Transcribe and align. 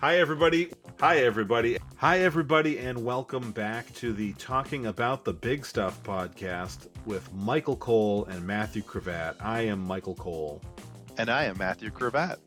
Hi, 0.00 0.20
everybody. 0.20 0.70
Hi, 1.00 1.18
everybody. 1.18 1.76
Hi, 1.96 2.20
everybody, 2.20 2.78
and 2.78 3.04
welcome 3.04 3.50
back 3.50 3.92
to 3.94 4.12
the 4.12 4.32
Talking 4.34 4.86
About 4.86 5.24
the 5.24 5.32
Big 5.32 5.66
Stuff 5.66 6.00
podcast 6.04 6.86
with 7.04 7.28
Michael 7.34 7.74
Cole 7.74 8.24
and 8.26 8.46
Matthew 8.46 8.80
Cravat. 8.80 9.34
I 9.40 9.62
am 9.62 9.80
Michael 9.80 10.14
Cole. 10.14 10.62
And 11.16 11.28
I 11.28 11.46
am 11.46 11.58
Matthew 11.58 11.90
Cravat. 11.90 12.38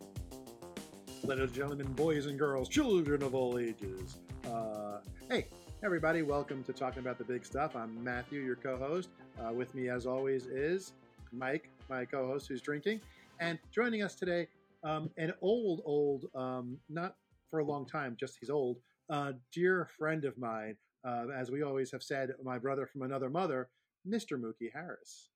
Ladies 1.25 1.43
and 1.43 1.54
gentlemen, 1.54 1.92
boys 1.92 2.28
and 2.28 2.39
girls, 2.39 2.70
children 2.70 3.21
of 3.21 3.36
all 3.36 3.60
ages. 3.60 4.15
Uh, 4.46 5.00
hey, 5.29 5.47
everybody, 5.83 6.21
welcome 6.21 6.64
to 6.64 6.71
Talking 6.71 7.00
About 7.00 7.18
the 7.18 7.25
Big 7.25 7.43
Stuff. 7.43 7.75
I'm 7.75 8.02
Matthew, 8.02 8.39
your 8.39 8.56
co 8.56 8.78
host. 8.78 9.10
Uh, 9.38 9.52
with 9.52 9.75
me, 9.75 9.89
as 9.89 10.06
always, 10.06 10.46
is 10.46 10.93
Mike, 11.33 11.70
my 11.89 12.06
co 12.06 12.28
host, 12.28 12.47
who's 12.47 12.61
drinking. 12.61 13.02
And 13.42 13.60
joining 13.74 14.04
us 14.04 14.15
today, 14.15 14.47
um, 14.86 15.10
an 15.18 15.33
old, 15.42 15.82
old, 15.86 16.28
um, 16.33 16.78
not 16.89 17.15
for 17.51 17.60
a 17.60 17.65
long 17.65 17.86
time, 17.86 18.15
just 18.19 18.37
he's 18.39 18.50
old, 18.50 18.78
uh, 19.10 19.33
dear 19.54 19.87
friend 20.00 20.25
of 20.25 20.36
mine, 20.37 20.75
uh, 21.05 21.25
as 21.36 21.51
we 21.51 21.61
always 21.61 21.92
have 21.92 22.01
said, 22.01 22.29
my 22.43 22.57
brother 22.57 22.87
from 22.87 23.04
another 23.04 23.29
mother, 23.29 23.69
Mr. 24.07 24.39
Mookie 24.39 24.71
Harris. 24.73 25.29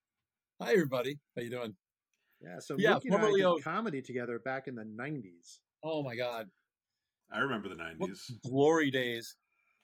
Hi, 0.62 0.72
everybody. 0.72 1.20
How 1.36 1.44
you 1.44 1.50
doing? 1.52 1.76
Yeah, 2.42 2.60
so 2.60 2.78
Yeah, 2.80 2.94
Mookie 2.96 3.06
and 3.14 3.16
I 3.16 3.32
did 3.32 3.46
of- 3.46 3.64
comedy 3.64 4.02
together 4.02 4.40
back 4.40 4.68
in 4.68 4.76
the 4.76 4.86
90s. 4.86 5.60
Oh 5.84 6.02
my 6.02 6.16
God, 6.16 6.50
I 7.32 7.40
remember 7.40 7.68
the 7.70 7.76
what 7.98 8.10
90s. 8.10 8.32
glory 8.50 8.90
days! 8.90 9.36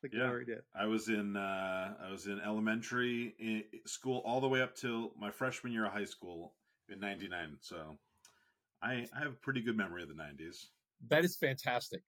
The 0.01 0.09
Yeah. 0.11 0.25
glory 0.25 0.45
did. 0.45 0.61
I 0.73 0.85
was 0.87 1.09
in 1.09 1.35
uh, 1.35 1.95
I 2.01 2.09
was 2.09 2.25
in 2.27 2.39
elementary 2.39 3.67
school 3.85 4.19
all 4.25 4.41
the 4.41 4.47
way 4.47 4.61
up 4.61 4.73
till 4.75 5.13
my 5.19 5.29
freshman 5.29 5.71
year 5.73 5.85
of 5.85 5.91
high 5.91 6.05
school 6.05 6.55
in 6.89 6.99
'99. 6.99 7.57
So 7.59 7.99
I, 8.81 9.05
I 9.15 9.19
have 9.19 9.33
a 9.33 9.35
pretty 9.43 9.61
good 9.61 9.77
memory 9.77 10.01
of 10.01 10.07
the 10.09 10.15
'90s. 10.15 10.65
That 11.09 11.23
is 11.23 11.35
fantastic. 11.37 12.01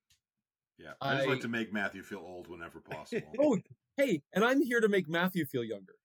Yeah, 0.77 0.93
I 1.01 1.15
just 1.15 1.27
I- 1.27 1.31
like 1.31 1.41
to 1.41 1.47
make 1.47 1.71
Matthew 1.73 2.03
feel 2.03 2.19
old 2.25 2.47
whenever 2.47 2.79
possible. 2.79 3.31
Oh, 3.39 3.57
hey, 3.97 4.21
and 4.33 4.43
I'm 4.43 4.61
here 4.61 4.81
to 4.81 4.89
make 4.89 5.07
Matthew 5.07 5.45
feel 5.45 5.63
younger. 5.63 5.95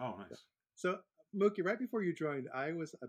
oh, 0.00 0.16
nice. 0.18 0.44
So, 0.74 0.98
Mookie, 1.36 1.64
right 1.64 1.78
before 1.78 2.02
you 2.02 2.12
joined, 2.12 2.48
I 2.54 2.72
was 2.72 2.94
uh, 3.02 3.06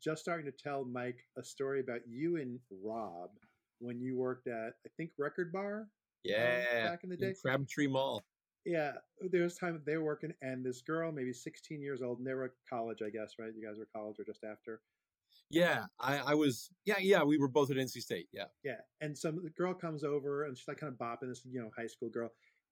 just 0.00 0.20
starting 0.22 0.46
to 0.46 0.52
tell 0.52 0.84
Mike 0.84 1.18
a 1.36 1.42
story 1.44 1.80
about 1.80 2.00
you 2.08 2.36
and 2.36 2.58
Rob 2.82 3.30
when 3.80 4.00
you 4.00 4.16
worked 4.16 4.46
at, 4.48 4.74
I 4.86 4.90
think, 4.96 5.10
Record 5.18 5.52
Bar 5.52 5.88
Yeah, 6.24 6.88
back 6.88 7.04
in 7.04 7.10
the 7.10 7.14
in 7.16 7.20
day. 7.20 7.34
Crabtree 7.40 7.86
Mall. 7.86 8.22
Yeah, 8.64 8.92
there 9.30 9.42
was 9.44 9.56
time 9.56 9.80
they 9.86 9.96
were 9.96 10.04
working, 10.04 10.34
and 10.42 10.64
this 10.64 10.82
girl, 10.82 11.10
maybe 11.10 11.32
16 11.32 11.80
years 11.80 12.02
old, 12.02 12.18
and 12.18 12.26
they 12.26 12.34
were 12.34 12.54
college, 12.68 12.98
I 13.04 13.08
guess, 13.10 13.34
right? 13.38 13.50
You 13.56 13.66
guys 13.66 13.78
were 13.78 13.88
college 13.94 14.16
or 14.18 14.24
just 14.24 14.44
after. 14.44 14.80
Yeah, 15.50 15.86
I, 15.98 16.18
I 16.18 16.34
was. 16.34 16.70
Yeah, 16.84 16.98
yeah, 17.00 17.22
we 17.22 17.38
were 17.38 17.48
both 17.48 17.70
at 17.70 17.76
NC 17.76 18.00
State. 18.02 18.28
Yeah, 18.32 18.44
Yeah, 18.64 18.76
and 19.00 19.16
some 19.16 19.42
the 19.42 19.50
girl 19.50 19.74
comes 19.74 20.04
over, 20.04 20.44
and 20.44 20.56
she's 20.56 20.68
like 20.68 20.78
kind 20.78 20.92
of 20.92 20.98
bopping 20.98 21.28
this, 21.28 21.42
you 21.44 21.60
know, 21.60 21.70
high 21.76 21.86
school 21.86 22.10
girl, 22.10 22.30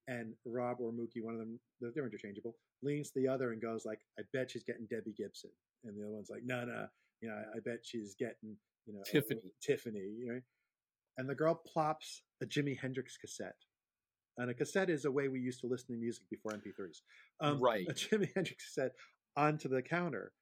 and 0.08 0.34
Rob 0.44 0.78
or 0.80 0.92
Mookie, 0.92 1.22
one 1.22 1.34
of 1.34 1.41
them, 1.41 1.58
they're 1.80 2.04
interchangeable, 2.04 2.56
leans 2.82 3.10
to 3.10 3.20
the 3.20 3.28
other 3.28 3.52
and 3.52 3.62
goes 3.62 3.84
like, 3.86 4.00
"I 4.19 4.22
bet 4.32 4.50
she's 4.50 4.64
getting 4.64 4.86
Debbie 4.86 5.14
Gibson," 5.16 5.50
and 5.84 5.97
the 5.97 6.04
other 6.04 6.12
one's 6.12 6.30
like, 6.30 6.42
"No, 6.44 6.64
no, 6.64 6.86
you 7.20 7.28
know, 7.28 7.34
I, 7.34 7.56
I 7.56 7.60
bet 7.64 7.78
she's 7.82 8.14
getting, 8.14 8.56
you 8.86 8.92
know, 8.92 9.00
Tiffany. 9.06 9.52
Tiffany, 9.62 10.12
you 10.19 10.27
know," 10.27 10.41
and 11.16 11.28
the 11.28 11.34
girl 11.34 11.54
plops 11.54 12.22
a 12.42 12.47
Jimi 12.47 12.78
Hendrix 12.78 13.16
cassette. 13.16 13.56
And 14.38 14.50
a 14.50 14.54
cassette 14.54 14.91
is 14.91 15.06
a 15.06 15.10
way 15.10 15.28
we 15.28 15.41
used 15.41 15.60
to 15.60 15.66
listen 15.66 15.94
to 15.94 15.98
music 15.98 16.24
before 16.30 16.52
MP3s. 16.52 17.00
Um, 17.41 17.58
Right. 17.58 17.86
A 17.88 17.92
Jimi 17.94 18.28
Hendrix 18.34 18.66
cassette 18.66 18.92
onto 19.34 19.69
the 19.69 19.80
counter, 19.80 20.32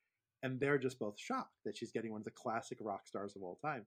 and 0.45 0.61
they're 0.61 0.79
just 0.79 1.01
both 1.01 1.19
shocked 1.19 1.57
that 1.65 1.77
she's 1.77 1.91
getting 1.91 2.13
one 2.13 2.21
of 2.21 2.25
the 2.25 2.31
classic 2.31 2.79
rock 2.81 3.09
stars 3.09 3.35
of 3.35 3.43
all 3.43 3.59
time 3.65 3.85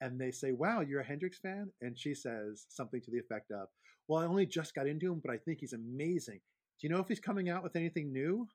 and 0.00 0.20
they 0.20 0.30
say, 0.30 0.52
"Wow, 0.52 0.80
you're 0.80 1.00
a 1.00 1.04
Hendrix 1.04 1.38
fan," 1.38 1.72
and 1.80 1.98
she 1.98 2.14
says 2.14 2.66
something 2.68 3.00
to 3.02 3.10
the 3.10 3.18
effect 3.18 3.50
of, 3.50 3.68
"Well, 4.08 4.22
I 4.22 4.26
only 4.26 4.46
just 4.46 4.74
got 4.74 4.86
into 4.86 5.12
him, 5.12 5.20
but 5.20 5.30
I 5.30 5.38
think 5.38 5.60
he's 5.60 5.72
amazing. 5.72 6.40
Do 6.78 6.86
you 6.86 6.88
know 6.90 7.00
if 7.00 7.08
he's 7.08 7.20
coming 7.20 7.48
out 7.48 7.62
with 7.62 7.76
anything 7.76 8.12
new?" 8.12 8.48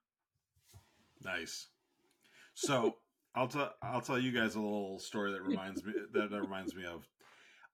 Nice. 1.24 1.68
So 2.54 2.98
I'll 3.36 3.48
tell 3.48 3.74
I'll 3.82 4.02
tell 4.02 4.20
you 4.20 4.32
guys 4.32 4.56
a 4.56 4.62
little 4.62 5.00
story 5.00 5.32
that 5.32 5.42
reminds 5.42 5.84
me 5.84 5.94
that, 6.14 6.30
that 6.32 6.42
reminds 6.42 6.76
me 6.76 6.86
of. 6.86 7.08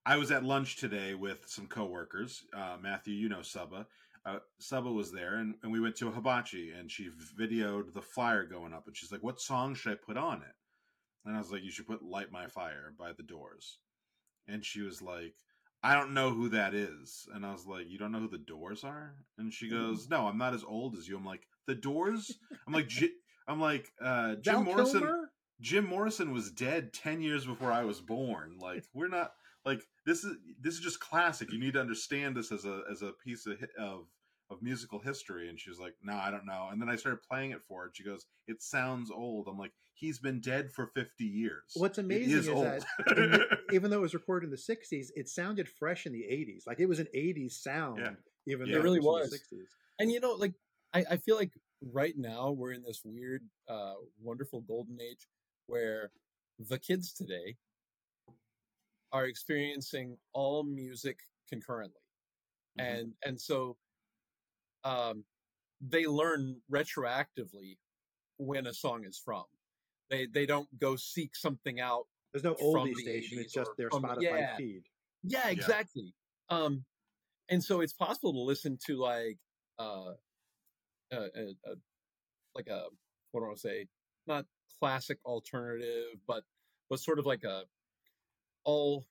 I 0.06 0.16
was 0.16 0.30
at 0.30 0.44
lunch 0.44 0.76
today 0.76 1.14
with 1.14 1.46
some 1.46 1.66
coworkers. 1.66 2.44
Uh, 2.54 2.78
Matthew, 2.80 3.14
you 3.14 3.28
know 3.28 3.42
Suba. 3.42 3.86
Uh, 4.28 4.38
Suba 4.58 4.90
was 4.90 5.10
there, 5.12 5.36
and, 5.36 5.54
and 5.62 5.72
we 5.72 5.80
went 5.80 5.96
to 5.96 6.08
a 6.08 6.10
hibachi, 6.10 6.72
and 6.72 6.90
she 6.90 7.08
videoed 7.38 7.94
the 7.94 8.02
flyer 8.02 8.44
going 8.44 8.74
up, 8.74 8.86
and 8.86 8.96
she's 8.96 9.12
like, 9.12 9.22
"What 9.22 9.40
song 9.40 9.74
should 9.74 9.92
I 9.92 9.94
put 9.94 10.16
on 10.16 10.42
it?" 10.42 10.54
And 11.24 11.34
I 11.34 11.38
was 11.38 11.50
like, 11.50 11.62
"You 11.62 11.70
should 11.70 11.86
put 11.86 12.02
Light 12.02 12.30
My 12.30 12.46
Fire 12.46 12.92
by 12.98 13.12
The 13.12 13.22
Doors." 13.22 13.78
And 14.46 14.64
she 14.64 14.82
was 14.82 15.00
like, 15.00 15.34
"I 15.82 15.94
don't 15.94 16.14
know 16.14 16.30
who 16.30 16.48
that 16.50 16.74
is." 16.74 17.26
And 17.34 17.46
I 17.46 17.52
was 17.52 17.66
like, 17.66 17.88
"You 17.88 17.98
don't 17.98 18.12
know 18.12 18.20
who 18.20 18.28
The 18.28 18.38
Doors 18.38 18.84
are?" 18.84 19.14
And 19.38 19.52
she 19.52 19.70
goes, 19.70 20.08
"No, 20.08 20.26
I'm 20.26 20.38
not 20.38 20.54
as 20.54 20.64
old 20.64 20.96
as 20.96 21.08
you." 21.08 21.16
I'm 21.16 21.24
like, 21.24 21.46
"The 21.66 21.74
Doors?" 21.74 22.38
I'm 22.66 22.72
like, 22.72 22.88
J- 22.88 23.12
"I'm 23.46 23.60
like 23.60 23.90
uh, 24.00 24.34
Jim 24.42 24.54
Val 24.54 24.64
Morrison." 24.64 25.00
Kilmer? 25.00 25.30
Jim 25.60 25.86
Morrison 25.86 26.32
was 26.32 26.52
dead 26.52 26.92
10 26.92 27.20
years 27.20 27.44
before 27.44 27.72
I 27.72 27.84
was 27.84 28.00
born. 28.00 28.58
Like 28.60 28.84
we're 28.94 29.08
not 29.08 29.32
like 29.64 29.82
this 30.06 30.24
is 30.24 30.36
this 30.60 30.74
is 30.74 30.80
just 30.80 31.00
classic. 31.00 31.52
You 31.52 31.58
need 31.58 31.74
to 31.74 31.80
understand 31.80 32.36
this 32.36 32.52
as 32.52 32.64
a 32.64 32.82
as 32.90 33.02
a 33.02 33.12
piece 33.24 33.46
of 33.46 33.58
of 33.78 34.06
of 34.50 34.62
musical 34.62 34.98
history 34.98 35.48
and 35.48 35.58
she's 35.60 35.78
like, 35.78 35.94
"No, 36.02 36.14
I 36.14 36.30
don't 36.30 36.46
know." 36.46 36.68
And 36.70 36.80
then 36.80 36.88
I 36.88 36.96
started 36.96 37.20
playing 37.22 37.50
it 37.50 37.62
for 37.68 37.80
her. 37.82 37.86
and 37.88 37.96
She 37.96 38.02
goes, 38.04 38.24
"It 38.46 38.62
sounds 38.62 39.10
old." 39.10 39.46
I'm 39.46 39.58
like, 39.58 39.72
"He's 39.94 40.18
been 40.18 40.40
dead 40.40 40.72
for 40.72 40.86
50 40.94 41.24
years." 41.24 41.72
What's 41.74 41.98
amazing 41.98 42.38
is, 42.38 42.48
old. 42.48 42.64
that 42.64 42.84
the- 43.06 43.58
even 43.72 43.90
though 43.90 43.98
it 43.98 44.02
was 44.02 44.14
recorded 44.14 44.46
in 44.46 44.50
the 44.50 44.56
'60s, 44.56 45.08
it 45.14 45.28
sounded 45.28 45.68
fresh 45.68 46.06
in 46.06 46.12
the 46.12 46.22
'80s. 46.22 46.66
Like 46.66 46.80
it 46.80 46.86
was 46.86 46.98
an 46.98 47.08
'80s 47.14 47.52
sound, 47.52 47.98
Yeah. 48.00 48.14
even 48.46 48.68
It 48.68 48.72
though 48.72 48.80
really 48.82 48.98
it 48.98 49.04
was, 49.04 49.30
was. 49.30 49.32
in 49.32 49.38
the 49.58 49.58
'60s. 49.62 49.66
and 49.98 50.10
you 50.12 50.20
know, 50.20 50.32
like 50.32 50.54
I, 50.94 51.04
I 51.10 51.16
feel 51.18 51.36
like 51.36 51.52
right 51.82 52.14
now 52.16 52.50
we're 52.50 52.72
in 52.72 52.82
this 52.82 53.02
weird, 53.04 53.42
uh, 53.68 53.94
wonderful 54.20 54.62
golden 54.62 54.98
age 55.00 55.28
where 55.66 56.10
the 56.58 56.78
kids 56.78 57.12
today 57.12 57.56
are 59.12 59.26
experiencing 59.26 60.16
all 60.32 60.64
music 60.64 61.18
concurrently. 61.48 62.00
Mhm. 62.78 62.84
and 63.00 63.14
and 63.24 63.40
so 63.40 63.76
um 64.84 65.24
they 65.80 66.06
learn 66.06 66.60
retroactively 66.70 67.78
when 68.38 68.66
a 68.66 68.74
song 68.74 69.04
is 69.04 69.20
from 69.22 69.44
they 70.10 70.26
they 70.26 70.46
don't 70.46 70.68
go 70.78 70.96
seek 70.96 71.34
something 71.36 71.80
out 71.80 72.04
There's 72.32 72.44
no 72.44 72.54
oldie 72.54 72.94
the 72.94 73.02
station; 73.02 73.38
it's 73.38 73.52
just 73.52 73.70
their 73.76 73.90
from 73.90 74.02
the- 74.02 74.08
Spotify 74.08 74.40
yeah. 74.40 74.56
feed. 74.56 74.82
yeah 75.24 75.48
exactly 75.48 76.14
um 76.50 76.84
and 77.48 77.62
so 77.62 77.80
it's 77.80 77.92
possible 77.92 78.32
to 78.32 78.40
listen 78.40 78.78
to 78.86 78.96
like 78.96 79.38
uh 79.78 80.12
a, 81.12 81.16
a, 81.16 81.42
a 81.64 81.74
like 82.54 82.68
a 82.68 82.84
what 83.32 83.40
do 83.40 83.44
i 83.44 83.48
want 83.48 83.56
to 83.56 83.60
say 83.60 83.86
not 84.26 84.44
classic 84.78 85.18
alternative 85.24 86.18
but 86.26 86.44
but 86.90 87.00
sort 87.00 87.18
of 87.18 87.26
like 87.26 87.44
a 87.44 87.62
all 88.64 89.06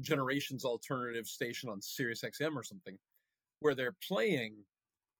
generations 0.00 0.64
alternative 0.64 1.26
station 1.26 1.68
on 1.68 1.80
Sirius 1.80 2.22
XM 2.22 2.56
or 2.56 2.62
something, 2.62 2.98
where 3.60 3.74
they're 3.74 3.94
playing 4.08 4.54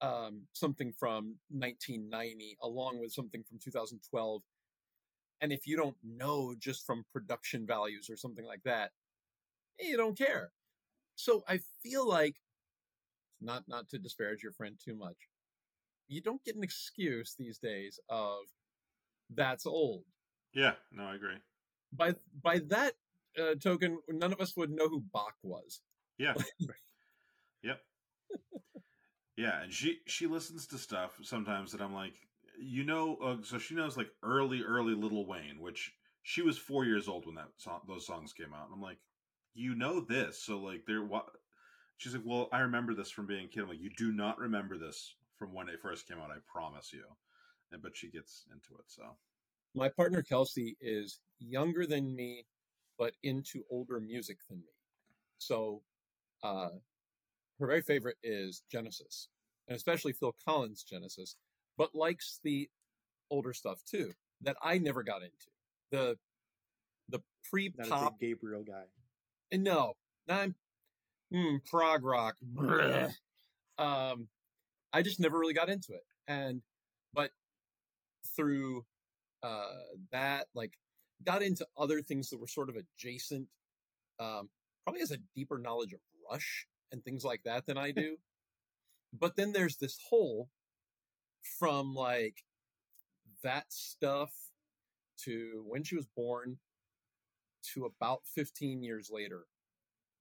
um, 0.02 0.42
something 0.52 0.92
from 0.98 1.36
1990 1.50 2.58
along 2.60 3.00
with 3.00 3.12
something 3.12 3.42
from 3.48 3.58
2012. 3.58 4.42
And 5.40 5.52
if 5.52 5.66
you 5.66 5.76
don't 5.76 5.96
know 6.04 6.54
just 6.58 6.84
from 6.84 7.04
production 7.12 7.66
values 7.66 8.10
or 8.10 8.16
something 8.16 8.44
like 8.44 8.62
that, 8.64 8.90
you 9.80 9.96
don't 9.96 10.18
care. 10.18 10.50
So 11.14 11.42
I 11.48 11.60
feel 11.82 12.06
like 12.06 12.36
not 13.40 13.64
not 13.68 13.88
to 13.90 13.98
disparage 13.98 14.42
your 14.42 14.52
friend 14.52 14.76
too 14.82 14.96
much, 14.96 15.16
you 16.08 16.20
don't 16.20 16.44
get 16.44 16.56
an 16.56 16.62
excuse 16.62 17.34
these 17.38 17.58
days 17.58 17.98
of 18.08 18.38
that's 19.34 19.66
old. 19.66 20.04
Yeah, 20.54 20.72
no, 20.92 21.04
I 21.04 21.14
agree. 21.14 21.36
By 21.92 22.14
by 22.42 22.60
that 22.68 22.94
uh, 23.38 23.54
token, 23.54 23.98
none 24.08 24.32
of 24.32 24.40
us 24.40 24.56
would 24.56 24.70
know 24.70 24.88
who 24.88 25.02
Bach 25.12 25.34
was. 25.42 25.80
Yeah. 26.18 26.34
yep. 27.62 27.80
Yeah, 29.36 29.62
and 29.62 29.72
she 29.72 30.00
she 30.06 30.26
listens 30.26 30.66
to 30.68 30.78
stuff 30.78 31.18
sometimes 31.22 31.72
that 31.72 31.80
I'm 31.80 31.94
like, 31.94 32.14
you 32.60 32.84
know, 32.84 33.16
uh, 33.16 33.36
so 33.42 33.58
she 33.58 33.74
knows 33.74 33.96
like 33.96 34.10
early 34.22 34.62
early 34.62 34.94
Lil 34.94 35.26
Wayne, 35.26 35.60
which 35.60 35.92
she 36.22 36.42
was 36.42 36.58
four 36.58 36.84
years 36.84 37.08
old 37.08 37.26
when 37.26 37.34
that 37.36 37.48
song, 37.56 37.80
those 37.88 38.06
songs 38.06 38.32
came 38.32 38.52
out. 38.54 38.66
And 38.66 38.74
I'm 38.74 38.82
like, 38.82 38.98
you 39.54 39.74
know 39.74 40.00
this, 40.00 40.42
so 40.42 40.58
like 40.60 40.84
there 40.86 41.02
what? 41.04 41.26
She's 41.98 42.14
like, 42.14 42.24
well, 42.26 42.48
I 42.52 42.60
remember 42.60 42.94
this 42.94 43.10
from 43.10 43.26
being 43.26 43.46
a 43.46 43.48
kid. 43.48 43.62
I'm 43.62 43.68
like, 43.68 43.80
you 43.80 43.90
do 43.96 44.12
not 44.12 44.38
remember 44.38 44.76
this 44.78 45.14
from 45.38 45.54
when 45.54 45.68
it 45.68 45.80
first 45.80 46.08
came 46.08 46.18
out. 46.18 46.30
I 46.30 46.38
promise 46.52 46.92
you. 46.92 47.04
And 47.72 47.82
but 47.82 47.96
she 47.96 48.10
gets 48.10 48.44
into 48.52 48.74
it, 48.78 48.84
so 48.88 49.04
My 49.74 49.88
partner 49.88 50.22
Kelsey 50.22 50.76
is 50.80 51.20
younger 51.38 51.86
than 51.86 52.14
me, 52.14 52.46
but 52.98 53.14
into 53.22 53.64
older 53.70 54.00
music 54.00 54.38
than 54.48 54.58
me. 54.58 54.72
So, 55.38 55.82
uh, 56.42 56.70
her 57.58 57.66
very 57.66 57.82
favorite 57.82 58.16
is 58.22 58.62
Genesis, 58.70 59.28
and 59.68 59.76
especially 59.76 60.12
Phil 60.12 60.34
Collins' 60.44 60.82
Genesis, 60.82 61.36
but 61.76 61.94
likes 61.94 62.40
the 62.42 62.68
older 63.30 63.52
stuff 63.52 63.82
too 63.84 64.12
that 64.42 64.56
I 64.62 64.78
never 64.78 65.02
got 65.02 65.22
into. 65.22 65.50
The 65.90 66.18
the 67.08 67.22
pre-pop 67.50 68.18
Gabriel 68.18 68.62
guy. 68.62 68.84
And 69.50 69.64
no, 69.64 69.94
I'm 70.28 70.54
hmm, 71.30 71.56
prog 71.68 72.04
rock. 72.04 72.36
Um, 73.78 74.28
I 74.92 75.02
just 75.02 75.18
never 75.20 75.38
really 75.38 75.54
got 75.54 75.68
into 75.68 75.92
it, 75.94 76.04
and 76.28 76.62
but 77.14 77.30
through 78.36 78.84
uh, 79.42 79.66
that, 80.12 80.46
like, 80.54 80.72
got 81.24 81.42
into 81.42 81.66
other 81.76 82.00
things 82.00 82.30
that 82.30 82.40
were 82.40 82.46
sort 82.46 82.68
of 82.68 82.76
adjacent. 82.76 83.48
Um, 84.20 84.50
probably 84.84 85.00
has 85.00 85.10
a 85.10 85.18
deeper 85.34 85.58
knowledge 85.58 85.92
of 85.92 86.00
Rush 86.30 86.66
and 86.92 87.04
things 87.04 87.24
like 87.24 87.42
that 87.44 87.66
than 87.66 87.78
I 87.78 87.90
do. 87.90 88.16
but 89.12 89.36
then 89.36 89.52
there's 89.52 89.76
this 89.78 89.98
hole 90.08 90.48
from 91.58 91.94
like 91.94 92.44
that 93.42 93.64
stuff 93.68 94.32
to 95.24 95.64
when 95.66 95.82
she 95.82 95.96
was 95.96 96.06
born 96.16 96.58
to 97.74 97.84
about 97.84 98.20
15 98.34 98.82
years 98.82 99.10
later 99.12 99.44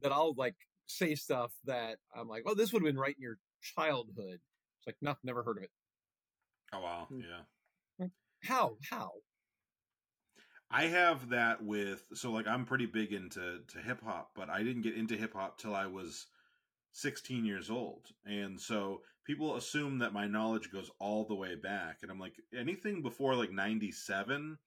that 0.01 0.11
I'll 0.11 0.33
like 0.35 0.55
say 0.87 1.15
stuff 1.15 1.51
that 1.65 1.97
I'm 2.15 2.27
like, 2.27 2.43
oh, 2.45 2.55
this 2.55 2.71
would 2.73 2.81
have 2.81 2.87
been 2.87 2.99
right 2.99 3.15
in 3.15 3.21
your 3.21 3.37
childhood. 3.61 4.39
It's 4.79 4.87
like, 4.87 4.97
no, 5.01 5.15
never 5.23 5.43
heard 5.43 5.57
of 5.57 5.63
it. 5.63 5.71
Oh 6.73 6.81
wow, 6.81 7.07
Hmm. 7.09 7.19
yeah. 7.19 8.07
How? 8.43 8.77
How? 8.89 9.11
I 10.71 10.83
have 10.83 11.29
that 11.29 11.63
with 11.63 12.03
so 12.13 12.31
like 12.31 12.47
I'm 12.47 12.65
pretty 12.65 12.85
big 12.85 13.13
into 13.13 13.59
to 13.67 13.79
hip 13.79 14.01
hop, 14.03 14.31
but 14.35 14.49
I 14.49 14.63
didn't 14.63 14.81
get 14.83 14.95
into 14.95 15.15
hip 15.17 15.33
hop 15.33 15.57
till 15.57 15.75
I 15.75 15.85
was 15.85 16.27
16 16.93 17.45
years 17.45 17.69
old. 17.69 18.07
And 18.25 18.59
so 18.59 19.01
people 19.25 19.55
assume 19.55 19.99
that 19.99 20.13
my 20.13 20.27
knowledge 20.27 20.71
goes 20.71 20.89
all 20.99 21.25
the 21.25 21.35
way 21.35 21.55
back 21.55 21.99
and 22.01 22.11
I'm 22.11 22.19
like 22.19 22.35
anything 22.57 23.01
before 23.01 23.35
like 23.35 23.51
97 23.51 24.57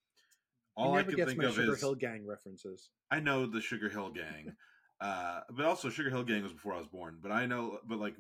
all 0.76 0.94
I 0.94 1.03
can 1.05 1.15
think 1.17 1.38
my 1.38 1.44
of 1.47 1.55
Sugar 1.55 1.75
is 1.75 1.81
Hill 1.81 1.94
Gang 1.94 2.26
references. 2.26 2.91
I 3.11 3.21
know 3.21 3.47
the 3.47 3.61
Sugar 3.61 3.88
Hill 3.88 4.11
Gang. 4.11 4.55
uh 5.00 5.41
but 5.50 5.67
also 5.67 5.91
Sugar 5.91 6.11
Hill 6.11 6.25
Gang 6.25 6.43
was 6.43 6.53
before 6.53 6.75
I 6.75 6.79
was 6.79 6.88
born, 6.88 7.19
but 7.23 7.31
I 7.32 7.47
know 7.47 7.79
but 7.87 7.99
like 7.99 8.17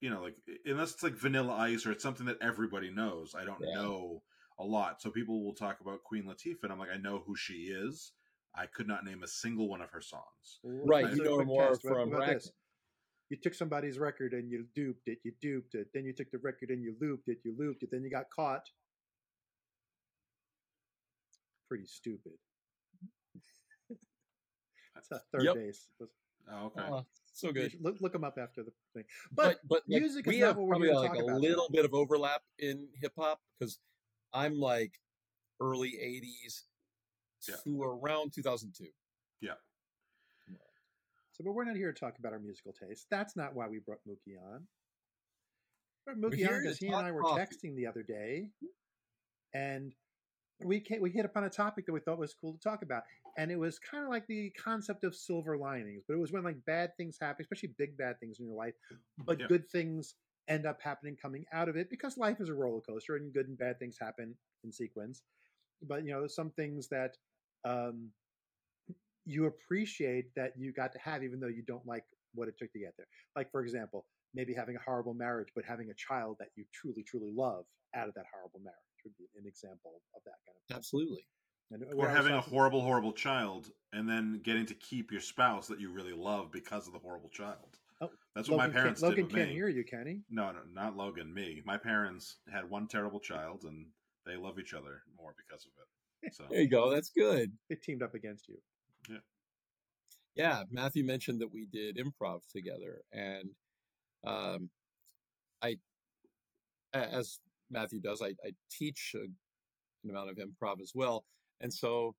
you 0.00 0.10
know 0.10 0.22
like 0.22 0.36
unless 0.66 0.92
it's 0.92 1.02
like 1.02 1.14
Vanilla 1.14 1.54
Ice 1.54 1.86
or 1.86 1.92
it's 1.92 2.02
something 2.02 2.26
that 2.26 2.38
everybody 2.42 2.90
knows, 2.90 3.34
I 3.34 3.44
don't 3.44 3.60
Yeah. 3.60 3.74
know 3.74 4.22
a 4.58 4.64
lot. 4.64 5.00
So 5.00 5.10
people 5.10 5.44
will 5.44 5.54
talk 5.54 5.80
about 5.80 6.02
Queen 6.04 6.24
Latifah 6.24 6.64
and 6.64 6.72
I'm 6.72 6.78
like 6.78 6.90
I 6.92 6.98
know 6.98 7.22
who 7.26 7.34
she 7.36 7.72
is. 7.72 8.12
I 8.54 8.66
could 8.66 8.88
not 8.88 9.04
name 9.04 9.22
a 9.22 9.28
single 9.28 9.68
one 9.68 9.80
of 9.80 9.90
her 9.90 10.00
songs. 10.00 10.58
Right, 10.64 11.14
you 11.14 11.22
know 11.22 11.44
more 11.44 11.76
from 11.76 12.10
Rack- 12.10 12.34
this? 12.34 12.52
You 13.30 13.36
took 13.36 13.54
somebody's 13.54 13.98
record 13.98 14.32
and 14.32 14.50
you 14.50 14.64
duped 14.74 15.06
it. 15.06 15.18
You 15.22 15.32
duped 15.40 15.74
it. 15.74 15.88
Then 15.92 16.04
you 16.06 16.12
took 16.14 16.30
the 16.30 16.38
record 16.38 16.70
and 16.70 16.82
you 16.82 16.96
looped 17.00 17.28
it. 17.28 17.38
You 17.44 17.54
looped 17.58 17.82
it. 17.82 17.90
Then 17.90 18.02
you 18.02 18.10
got 18.10 18.30
caught. 18.34 18.62
Pretty 21.68 21.86
stupid. 21.86 22.32
It's 24.96 25.12
a 25.12 25.20
third 25.32 25.44
Yep. 25.44 25.54
base. 25.54 25.86
Oh, 26.50 26.66
okay. 26.66 26.80
Oh, 26.90 27.06
so 27.32 27.52
good. 27.52 27.72
Look, 27.80 28.00
look 28.00 28.12
them 28.12 28.24
up 28.24 28.36
after 28.36 28.64
the 28.64 28.72
thing. 28.94 29.04
But 29.30 29.58
But, 29.62 29.68
but 29.68 29.82
like, 29.88 30.00
music 30.00 30.26
is 30.26 30.32
we 30.32 30.40
not 30.40 30.46
have 30.48 30.56
what 30.56 30.66
we're 30.66 30.70
probably 30.72 30.88
to 30.88 30.98
like 30.98 31.10
talk 31.12 31.20
a 31.20 31.24
about 31.24 31.40
little 31.40 31.66
today. 31.68 31.76
bit 31.76 31.84
of 31.84 31.94
overlap 31.94 32.42
in 32.58 32.88
hip 33.00 33.12
hop 33.16 33.40
because 33.60 33.78
I'm 34.32 34.58
like 34.58 34.98
early 35.60 35.90
'80s 36.02 36.62
Yeah. 37.48 37.54
to 37.62 37.82
around 37.84 38.32
2002. 38.32 38.86
yeah. 39.40 39.52
So, 41.38 41.44
but 41.44 41.52
we're 41.52 41.64
not 41.64 41.76
here 41.76 41.92
to 41.92 41.98
talk 41.98 42.18
about 42.18 42.32
our 42.32 42.40
musical 42.40 42.72
taste. 42.72 43.06
That's 43.10 43.36
not 43.36 43.54
why 43.54 43.68
we 43.68 43.78
brought 43.78 44.00
Mookie 44.08 44.36
on. 44.52 44.66
We 46.06 46.14
brought 46.14 46.32
Mookie 46.32 46.48
on 46.48 46.62
because 46.62 46.78
he 46.78 46.88
and 46.88 46.96
I 46.96 47.12
were 47.12 47.22
coffee. 47.22 47.40
texting 47.40 47.76
the 47.76 47.86
other 47.86 48.02
day, 48.02 48.50
and 49.54 49.94
we 50.64 50.80
ca 50.80 50.98
we 50.98 51.10
hit 51.10 51.24
upon 51.24 51.44
a 51.44 51.50
topic 51.50 51.86
that 51.86 51.92
we 51.92 52.00
thought 52.00 52.18
was 52.18 52.34
cool 52.34 52.54
to 52.54 52.58
talk 52.58 52.82
about, 52.82 53.04
and 53.36 53.52
it 53.52 53.56
was 53.58 53.78
kind 53.78 54.02
of 54.02 54.10
like 54.10 54.26
the 54.26 54.50
concept 54.50 55.04
of 55.04 55.14
silver 55.14 55.56
linings. 55.56 56.02
But 56.08 56.14
it 56.14 56.18
was 56.20 56.32
when 56.32 56.42
like 56.42 56.64
bad 56.66 56.96
things 56.96 57.18
happen, 57.20 57.42
especially 57.42 57.74
big 57.78 57.96
bad 57.96 58.18
things 58.18 58.40
in 58.40 58.46
your 58.46 58.56
life, 58.56 58.74
but 59.24 59.38
Yeah. 59.38 59.46
good 59.46 59.68
things 59.70 60.16
end 60.48 60.66
up 60.66 60.80
happening 60.82 61.14
coming 61.14 61.44
out 61.52 61.68
of 61.68 61.76
it 61.76 61.90
because 61.90 62.16
life 62.16 62.40
is 62.40 62.48
a 62.48 62.54
roller 62.54 62.80
coaster, 62.80 63.14
and 63.14 63.32
good 63.32 63.46
and 63.46 63.58
bad 63.58 63.78
things 63.78 63.96
happen 64.00 64.34
in 64.64 64.72
sequence. 64.72 65.22
But 65.82 66.04
you 66.04 66.10
know, 66.10 66.26
some 66.26 66.50
things 66.50 66.88
that 66.88 67.16
um, 67.64 68.10
you 69.28 69.44
appreciate 69.46 70.34
that 70.34 70.52
you 70.56 70.72
got 70.72 70.92
to 70.92 70.98
have, 70.98 71.22
even 71.22 71.38
though 71.38 71.48
you 71.48 71.62
don't 71.66 71.86
like 71.86 72.04
what 72.34 72.48
it 72.48 72.54
took 72.58 72.72
to 72.72 72.78
get 72.78 72.94
there. 72.96 73.06
Like, 73.36 73.50
for 73.52 73.60
example, 73.60 74.06
maybe 74.34 74.54
having 74.54 74.76
a 74.76 74.80
horrible 74.84 75.14
marriage, 75.14 75.48
but 75.54 75.64
having 75.64 75.90
a 75.90 75.94
child 75.94 76.36
that 76.40 76.48
you 76.56 76.64
truly, 76.72 77.02
truly 77.02 77.30
love 77.34 77.64
out 77.94 78.08
of 78.08 78.14
that 78.14 78.24
horrible 78.32 78.60
marriage 78.64 78.78
would 79.04 79.16
be 79.18 79.24
an 79.38 79.46
example 79.46 80.00
of 80.16 80.22
that 80.24 80.38
kind 80.46 80.56
of 80.56 80.66
thing. 80.68 80.76
Absolutely. 80.76 81.26
And 81.70 81.82
uh, 81.82 81.86
Or 81.92 81.96
what 81.96 82.08
I 82.08 82.12
having 82.12 82.32
a 82.32 82.40
horrible, 82.40 82.80
horrible 82.80 83.12
child 83.12 83.70
and 83.92 84.08
then 84.08 84.40
getting 84.42 84.64
to 84.66 84.74
keep 84.74 85.12
your 85.12 85.20
spouse 85.20 85.68
that 85.68 85.80
you 85.80 85.92
really 85.92 86.14
love 86.14 86.50
because 86.50 86.86
of 86.86 86.94
the 86.94 86.98
horrible 86.98 87.28
child. 87.28 87.78
Oh, 88.00 88.10
That's 88.34 88.48
what 88.48 88.56
my 88.58 88.64
Logan 88.64 88.80
parents 88.80 89.00
can't, 89.00 89.10
Logan 89.10 89.24
did 89.24 89.32
with 89.32 89.40
can't 89.40 89.48
me. 89.50 89.54
hear 89.56 89.68
you, 89.68 89.84
can 89.84 90.06
he? 90.06 90.20
No, 90.30 90.52
no, 90.52 90.60
not 90.72 90.96
Logan. 90.96 91.34
Me. 91.34 91.60
My 91.66 91.76
parents 91.76 92.36
had 92.50 92.68
one 92.70 92.86
terrible 92.86 93.18
child, 93.20 93.64
and 93.64 93.86
they 94.24 94.36
love 94.36 94.58
each 94.58 94.72
other 94.72 95.02
more 95.18 95.34
because 95.36 95.66
of 95.66 95.72
it. 95.72 96.34
So 96.34 96.44
There 96.50 96.60
you 96.62 96.68
go. 96.68 96.90
That's 96.90 97.10
good. 97.10 97.52
They 97.68 97.76
teamed 97.76 98.02
up 98.02 98.14
against 98.14 98.48
you. 98.48 98.56
Yeah, 100.38 100.62
Matthew 100.70 101.04
mentioned 101.04 101.40
that 101.40 101.52
we 101.52 101.66
did 101.72 101.98
improv 101.98 102.42
together, 102.52 103.02
and 103.12 103.50
um, 104.26 104.70
I, 105.62 105.76
as 106.94 107.40
Matthew 107.70 108.00
does, 108.00 108.22
I, 108.22 108.28
I 108.46 108.52
teach 108.70 109.16
a, 109.16 109.24
an 109.24 110.10
amount 110.10 110.30
of 110.30 110.36
improv 110.38 110.80
as 110.80 110.92
well, 110.94 111.24
and 111.60 111.74
so 111.74 112.14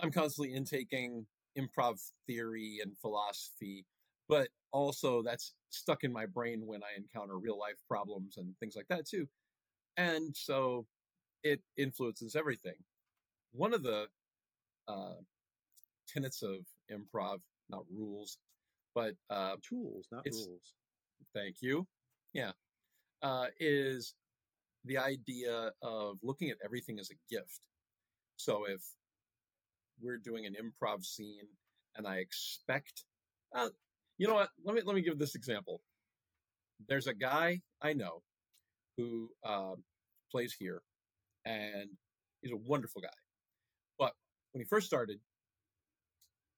I'm 0.00 0.12
constantly 0.12 0.54
intaking 0.54 1.26
improv 1.58 2.00
theory 2.26 2.80
and 2.82 2.98
philosophy, 2.98 3.86
but 4.28 4.48
also 4.72 5.22
that's 5.22 5.54
stuck 5.70 6.04
in 6.04 6.12
my 6.12 6.26
brain 6.26 6.66
when 6.66 6.82
I 6.82 6.98
encounter 6.98 7.38
real 7.38 7.58
life 7.58 7.78
problems 7.88 8.36
and 8.36 8.54
things 8.60 8.76
like 8.76 8.88
that 8.90 9.06
too, 9.08 9.26
and 9.96 10.36
so 10.36 10.86
it 11.42 11.60
influences 11.78 12.36
everything. 12.36 12.76
One 13.52 13.74
of 13.74 13.82
the 13.82 14.08
uh, 14.88 15.14
tenets 16.08 16.42
of 16.42 16.58
improv, 16.90 17.38
not 17.68 17.84
rules, 17.92 18.38
but 18.94 19.14
uh, 19.30 19.56
Tools, 19.68 20.06
not 20.12 20.24
rules. 20.26 20.74
thank 21.34 21.56
you, 21.60 21.86
yeah, 22.32 22.52
uh, 23.22 23.46
is 23.58 24.14
the 24.84 24.98
idea 24.98 25.70
of 25.82 26.18
looking 26.22 26.50
at 26.50 26.58
everything 26.64 26.98
as 26.98 27.10
a 27.10 27.34
gift. 27.34 27.60
So 28.36 28.64
if 28.68 28.82
we're 30.00 30.18
doing 30.18 30.46
an 30.46 30.54
improv 30.54 31.04
scene 31.04 31.46
and 31.96 32.06
I 32.06 32.16
expect, 32.16 33.04
uh, 33.54 33.68
you 34.18 34.26
know 34.26 34.34
what? 34.34 34.50
Let 34.64 34.74
me 34.74 34.82
let 34.84 34.94
me 34.94 35.02
give 35.02 35.18
this 35.18 35.34
example. 35.34 35.80
There's 36.88 37.06
a 37.06 37.14
guy 37.14 37.60
I 37.82 37.92
know 37.92 38.22
who 38.96 39.30
uh, 39.44 39.74
plays 40.30 40.54
here, 40.58 40.82
and 41.44 41.88
he's 42.42 42.52
a 42.52 42.56
wonderful 42.56 43.00
guy. 43.00 43.08
But 43.98 44.12
when 44.52 44.60
he 44.60 44.66
first 44.66 44.86
started, 44.86 45.18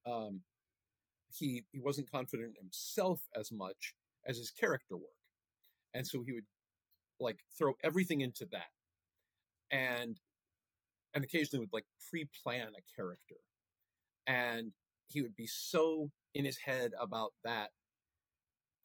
um, 0.06 0.40
he 1.32 1.64
he 1.72 1.80
wasn't 1.80 2.10
confident 2.10 2.50
in 2.50 2.64
himself 2.64 3.20
as 3.36 3.52
much 3.52 3.94
as 4.26 4.38
his 4.38 4.50
character 4.50 4.96
work, 4.96 5.16
and 5.94 6.06
so 6.06 6.22
he 6.22 6.32
would 6.32 6.46
like 7.20 7.40
throw 7.58 7.74
everything 7.82 8.20
into 8.22 8.46
that, 8.52 8.70
and 9.70 10.20
and 11.14 11.24
occasionally 11.24 11.60
would 11.60 11.72
like 11.72 11.86
pre-plan 12.10 12.68
a 12.78 12.96
character, 12.96 13.36
and 14.26 14.72
he 15.08 15.22
would 15.22 15.36
be 15.36 15.46
so 15.46 16.10
in 16.34 16.44
his 16.44 16.58
head 16.58 16.92
about 17.00 17.32
that 17.44 17.70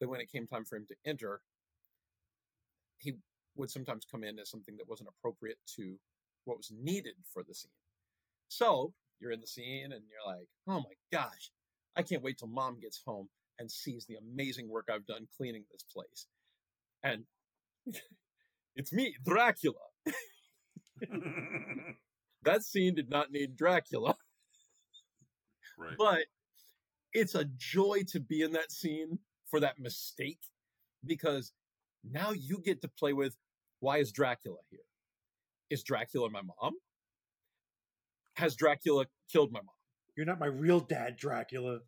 that 0.00 0.08
when 0.08 0.20
it 0.20 0.30
came 0.30 0.46
time 0.46 0.64
for 0.64 0.76
him 0.76 0.86
to 0.86 0.96
enter, 1.04 1.40
he 2.98 3.14
would 3.56 3.70
sometimes 3.70 4.04
come 4.04 4.24
in 4.24 4.38
as 4.38 4.50
something 4.50 4.76
that 4.76 4.88
wasn't 4.88 5.08
appropriate 5.08 5.58
to 5.76 5.96
what 6.44 6.56
was 6.56 6.72
needed 6.72 7.14
for 7.32 7.42
the 7.42 7.54
scene. 7.54 7.70
So 8.48 8.94
you're 9.20 9.32
in 9.32 9.40
the 9.40 9.46
scene 9.46 9.92
and 9.92 10.02
you're 10.08 10.34
like, 10.34 10.46
oh 10.68 10.80
my 10.80 10.94
gosh, 11.12 11.50
I 11.96 12.02
can't 12.02 12.22
wait 12.22 12.38
till 12.38 12.48
mom 12.48 12.80
gets 12.80 13.00
home 13.04 13.28
and 13.58 13.70
sees 13.70 14.06
the 14.06 14.16
amazing 14.16 14.68
work 14.68 14.88
I've 14.92 15.06
done 15.06 15.26
cleaning 15.36 15.64
this 15.70 15.84
place. 15.94 16.26
And 17.02 17.24
it's 18.76 18.92
me, 18.92 19.14
Dracula. 19.24 19.78
That 22.44 22.64
scene 22.64 22.94
did 22.94 23.08
not 23.08 23.30
need 23.30 23.56
Dracula, 23.56 24.16
right. 25.78 25.94
but 25.96 26.24
it's 27.12 27.34
a 27.34 27.44
joy 27.56 28.02
to 28.08 28.20
be 28.20 28.42
in 28.42 28.52
that 28.52 28.72
scene 28.72 29.18
for 29.48 29.60
that 29.60 29.78
mistake 29.78 30.40
because 31.04 31.52
now 32.02 32.32
you 32.32 32.60
get 32.64 32.82
to 32.82 32.88
play 32.88 33.12
with 33.12 33.36
why 33.80 33.98
is 33.98 34.10
Dracula 34.10 34.58
here? 34.70 34.80
Is 35.70 35.82
Dracula 35.82 36.30
my 36.30 36.42
mom? 36.42 36.74
Has 38.36 38.56
Dracula 38.56 39.06
killed 39.30 39.52
my 39.52 39.60
mom? 39.60 39.74
You're 40.16 40.26
not 40.26 40.40
my 40.40 40.46
real 40.46 40.80
dad, 40.80 41.16
Dracula. 41.16 41.80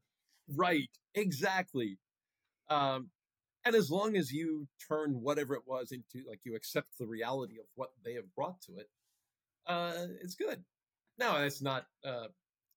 Right, 0.49 0.91
exactly. 1.15 1.99
Um, 2.69 3.11
and 3.65 3.75
as 3.75 3.91
long 3.91 4.17
as 4.17 4.33
you 4.33 4.69
turn 4.89 5.21
whatever 5.23 5.55
it 5.55 5.63
was 5.67 5.93
into, 5.93 6.27
like 6.29 6.41
you 6.45 6.55
accept 6.55 6.99
the 6.99 7.07
reality 7.07 7.59
of 7.59 7.67
what 7.75 7.91
they 8.05 8.15
have 8.15 8.35
brought 8.35 8.61
to 8.63 8.77
it, 8.77 8.89
uh, 9.67 10.07
it's 10.23 10.35
good. 10.35 10.63
Now, 11.19 11.43
it's 11.43 11.63
not 11.63 11.87
uh, 12.05 12.27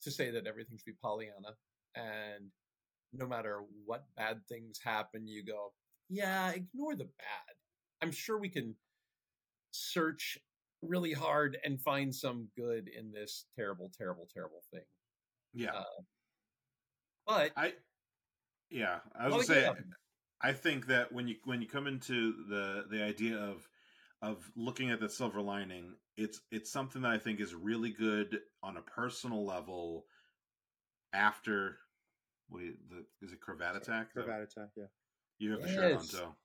to 0.04 0.12
say 0.12 0.32
that 0.32 0.48
everything 0.48 0.78
should 0.78 0.86
be 0.86 0.94
Pollyanna 1.02 1.56
and 1.96 2.52
no 3.14 3.28
matter 3.28 3.62
what 3.86 4.06
bad 4.16 4.42
things 4.48 4.80
happen, 4.84 5.28
you 5.28 5.44
go, 5.44 5.74
yeah, 6.10 6.52
ignore 6.52 6.96
the 6.96 7.06
bad. 7.06 7.56
I'm 8.02 8.12
sure 8.12 8.38
we 8.38 8.50
can 8.50 8.76
search 9.72 10.38
really 10.82 11.14
hard 11.14 11.58
and 11.64 11.82
find 11.82 12.14
some 12.14 12.50
good 12.56 12.88
in 12.88 13.12
this 13.12 13.46
terrible, 13.56 13.92
terrible, 13.98 14.28
terrible 14.34 14.62
thing. 14.72 14.84
Yeah. 15.54 15.74
Uh, 15.74 15.84
But 17.26 17.52
I 17.56 17.74
yeah, 18.70 19.00
I 19.16 19.26
was 19.28 19.32
Well, 19.32 19.32
gonna 19.32 19.44
say 19.46 19.62
yeah. 19.62 19.74
I 20.42 20.54
think 20.54 20.88
that 20.88 21.12
when 21.12 21.28
you 21.28 21.36
when 21.46 21.62
you 21.62 21.68
come 21.68 21.88
into 21.88 22.46
the 22.48 22.86
the 22.90 23.04
idea 23.04 23.38
of 23.38 23.68
of 24.22 24.52
looking 24.56 24.92
at 24.92 25.00
the 25.00 25.10
silver 25.10 25.42
lining, 25.42 25.96
it's 26.16 26.42
it's 26.52 26.72
something 26.72 27.02
that 27.02 27.12
I 27.12 27.18
think 27.18 27.40
is 27.40 27.54
really 27.54 27.92
good 27.92 28.40
on 28.64 28.78
a 28.78 28.82
personal 28.82 29.46
level 29.46 30.06
after 31.14 31.80
wait, 32.50 32.78
the 32.90 33.06
is 33.22 33.34
it 33.34 33.42
cravat 33.42 33.76
attack? 33.76 34.14
Cravat 34.14 34.42
attack. 34.42 34.70
Yeah. 34.76 34.86
You 35.40 35.52
have 35.52 35.62
the 35.62 35.68
shirt 35.68 35.98
on, 35.98 36.04
so. 36.04 36.36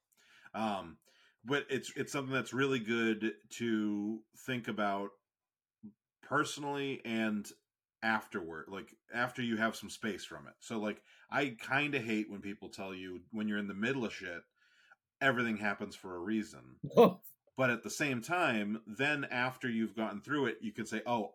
Um, 0.54 0.98
but 1.44 1.66
it's 1.70 1.92
it's 1.96 2.12
something 2.12 2.34
that's 2.34 2.52
really 2.52 2.78
good 2.78 3.32
to 3.58 4.20
think 4.46 4.68
about 4.68 5.10
personally 6.22 7.00
and 7.04 7.46
afterward, 8.02 8.66
like 8.68 8.94
after 9.14 9.42
you 9.42 9.56
have 9.56 9.76
some 9.76 9.90
space 9.90 10.24
from 10.24 10.46
it. 10.46 10.54
So, 10.60 10.78
like, 10.78 11.02
I 11.30 11.56
kind 11.60 11.94
of 11.94 12.04
hate 12.04 12.30
when 12.30 12.40
people 12.40 12.68
tell 12.68 12.94
you 12.94 13.20
when 13.30 13.48
you're 13.48 13.58
in 13.58 13.68
the 13.68 13.74
middle 13.74 14.04
of 14.04 14.12
shit, 14.12 14.42
everything 15.20 15.56
happens 15.56 15.94
for 15.94 16.16
a 16.16 16.20
reason. 16.20 16.60
But 17.54 17.68
at 17.68 17.82
the 17.82 17.90
same 17.90 18.22
time, 18.22 18.80
then 18.86 19.26
after 19.30 19.68
you've 19.68 19.94
gotten 19.94 20.22
through 20.22 20.46
it, 20.46 20.58
you 20.62 20.72
can 20.72 20.86
say, 20.86 21.02
"Oh, 21.06 21.34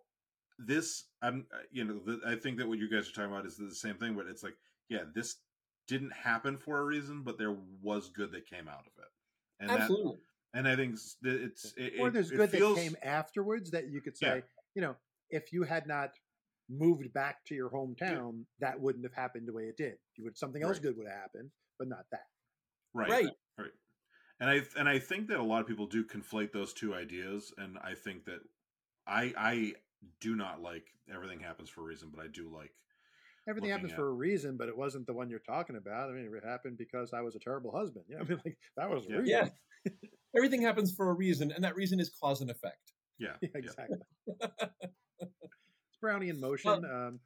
this." 0.57 1.05
I'm, 1.21 1.45
uh, 1.53 1.59
you 1.71 1.83
know, 1.83 1.99
the, 1.99 2.19
I 2.25 2.35
think 2.35 2.57
that 2.57 2.67
what 2.67 2.79
you 2.79 2.89
guys 2.89 3.07
are 3.07 3.13
talking 3.13 3.31
about 3.31 3.45
is 3.45 3.55
the 3.55 3.73
same 3.73 3.97
thing, 3.97 4.15
but 4.15 4.25
it's 4.25 4.41
like, 4.43 4.55
yeah, 4.89 5.03
this 5.13 5.35
didn't 5.87 6.13
happen 6.13 6.57
for 6.57 6.79
a 6.79 6.83
reason, 6.85 7.21
but 7.23 7.37
there 7.37 7.55
was 7.81 8.09
good 8.09 8.31
that 8.31 8.49
came 8.49 8.67
out 8.67 8.87
of 8.87 8.93
it, 8.97 9.09
and 9.59 9.69
that, 9.69 9.81
absolutely. 9.81 10.19
and 10.53 10.67
I 10.67 10.75
think 10.75 10.95
it's 10.95 11.17
it, 11.77 12.01
or 12.01 12.09
there's 12.09 12.31
it 12.31 12.37
good 12.37 12.49
feels, 12.49 12.75
that 12.75 12.81
came 12.83 12.95
afterwards 13.03 13.71
that 13.71 13.89
you 13.89 14.01
could 14.01 14.17
say, 14.17 14.27
Yeah. 14.27 14.41
you 14.75 14.81
know, 14.81 14.95
if 15.29 15.51
you 15.51 15.63
had 15.63 15.87
not 15.87 16.11
moved 16.69 17.11
back 17.13 17.45
to 17.45 17.55
your 17.55 17.69
hometown, 17.69 18.43
that 18.59 18.79
wouldn't 18.79 19.05
have 19.05 19.13
happened 19.13 19.47
the 19.47 19.53
way 19.53 19.63
it 19.63 19.77
did. 19.77 19.97
You 20.15 20.25
would 20.25 20.37
something 20.37 20.61
else 20.63 20.73
Right. 20.73 20.81
good 20.81 20.97
would 20.97 21.07
have 21.07 21.17
happened, 21.17 21.51
but 21.79 21.87
not 21.87 22.05
that. 22.11 22.25
right, 22.93 23.09
Right. 23.09 23.31
right. 23.57 23.71
And 24.39 24.49
I 24.49 24.61
and 24.77 24.87
I 24.89 24.99
think 24.99 25.27
that 25.29 25.39
a 25.39 25.43
lot 25.43 25.61
of 25.61 25.67
people 25.67 25.87
do 25.87 26.03
conflate 26.05 26.51
those 26.51 26.73
two 26.73 26.93
ideas, 26.93 27.53
and 27.57 27.77
I 27.79 27.95
think 27.95 28.25
that 28.25 28.41
I 29.07 29.33
I 29.37 29.73
do 30.21 30.35
not 30.35 30.61
like 30.61 30.87
everything 31.11 31.39
happens 31.39 31.69
for 31.69 31.81
a 31.81 31.85
reason, 31.85 32.09
but 32.15 32.23
I 32.23 32.27
do 32.27 32.49
like 32.49 32.73
Everything 33.47 33.69
happens 33.69 33.91
at- 33.91 33.95
for 33.97 34.09
a 34.09 34.13
reason, 34.13 34.57
but 34.57 34.67
it 34.67 34.75
wasn't 34.77 35.07
the 35.07 35.13
one 35.13 35.29
you're 35.29 35.39
talking 35.39 35.75
about. 35.77 36.09
I 36.09 36.13
mean, 36.13 36.29
it 36.35 36.43
happened 36.45 36.77
because 36.77 37.13
I 37.13 37.21
was 37.21 37.35
a 37.35 37.39
terrible 37.39 37.71
husband. 37.71 38.05
Yeah, 38.09 38.17
I 38.21 38.23
mean, 38.23 38.41
like 38.45 38.57
that 38.75 38.89
was 38.89 39.05
the 39.05 39.13
Yeah. 39.13 39.19
reason. 39.19 39.51
Yeah. 39.85 39.91
Everything 40.35 40.61
happens 40.61 40.93
for 40.93 41.09
a 41.09 41.13
reason, 41.13 41.51
and 41.51 41.63
that 41.63 41.75
reason 41.75 41.99
is 41.99 42.09
cause 42.21 42.41
and 42.41 42.51
effect. 42.51 42.91
yeah, 43.19 43.35
Yeah, 43.41 43.49
yeah. 43.53 43.57
exactly. 43.59 43.97
it's 45.19 45.97
Brownian 46.03 46.39
motion. 46.39 46.83
um, 46.85 47.19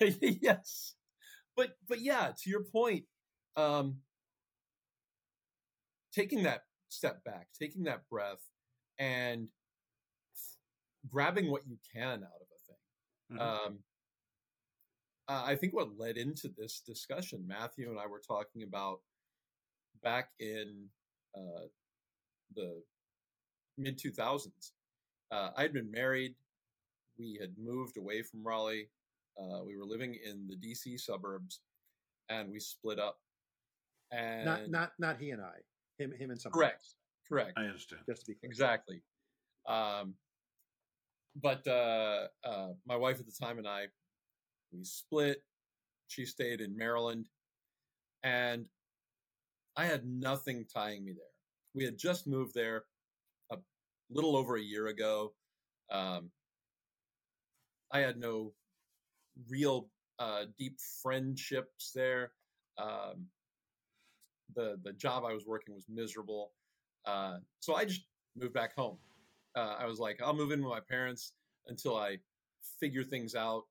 yes. 0.00 0.94
But 1.56 1.76
but 1.86 2.00
yeah, 2.00 2.32
to 2.42 2.50
your 2.50 2.64
point, 2.64 3.04
um 3.56 4.00
taking 6.12 6.42
that 6.44 6.62
step 6.88 7.22
back, 7.24 7.48
taking 7.60 7.84
that 7.84 8.08
breath 8.08 8.42
and 8.98 9.48
grabbing 11.08 11.50
what 11.50 11.66
you 11.66 11.76
can 11.94 12.22
out 12.24 12.40
of 12.40 12.48
a 12.50 12.58
thing. 12.66 13.38
Mhm. 13.38 13.66
Um 13.66 13.78
uh, 15.28 15.42
I 15.46 15.56
think 15.56 15.74
what 15.74 15.98
led 15.98 16.16
into 16.16 16.50
this 16.56 16.82
discussion, 16.86 17.44
Matthew 17.46 17.90
and 17.90 17.98
I 17.98 18.06
were 18.06 18.22
talking 18.26 18.62
about 18.62 19.00
back 20.02 20.28
in 20.38 20.86
uh, 21.36 21.66
the 22.54 22.82
mid 23.78 23.98
2000s. 23.98 24.48
Uh, 25.32 25.50
I'd 25.56 25.72
been 25.72 25.90
married. 25.90 26.34
We 27.18 27.38
had 27.40 27.54
moved 27.58 27.96
away 27.96 28.22
from 28.22 28.44
Raleigh. 28.44 28.88
Uh, 29.38 29.64
we 29.64 29.76
were 29.76 29.84
living 29.84 30.16
in 30.24 30.46
the 30.46 30.56
DC 30.56 31.00
suburbs, 31.00 31.60
and 32.28 32.50
we 32.50 32.60
split 32.60 32.98
up. 32.98 33.18
And 34.12 34.44
not 34.44 34.70
not 34.70 34.92
not 34.98 35.18
he 35.18 35.30
and 35.30 35.42
I. 35.42 35.56
Him 35.98 36.12
him 36.12 36.30
and 36.30 36.40
someone. 36.40 36.58
correct, 36.58 36.74
else, 36.74 36.96
correct, 37.28 37.52
I 37.56 37.62
understand. 37.62 38.02
Just 38.08 38.26
to 38.26 38.32
be 38.32 38.34
clear. 38.34 38.50
exactly. 38.50 39.02
Um, 39.66 40.14
but 41.40 41.66
uh, 41.66 42.26
uh, 42.44 42.68
my 42.86 42.96
wife 42.96 43.18
at 43.18 43.26
the 43.26 43.32
time 43.32 43.58
and 43.58 43.66
I, 43.66 43.86
we 44.76 44.84
split. 44.84 45.42
She 46.08 46.24
stayed 46.24 46.60
in 46.60 46.76
Maryland, 46.76 47.28
and 48.22 48.66
I 49.76 49.86
had 49.86 50.04
nothing 50.04 50.66
tying 50.72 51.04
me 51.04 51.12
there. 51.12 51.24
We 51.74 51.84
had 51.84 51.98
just 51.98 52.26
moved 52.26 52.54
there 52.54 52.84
a 53.50 53.56
little 54.10 54.36
over 54.36 54.56
a 54.56 54.62
year 54.62 54.88
ago. 54.88 55.32
Um, 55.90 56.30
I 57.92 58.00
had 58.00 58.18
no 58.18 58.52
real 59.48 59.88
uh, 60.18 60.44
deep 60.58 60.78
friendships 61.02 61.90
there. 61.94 62.32
Um, 62.78 63.26
the 64.54 64.78
the 64.84 64.92
job 64.92 65.24
I 65.24 65.32
was 65.32 65.46
working 65.46 65.74
was 65.74 65.86
miserable, 65.88 66.52
uh, 67.06 67.38
so 67.60 67.74
I 67.74 67.84
just 67.84 68.02
moved 68.36 68.54
back 68.54 68.74
home. 68.74 68.98
Uh, 69.56 69.76
I 69.78 69.86
was 69.86 70.00
like, 70.00 70.20
I'll 70.22 70.34
move 70.34 70.50
in 70.50 70.62
with 70.62 70.70
my 70.70 70.80
parents 70.80 71.32
until 71.68 71.96
I 71.96 72.18
figure 72.80 73.04
things 73.04 73.34
out. 73.34 73.64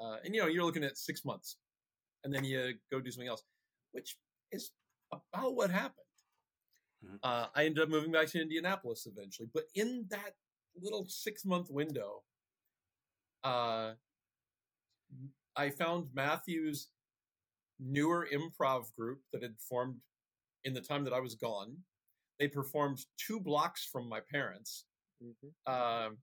Uh, 0.00 0.16
and 0.24 0.34
you 0.34 0.40
know, 0.40 0.48
you're 0.48 0.64
looking 0.64 0.84
at 0.84 0.96
six 0.98 1.24
months, 1.24 1.56
and 2.24 2.32
then 2.34 2.44
you 2.44 2.74
go 2.90 3.00
do 3.00 3.10
something 3.10 3.28
else, 3.28 3.42
which 3.92 4.16
is 4.52 4.72
about 5.12 5.54
what 5.54 5.70
happened. 5.70 6.06
Mhm. 7.04 7.18
Uh, 7.22 7.48
I 7.54 7.66
ended 7.66 7.82
up 7.82 7.88
moving 7.88 8.12
back 8.12 8.28
to 8.28 8.40
Indianapolis 8.40 9.06
eventually, 9.06 9.48
but 9.52 9.64
in 9.74 10.06
that 10.08 10.36
little 10.74 11.06
six 11.06 11.44
month 11.44 11.70
window, 11.70 12.24
uh, 13.44 13.94
I 15.56 15.70
found 15.70 16.12
Matthew's 16.14 16.90
newer 17.78 18.28
improv 18.32 18.92
group 18.94 19.22
that 19.32 19.42
had 19.42 19.60
formed 19.60 20.00
in 20.64 20.72
the 20.72 20.80
time 20.80 21.04
that 21.04 21.12
I 21.12 21.20
was 21.20 21.34
gone. 21.34 21.84
They 22.38 22.48
performed 22.48 23.04
two 23.16 23.38
blocks 23.38 23.84
from 23.84 24.08
my 24.08 24.20
parents. 24.20 24.86
Mhm. 25.22 25.52
Um, 25.66 26.22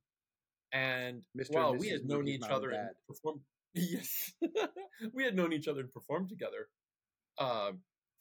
and 0.74 1.24
Mr. 1.38 1.72
and 1.72 1.80
we 1.80 1.90
had 1.90 2.06
known 2.06 2.26
Mookie's 2.26 2.36
each 2.36 2.42
mom 2.42 2.50
and 2.50 2.56
other 2.58 2.72
and 2.72 3.08
performed. 3.08 3.46
Yes, 3.74 4.34
we 5.14 5.24
had 5.24 5.36
known 5.36 5.54
each 5.54 5.68
other 5.68 5.82
and 5.82 5.92
performed 5.92 6.30
together 6.30 6.68
uh, 7.38 7.72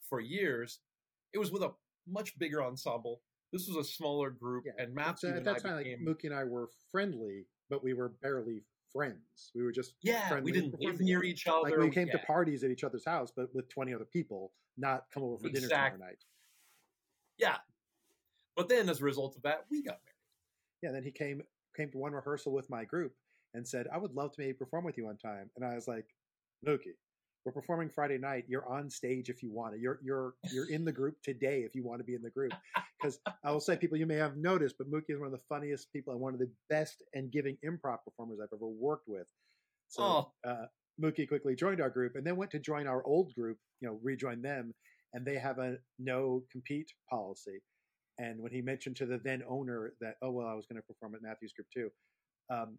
for 0.09 0.19
years. 0.19 0.79
It 1.33 1.39
was 1.39 1.51
with 1.51 1.63
a 1.63 1.71
much 2.07 2.37
bigger 2.39 2.63
ensemble. 2.63 3.21
This 3.51 3.67
was 3.67 3.75
a 3.75 3.89
smaller 3.89 4.29
group, 4.29 4.63
Yeah, 4.65 4.81
and 4.81 4.89
So 4.89 4.93
Matthew 4.93 5.29
at 5.29 5.37
and 5.37 5.49
I 5.49 5.53
that 5.53 5.63
time, 5.63 5.75
like. 5.75 5.87
Mookie 6.01 6.25
and 6.25 6.33
I 6.33 6.45
were 6.45 6.69
friendly, 6.91 7.47
but 7.69 7.83
we 7.83 7.93
were 7.93 8.09
barely 8.21 8.63
friends. 8.93 9.51
We 9.53 9.63
were 9.63 9.73
just 9.73 9.95
yeah, 10.01 10.39
we 10.39 10.51
didn't 10.51 10.79
live 10.79 11.01
near 11.01 11.23
each 11.23 11.47
other. 11.47 11.69
Like 11.69 11.77
we 11.77 11.89
came 11.89 12.07
yeah. 12.07 12.17
to 12.17 12.25
parties 12.25 12.63
at 12.63 12.71
each 12.71 12.83
other's 12.85 13.05
house, 13.05 13.31
but 13.35 13.53
with 13.53 13.67
twenty 13.67 13.93
other 13.93 14.05
people, 14.05 14.53
not 14.77 15.05
come 15.13 15.23
over 15.23 15.37
for 15.37 15.49
dinner 15.49 15.65
Exactly. 15.65 15.97
tomorrow 15.97 16.11
night. 16.11 16.23
Yeah, 17.37 17.57
but 18.55 18.69
then 18.69 18.87
as 18.87 19.01
a 19.01 19.03
result 19.03 19.35
of 19.35 19.41
that, 19.43 19.65
we 19.69 19.83
got 19.83 19.99
married. 20.05 20.81
Yeah, 20.81 20.91
then 20.91 21.03
he 21.03 21.11
came 21.11 21.41
came 21.75 21.89
to 21.91 21.97
one 21.97 22.13
rehearsal 22.13 22.53
with 22.53 22.69
my 22.69 22.85
group 22.85 23.13
and 23.53 23.67
said, 23.67 23.87
"I 23.93 23.97
would 23.97 24.13
love 24.13 24.31
to 24.33 24.41
maybe 24.41 24.53
perform 24.53 24.85
with 24.85 24.97
you 24.97 25.05
one 25.05 25.17
time." 25.17 25.49
And 25.55 25.65
I 25.65 25.75
was 25.75 25.87
like, 25.87 26.05
"Mookie, 26.65 26.95
we're 27.45 27.51
performing 27.51 27.89
Friday 27.89 28.17
night. 28.17 28.45
You're 28.47 28.67
on 28.67 28.89
stage 28.89 29.29
if 29.29 29.41
you 29.43 29.51
want 29.51 29.75
it. 29.75 29.81
You're 29.81 29.99
you're 30.03 30.35
you're 30.51 30.69
in 30.69 30.85
the 30.85 30.91
group 30.91 31.15
today 31.23 31.63
if 31.63 31.75
you 31.75 31.83
want 31.83 31.99
to 31.99 32.05
be 32.05 32.15
in 32.15 32.21
the 32.21 32.29
group." 32.29 32.53
Because 32.99 33.19
I 33.43 33.51
will 33.51 33.59
say, 33.59 33.75
people 33.77 33.97
you 33.97 34.05
may 34.05 34.15
have 34.15 34.37
noticed, 34.37 34.75
but 34.77 34.89
Mookie 34.91 35.09
is 35.09 35.17
one 35.19 35.25
of 35.25 35.31
the 35.31 35.43
funniest 35.49 35.91
people 35.91 36.13
and 36.13 36.21
one 36.21 36.33
of 36.33 36.39
the 36.39 36.51
best 36.69 37.01
and 37.13 37.31
giving 37.31 37.57
improv 37.65 38.03
performers 38.05 38.39
I've 38.39 38.53
ever 38.53 38.67
worked 38.67 39.07
with. 39.07 39.27
So 39.89 40.03
Oh. 40.03 40.33
uh, 40.45 40.67
Mookie 41.01 41.27
quickly 41.27 41.55
joined 41.55 41.81
our 41.81 41.89
group 41.89 42.15
and 42.15 42.25
then 42.25 42.35
went 42.37 42.51
to 42.51 42.59
join 42.59 42.85
our 42.87 43.03
old 43.05 43.33
group. 43.33 43.57
You 43.79 43.87
know, 43.89 43.99
rejoin 44.03 44.41
them, 44.43 44.75
and 45.13 45.25
they 45.25 45.37
have 45.39 45.57
a 45.59 45.77
no 45.97 46.43
compete 46.51 46.93
policy. 47.09 47.59
And 48.19 48.39
when 48.39 48.51
he 48.51 48.61
mentioned 48.61 48.97
to 48.97 49.07
the 49.07 49.17
then 49.17 49.41
owner 49.47 49.93
that, 49.99 50.17
oh 50.21 50.29
well, 50.31 50.47
I 50.47 50.53
was 50.53 50.67
going 50.67 50.79
to 50.79 50.85
perform 50.85 51.15
at 51.15 51.23
Matthew's 51.23 51.53
group 51.53 51.67
too, 51.73 51.89
um, 52.51 52.77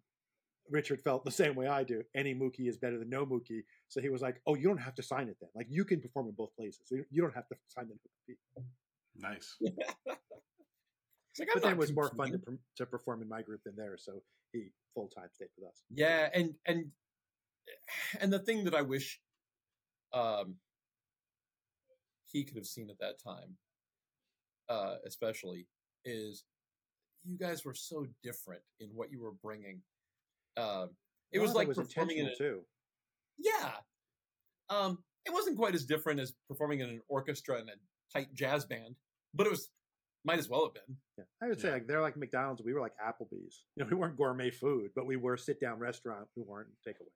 Richard 0.69 1.01
felt 1.01 1.25
the 1.25 1.31
same 1.31 1.55
way 1.55 1.67
I 1.67 1.83
do. 1.83 2.03
Any 2.15 2.33
Mookie 2.33 2.67
is 2.67 2.77
better 2.77 2.97
than 2.97 3.09
no 3.09 3.25
Mookie. 3.25 3.63
So 3.89 4.01
he 4.01 4.09
was 4.09 4.21
like, 4.21 4.41
oh, 4.47 4.55
you 4.55 4.67
don't 4.67 4.77
have 4.77 4.95
to 4.95 5.03
sign 5.03 5.27
it 5.27 5.37
then. 5.41 5.49
Like 5.55 5.67
you 5.69 5.85
can 5.85 5.99
perform 6.01 6.27
in 6.27 6.33
both 6.33 6.55
places. 6.55 6.87
You- 6.89 7.05
you 7.11 7.21
don't 7.21 7.33
have 7.35 7.47
to 7.49 7.55
sign 7.67 7.87
the 7.89 7.95
no 7.95 7.99
compete. 8.25 8.39
Nice. 9.15 9.57
It's 11.31 11.39
like, 11.39 11.49
But 11.51 11.63
then 11.63 11.71
it 11.71 11.77
was 11.79 11.91
more 11.91 12.09
fun 12.09 12.31
to, 12.33 12.59
to 12.77 12.85
perform 12.85 13.23
in 13.23 13.27
my 13.27 13.41
group 13.41 13.61
than 13.65 13.75
theirs. 13.75 14.03
So 14.05 14.21
he 14.51 14.67
full 14.93 15.07
time 15.07 15.29
stayed 15.33 15.47
with 15.57 15.67
us. 15.67 15.81
Yeah, 15.89 16.29
and 16.31 16.53
and 16.67 16.91
and 18.19 18.31
the 18.31 18.37
thing 18.37 18.65
that 18.65 18.75
I 18.75 18.83
wish 18.83 19.19
um 20.13 20.57
he 22.31 22.43
could 22.43 22.55
have 22.55 22.67
seen 22.67 22.87
at 22.91 22.99
that 22.99 23.17
time, 23.19 23.57
uh, 24.69 24.97
especially, 25.07 25.65
is 26.05 26.43
you 27.23 27.35
guys 27.35 27.65
were 27.65 27.73
so 27.73 28.05
different 28.21 28.61
in 28.79 28.89
what 28.89 29.11
you 29.11 29.19
were 29.19 29.31
bringing. 29.31 29.81
Um, 30.57 30.89
it 31.31 31.39
was 31.39 31.53
lot 31.53 31.63
of 31.63 31.67
like 31.69 31.77
performing 31.87 32.17
in 32.17 32.27
a, 32.27 32.35
too. 32.35 32.61
yeah. 33.37 33.71
Um, 34.69 35.03
it 35.25 35.31
wasn't 35.33 35.57
quite 35.57 35.73
as 35.75 35.85
different 35.85 36.19
as 36.19 36.33
performing 36.47 36.79
in 36.81 36.89
an 36.89 37.01
orchestra 37.07 37.57
and 37.57 37.69
a 37.69 37.73
tight 38.13 38.33
jazz 38.33 38.65
band, 38.65 38.95
but 39.33 39.47
it 39.47 39.49
was 39.51 39.69
might 40.25 40.39
as 40.39 40.47
well 40.47 40.63
have 40.65 40.73
been. 40.73 40.95
Yeah. 41.17 41.23
I 41.41 41.47
would 41.49 41.59
say 41.59 41.67
Yeah. 41.69 41.73
like 41.75 41.87
they're 41.87 42.01
like 42.01 42.15
McDonald's. 42.17 42.61
We 42.63 42.73
were 42.73 42.79
like 42.81 42.93
Applebee's. 42.97 43.63
You 43.75 43.83
know, 43.83 43.89
we 43.89 43.95
weren't 43.95 44.15
gourmet 44.17 44.51
food, 44.51 44.91
but 44.95 45.05
we 45.05 45.17
were 45.17 45.35
sit 45.37 45.59
down 45.59 45.79
restaurant. 45.79 46.27
We 46.35 46.43
weren't 46.43 46.69
takeaway. 46.87 47.11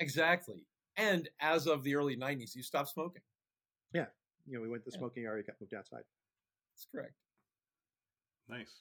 Exactly. 0.00 0.66
And 0.96 1.28
as 1.40 1.66
of 1.66 1.82
the 1.84 1.94
early 1.96 2.16
'90s, 2.16 2.54
you 2.54 2.62
stopped 2.62 2.88
smoking. 2.90 3.22
Yeah, 3.92 4.06
you 4.46 4.54
know, 4.54 4.60
we 4.62 4.68
went 4.68 4.84
to 4.84 4.90
the 4.90 4.96
Yeah. 4.96 5.00
smoking 5.00 5.24
area, 5.24 5.42
got 5.44 5.56
moved 5.60 5.74
outside. 5.74 6.02
That's 6.74 6.86
correct. 6.92 7.14
Nice. 8.48 8.80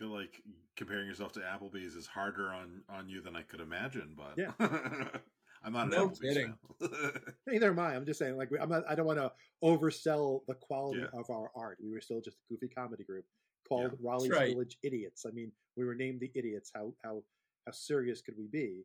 I 0.00 0.02
feel 0.02 0.12
like 0.14 0.42
comparing 0.76 1.06
yourself 1.06 1.32
to 1.32 1.40
Applebee's 1.40 1.94
is 1.94 2.06
harder 2.06 2.48
on 2.52 2.82
on 2.88 3.08
you 3.08 3.20
than 3.20 3.36
I 3.36 3.42
could 3.42 3.60
imagine, 3.60 4.16
but 4.16 4.34
Yeah. 4.36 4.52
I'm 5.62 5.74
not 5.74 5.84
an 5.86 5.90
No 5.90 6.08
Applebee's 6.08 6.20
kidding. 6.20 6.54
fan. 6.80 7.12
Neither 7.46 7.68
am 7.70 7.78
I. 7.78 7.94
I'm 7.94 8.06
just 8.06 8.18
saying, 8.18 8.38
like, 8.38 8.48
I'm 8.58 8.70
not. 8.70 8.82
I 8.88 8.94
don't 8.94 9.04
want 9.06 9.18
to 9.18 9.30
oversell 9.62 10.40
the 10.48 10.54
quality 10.54 11.00
Yeah. 11.00 11.18
of 11.20 11.28
our 11.28 11.50
art. 11.54 11.76
We 11.82 11.90
were 11.92 12.00
still 12.00 12.22
just 12.22 12.38
a 12.38 12.54
goofy 12.54 12.68
comedy 12.72 13.04
group 13.04 13.26
called 13.68 13.92
Raleigh's 14.02 14.30
right. 14.30 14.52
Village 14.54 14.78
Idiots. 14.82 15.26
I 15.26 15.32
mean, 15.32 15.52
we 15.76 15.84
were 15.84 15.94
named 15.94 16.20
the 16.20 16.30
Idiots. 16.34 16.70
How 16.74 16.94
how 17.04 17.22
how 17.66 17.72
serious 17.72 18.22
could 18.22 18.36
we 18.38 18.46
be? 18.50 18.84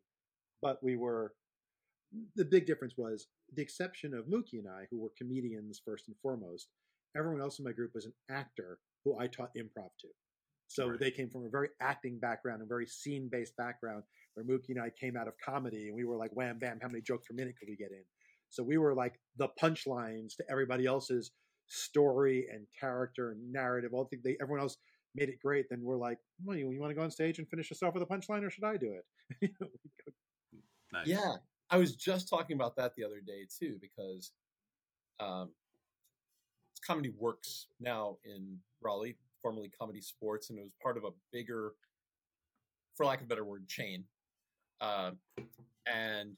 But 0.60 0.82
we 0.82 0.96
were. 0.96 1.32
The 2.36 2.44
big 2.44 2.66
difference 2.66 2.94
was 2.98 3.26
the 3.54 3.62
exception 3.62 4.12
of 4.14 4.26
Mookie 4.26 4.58
and 4.60 4.68
I, 4.68 4.86
who 4.90 5.00
were 5.00 5.10
comedians 5.18 5.80
first 5.84 6.08
and 6.08 6.16
foremost. 6.22 6.68
Everyone 7.16 7.40
else 7.40 7.58
in 7.58 7.64
my 7.64 7.72
group 7.72 7.92
was 7.94 8.04
an 8.04 8.12
actor 8.30 8.78
who 9.04 9.18
I 9.18 9.26
taught 9.28 9.54
improv 9.56 9.90
to. 10.00 10.08
So 10.68 10.88
Right. 10.88 11.00
they 11.00 11.10
came 11.10 11.30
from 11.30 11.46
a 11.46 11.48
very 11.48 11.70
acting 11.80 12.18
background, 12.18 12.62
a 12.62 12.66
very 12.66 12.86
scene 12.86 13.28
based 13.30 13.56
background, 13.56 14.04
where 14.34 14.44
Mookie 14.44 14.70
and 14.70 14.80
I 14.80 14.90
came 14.90 15.16
out 15.16 15.28
of 15.28 15.34
comedy 15.44 15.88
and 15.88 15.96
we 15.96 16.04
were 16.04 16.16
like, 16.16 16.32
wham, 16.32 16.58
bam, 16.58 16.80
how 16.80 16.88
many 16.88 17.00
jokes 17.00 17.28
per 17.28 17.34
minute 17.34 17.54
could 17.58 17.68
we 17.68 17.76
get 17.76 17.92
in? 17.92 18.04
So 18.50 18.62
we 18.62 18.78
were 18.78 18.94
like 18.94 19.20
the 19.36 19.48
punchlines 19.60 20.36
to 20.36 20.44
everybody 20.50 20.86
else's 20.86 21.32
story 21.68 22.46
and 22.52 22.66
character 22.78 23.32
and 23.32 23.52
narrative. 23.52 23.92
All 23.92 24.08
the 24.10 24.18
they 24.22 24.36
everyone 24.40 24.62
else 24.62 24.76
made 25.14 25.28
it 25.28 25.40
great. 25.42 25.66
Then 25.70 25.80
we're 25.82 25.96
like, 25.96 26.18
well, 26.44 26.56
you, 26.56 26.70
you 26.70 26.80
want 26.80 26.90
to 26.90 26.94
go 26.94 27.02
on 27.02 27.10
stage 27.10 27.38
and 27.38 27.48
finish 27.48 27.72
us 27.72 27.82
off 27.82 27.94
with 27.94 28.02
a 28.02 28.06
punchline, 28.06 28.44
or 28.44 28.50
should 28.50 28.64
I 28.64 28.76
do 28.76 28.94
it? 29.40 29.50
nice. 30.92 31.06
Yeah, 31.06 31.36
I 31.70 31.78
was 31.78 31.96
just 31.96 32.28
talking 32.28 32.54
about 32.54 32.76
that 32.76 32.94
the 32.96 33.04
other 33.04 33.20
day 33.20 33.46
too 33.58 33.78
because 33.80 34.32
um, 35.18 35.50
ComedyWorx 36.88 37.66
now 37.80 38.18
in 38.24 38.58
Raleigh, 38.80 39.16
formerly 39.46 39.70
ComedySportz, 39.80 40.50
and 40.50 40.58
it 40.58 40.62
was 40.62 40.72
part 40.82 40.96
of 40.96 41.04
a 41.04 41.10
bigger, 41.32 41.74
for 42.96 43.06
lack 43.06 43.20
of 43.20 43.26
a 43.26 43.28
better 43.28 43.44
word, 43.44 43.68
chain. 43.68 44.02
Uh, 44.80 45.12
and 45.86 46.32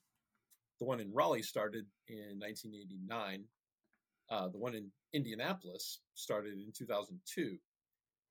the 0.78 0.84
one 0.84 1.00
in 1.00 1.10
Raleigh 1.10 1.42
started 1.42 1.86
in 2.08 2.38
1989. 2.38 3.44
Uh, 4.30 4.48
the 4.48 4.58
one 4.58 4.74
in 4.74 4.90
Indianapolis 5.14 6.00
started 6.14 6.52
in 6.52 6.70
2002, 6.76 7.56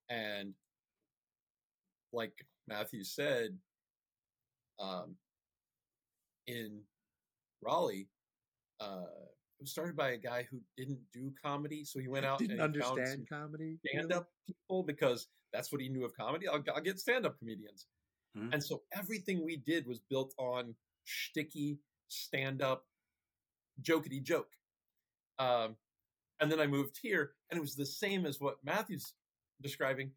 and 0.10 0.54
like 2.14 2.34
Matthew 2.68 3.04
said, 3.04 3.58
um, 4.80 5.16
in 6.46 6.82
Raleigh, 7.64 8.10
uh, 8.80 9.06
it 9.60 9.64
was 9.64 9.72
started 9.72 9.96
by 9.96 10.12
a 10.12 10.18
guy 10.18 10.48
who 10.52 10.60
didn't 10.78 11.00
do 11.14 11.32
comedy, 11.44 11.84
so 11.84 12.00
he 12.00 12.08
went 12.08 12.26
out 12.30 12.40
Didn't 12.40 12.60
and 12.60 12.62
understand 12.62 13.28
comedy. 13.30 13.78
stand 13.88 14.14
up 14.14 14.30
people 14.46 14.84
because 14.84 15.28
that's 15.54 15.72
what 15.72 15.82
he 15.82 15.90
knew 15.90 16.06
of 16.06 16.16
comedy. 16.16 16.48
I'll, 16.48 16.64
I'll 16.76 16.82
get 16.82 17.00
stand 17.00 17.26
up 17.26 17.38
comedians. 17.40 17.88
Mhm. 18.38 18.54
And 18.54 18.64
so 18.64 18.84
everything 18.94 19.44
we 19.44 19.58
did 19.58 19.88
was 19.88 20.00
built 20.10 20.34
on 20.38 20.76
sticky 21.06 21.80
stand 22.08 22.62
up, 22.62 22.86
jokety 23.82 24.22
joke. 24.22 24.52
Um, 25.40 25.76
and 26.40 26.52
then 26.52 26.60
I 26.60 26.68
moved 26.68 27.00
here, 27.02 27.32
and 27.50 27.58
it 27.58 27.62
was 27.62 27.76
the 27.76 27.86
same 27.86 28.26
as 28.26 28.40
what 28.40 28.58
Matthew's 28.64 29.14
describing. 29.62 30.12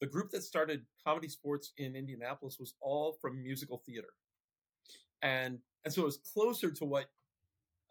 The 0.00 0.06
group 0.06 0.30
that 0.30 0.42
started 0.42 0.84
ComedySportz 1.06 1.68
in 1.76 1.94
Indianapolis 1.94 2.58
was 2.58 2.74
all 2.80 3.12
from 3.20 3.42
musical 3.42 3.82
theater, 3.86 4.08
and 5.22 5.58
and 5.84 5.92
so 5.94 6.02
it 6.02 6.06
was 6.06 6.18
closer 6.32 6.70
to 6.72 6.84
what 6.84 7.10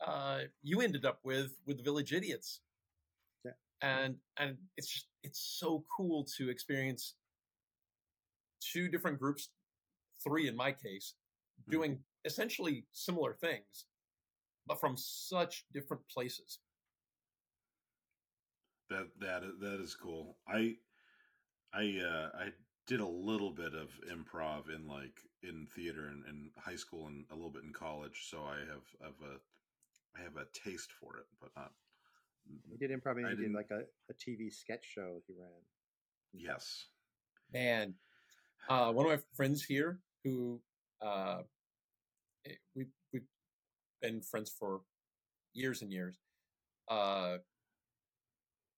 uh, 0.05 0.41
you 0.61 0.81
ended 0.81 1.05
up 1.05 1.19
with 1.23 1.51
with 1.65 1.77
the 1.77 1.83
Village 1.83 2.13
Idiots. 2.13 2.61
Yeah. 3.43 3.51
And 3.81 4.15
and 4.37 4.57
it's 4.77 4.87
just 4.87 5.07
it's 5.23 5.39
so 5.39 5.85
cool 5.95 6.25
to 6.37 6.49
experience 6.49 7.15
two 8.61 8.87
different 8.89 9.19
groups, 9.19 9.49
three 10.23 10.47
in 10.47 10.55
my 10.55 10.71
case, 10.71 11.15
Mhm. 11.61 11.71
doing 11.71 12.05
essentially 12.25 12.87
similar 12.91 13.33
things, 13.33 13.85
but 14.65 14.79
from 14.79 14.95
such 14.97 15.65
different 15.73 16.07
places. 16.09 16.59
That 18.89 19.07
that 19.19 19.43
is- 19.43 19.59
that 19.59 19.79
is 19.81 19.95
cool. 19.95 20.39
I 20.47 20.79
I 21.73 21.99
uh 21.99 22.31
I 22.33 22.53
did 22.87 22.99
a 23.01 23.07
little 23.07 23.51
bit 23.51 23.75
of 23.75 23.91
improv 24.01 24.69
in 24.69 24.87
like 24.87 25.19
in 25.43 25.67
theater 25.67 26.07
and 26.07 26.25
in 26.25 26.51
high 26.57 26.75
school 26.75 27.07
and 27.07 27.25
a 27.29 27.35
little 27.35 27.51
bit 27.51 27.63
in 27.63 27.71
college, 27.73 28.27
so 28.29 28.43
I 28.43 28.59
have 28.65 28.85
have 29.01 29.21
a 29.21 29.39
I 30.17 30.23
have 30.23 30.35
a 30.37 30.45
taste 30.53 30.89
for 30.99 31.17
it, 31.17 31.25
but 31.41 31.49
not 31.55 31.71
He 32.69 32.77
did 32.77 32.91
improv 32.91 33.17
and 33.17 33.29
he 33.29 33.43
did 33.43 33.53
like 33.53 33.69
a, 33.71 33.81
a 34.09 34.13
TV 34.13 34.51
sketch 34.51 34.85
show 34.85 35.21
he 35.27 35.33
ran. 35.39 35.49
yes. 36.33 36.85
And 37.53 37.93
uh, 38.69 38.91
one 38.91 39.05
of 39.05 39.11
my 39.11 39.19
friends 39.35 39.63
here, 39.63 39.99
who 40.23 40.61
uh, 41.01 41.41
eh, 42.45 42.53
we 42.75 42.85
we've 43.11 43.23
been 44.01 44.21
friends 44.21 44.53
for 44.57 44.81
years 45.53 45.81
and 45.81 45.91
years, 45.91 46.19
uh, 46.89 47.37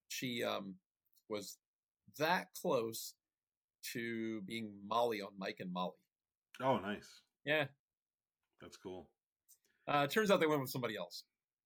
she 0.08 0.44
um, 0.44 0.76
was 1.30 1.58
that 2.18 2.48
close 2.62 3.16
to 3.94 4.42
being 4.42 4.72
Molly 4.88 5.22
on 5.22 5.30
Mike 5.38 5.58
and 5.60 5.74
Molly. 5.74 5.94
Oh, 6.62 6.78
nice. 6.78 7.22
Yeah, 7.46 7.66
That's 8.62 8.78
cool. 8.78 9.10
Uh, 9.88 10.08
turns 10.08 10.32
out 10.32 10.40
they 10.40 10.48
went 10.48 10.62
with 10.62 10.70
somebody 10.70 10.96
else. 10.96 11.24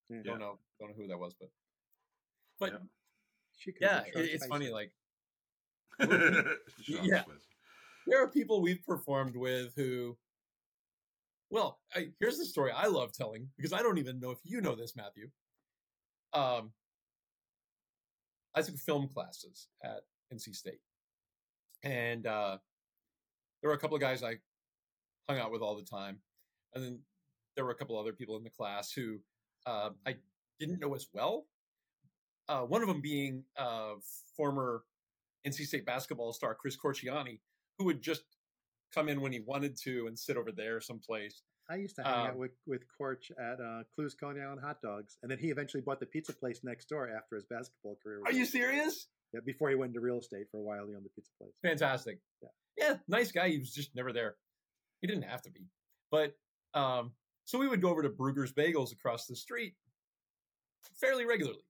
Yeah. 0.09 0.19
Don't 0.23 0.39
know, 0.39 0.59
don't 0.79 0.89
know 0.89 0.95
who 0.95 1.07
that 1.07 1.17
was, 1.17 1.35
but 1.39 1.49
but 2.59 2.71
Yeah. 2.73 2.79
She 3.57 3.71
could 3.71 3.81
yeah, 3.81 4.01
it, 4.01 4.29
it's 4.33 4.45
funny. 4.47 4.69
Like 4.69 4.91
Sean 6.01 6.49
Yeah. 7.03 7.23
There 8.07 8.21
are 8.21 8.27
people 8.27 8.61
we've 8.61 8.83
performed 8.83 9.35
with 9.35 9.73
who 9.75 10.17
well 11.49 11.79
I, 11.95 12.09
here's 12.19 12.37
the 12.37 12.45
story 12.45 12.71
i 12.71 12.87
love 12.87 13.13
telling 13.13 13.47
because 13.57 13.73
i 13.73 13.81
don't 13.81 13.97
even 13.97 14.19
know 14.19 14.31
if 14.31 14.39
you 14.43 14.61
know 14.61 14.75
this 14.75 14.95
matthew 14.95 15.29
um 16.33 16.71
i 18.55 18.61
took 18.61 18.77
film 18.77 19.07
classes 19.07 19.67
at 19.83 20.01
nc 20.33 20.53
state 20.55 20.79
and 21.83 22.25
uh 22.25 22.57
there 23.61 23.69
were 23.69 23.75
a 23.75 23.79
couple 23.79 23.95
of 23.95 24.01
guys 24.01 24.23
i 24.23 24.35
hung 25.29 25.39
out 25.39 25.51
with 25.51 25.61
all 25.61 25.75
the 25.75 25.83
time 25.83 26.17
and 26.73 26.83
then 26.83 26.99
there 27.55 27.65
were 27.65 27.71
a 27.71 27.75
couple 27.75 27.97
other 27.97 28.13
people 28.13 28.37
in 28.37 28.43
the 28.43 28.49
class 28.49 28.91
who 28.91 29.17
uh, 29.65 29.89
i 30.05 30.15
didn't 30.59 30.79
know 30.79 30.93
as 30.95 31.07
well 31.13 31.45
uh, 32.47 32.61
one 32.61 32.81
of 32.81 32.87
them 32.87 33.01
being 33.01 33.43
uh, 33.57 33.93
former 34.37 34.83
nc 35.47 35.55
state 35.65 35.85
basketball 35.85 36.33
star 36.33 36.55
chris 36.55 36.77
corchiani 36.77 37.39
who 37.77 37.85
would 37.85 38.01
just 38.01 38.23
come 38.95 39.09
in 39.09 39.21
when 39.21 39.31
he 39.31 39.41
wanted 39.41 39.77
to 39.83 40.07
and 40.07 40.17
sit 40.17 40.37
over 40.37 40.51
there 40.51 40.79
someplace. 40.79 41.43
I 41.69 41.75
used 41.75 41.95
to 41.95 42.03
hang 42.03 42.13
out 42.13 42.29
um, 42.31 42.37
with 42.37 42.51
with 42.67 42.83
Corch 42.95 43.31
at 43.39 43.59
uh, 43.59 43.83
Clues 43.95 44.13
Coney 44.13 44.41
Island 44.41 44.61
Hot 44.63 44.77
Dogs, 44.81 45.17
and 45.23 45.31
then 45.31 45.39
he 45.39 45.49
eventually 45.49 45.81
bought 45.81 45.99
the 45.99 46.05
pizza 46.05 46.31
place 46.31 46.61
next 46.63 46.87
door 46.89 47.09
after 47.09 47.35
his 47.35 47.45
basketball 47.45 47.97
career. 48.03 48.21
was 48.23 48.33
Are 48.33 48.37
you 48.37 48.45
serious? 48.45 49.07
Yeah, 49.33 49.39
before 49.43 49.69
he 49.69 49.75
went 49.75 49.89
into 49.89 49.99
real 49.99 50.19
estate 50.19 50.45
for 50.51 50.57
a 50.57 50.63
while, 50.63 50.87
he 50.87 50.93
owned 50.93 51.05
the 51.05 51.09
pizza 51.09 51.31
place. 51.39 51.53
Fantastic. 51.63 52.19
Yeah. 52.41 52.49
Yeah, 52.77 52.97
nice 53.07 53.31
guy. 53.31 53.49
He 53.49 53.57
was 53.57 53.73
just 53.73 53.95
never 53.95 54.13
there. 54.13 54.35
He 55.01 55.07
didn't 55.07 55.23
have 55.23 55.41
to 55.43 55.49
be. 55.49 55.61
But 56.11 56.35
um, 56.75 57.13
so 57.45 57.57
we 57.59 57.67
would 57.67 57.81
go 57.81 57.89
over 57.89 58.01
to 58.01 58.09
Bruegger's 58.09 58.51
Bagels 58.51 58.91
across 58.91 59.25
the 59.27 59.35
street 59.35 59.73
fairly 60.99 61.25
regularly. 61.25 61.63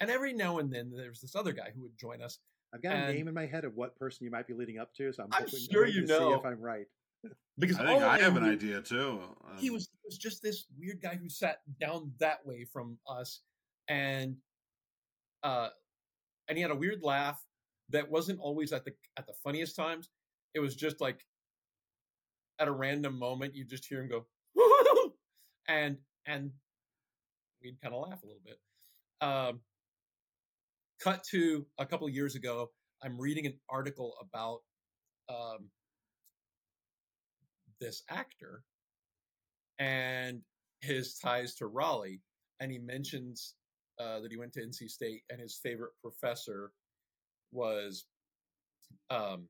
And 0.00 0.10
every 0.10 0.32
now 0.32 0.58
and 0.58 0.72
then 0.72 0.90
there's 0.94 1.20
this 1.20 1.36
other 1.36 1.52
guy 1.52 1.70
who 1.74 1.82
would 1.82 1.96
join 1.98 2.20
us. 2.22 2.38
I've 2.74 2.82
got 2.82 2.96
a 2.96 3.12
name 3.12 3.28
in 3.28 3.34
my 3.34 3.46
head 3.46 3.64
of 3.64 3.76
what 3.76 3.94
person 3.96 4.24
you 4.24 4.30
might 4.30 4.46
be 4.46 4.54
leading 4.54 4.78
up 4.78 4.94
to, 4.94 5.12
so 5.12 5.22
I'm, 5.24 5.28
I'm 5.32 5.42
hoping, 5.44 5.60
sure 5.70 5.82
waiting 5.84 6.02
you 6.02 6.06
to 6.06 6.12
see 6.14 6.18
know. 6.18 6.34
if 6.34 6.44
I'm 6.44 6.60
right. 6.60 6.86
Because 7.58 7.78
I 7.78 7.86
think 7.86 8.02
I 8.02 8.18
have 8.18 8.36
an 8.36 8.44
knew- 8.44 8.52
idea 8.52 8.80
too. 8.80 9.20
Um, 9.44 9.58
he 9.58 9.68
was 9.68 9.82
he 9.92 9.98
was 10.06 10.16
just 10.16 10.42
this 10.42 10.64
weird 10.78 11.02
guy 11.02 11.16
who 11.16 11.28
sat 11.28 11.60
down 11.78 12.10
that 12.18 12.44
way 12.46 12.64
from 12.64 12.96
us 13.06 13.40
and 13.88 14.36
uh 15.42 15.68
and 16.48 16.56
he 16.56 16.62
had 16.62 16.70
a 16.70 16.74
weird 16.74 17.02
laugh 17.02 17.44
that 17.90 18.10
wasn't 18.10 18.40
always 18.40 18.72
at 18.72 18.86
the 18.86 18.94
at 19.18 19.26
the 19.26 19.34
funniest 19.44 19.76
times 19.76 20.08
it 20.54 20.60
was 20.60 20.74
just 20.74 21.00
like 21.02 21.26
at 22.58 22.68
a 22.68 22.72
random 22.72 23.18
moment 23.18 23.54
you 23.54 23.64
just 23.66 23.84
hear 23.84 24.00
him 24.00 24.08
go 24.08 24.24
and 25.68 25.96
and 26.26 26.50
we'd 27.62 27.80
kind 27.80 27.94
of 27.94 28.08
laugh 28.08 28.22
a 28.22 28.26
little 28.26 28.42
bit 28.44 28.58
um 29.20 29.60
cut 31.02 31.22
to 31.24 31.66
a 31.78 31.86
couple 31.86 32.06
of 32.06 32.14
years 32.14 32.34
ago 32.34 32.70
i'm 33.02 33.18
reading 33.20 33.46
an 33.46 33.54
article 33.68 34.14
about 34.20 34.60
um 35.28 35.68
this 37.80 38.02
actor 38.08 38.62
and 39.78 40.40
his 40.80 41.18
ties 41.18 41.54
to 41.56 41.66
Raleigh. 41.66 42.20
and 42.60 42.70
he 42.70 42.78
mentions 42.78 43.54
uh, 43.98 44.20
that 44.20 44.30
he 44.30 44.36
went 44.36 44.52
to 44.52 44.60
NC 44.60 44.88
State, 44.88 45.22
and 45.30 45.40
his 45.40 45.58
favorite 45.62 45.92
professor 46.00 46.72
was, 47.50 48.06
um, 49.10 49.48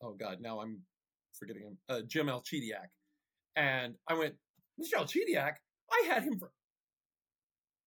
oh 0.00 0.14
God, 0.14 0.38
now 0.40 0.60
I'm 0.60 0.80
forgetting 1.34 1.62
him, 1.62 1.78
uh, 1.88 2.00
Jim 2.06 2.26
Alchidiak. 2.28 2.88
And 3.56 3.94
I 4.08 4.14
went, 4.14 4.34
Mr. 4.82 4.94
Alchidiak, 5.00 5.52
I 5.90 6.04
had 6.08 6.22
him 6.24 6.38
for. 6.38 6.50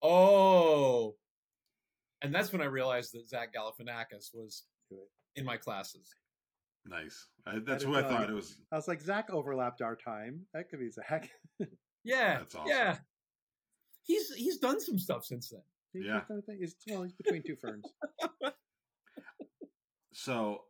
Oh. 0.01 1.15
And 2.21 2.33
that's 2.33 2.51
when 2.51 2.61
I 2.61 2.65
realized 2.65 3.13
that 3.13 3.27
Zach 3.27 3.53
Galifianakis 3.53 4.33
was 4.33 4.63
in 5.35 5.45
my 5.45 5.57
classes. 5.57 6.13
Nice. 6.85 7.27
I, 7.45 7.59
that's 7.65 7.83
is 7.83 7.87
who 7.87 7.95
I 7.95 8.01
like- 8.01 8.09
thought 8.09 8.29
it 8.29 8.33
was. 8.33 8.55
I 8.71 8.75
was 8.75 8.87
like, 8.87 9.01
Zach 9.01 9.29
overlapped 9.31 9.81
our 9.81 9.95
time. 9.95 10.41
That 10.53 10.69
could 10.69 10.79
be 10.79 10.89
Zach. 10.91 11.29
Yeah, 12.03 12.37
That's 12.37 12.53
awesome. 12.53 12.69
yeah. 12.69 12.97
He's 14.03 14.31
he's 14.35 14.59
done 14.59 14.79
some 14.79 14.99
stuff 14.99 15.25
since 15.25 15.49
then. 15.49 15.61
He's 15.91 16.05
Yeah. 16.05 16.21
done 16.27 16.37
a 16.37 16.41
thing. 16.43 16.57
He's, 16.59 16.75
well, 16.87 17.01
he's 17.01 17.13
between 17.13 17.41
two 17.41 17.55
ferns. 17.55 17.83
So, 20.13 20.61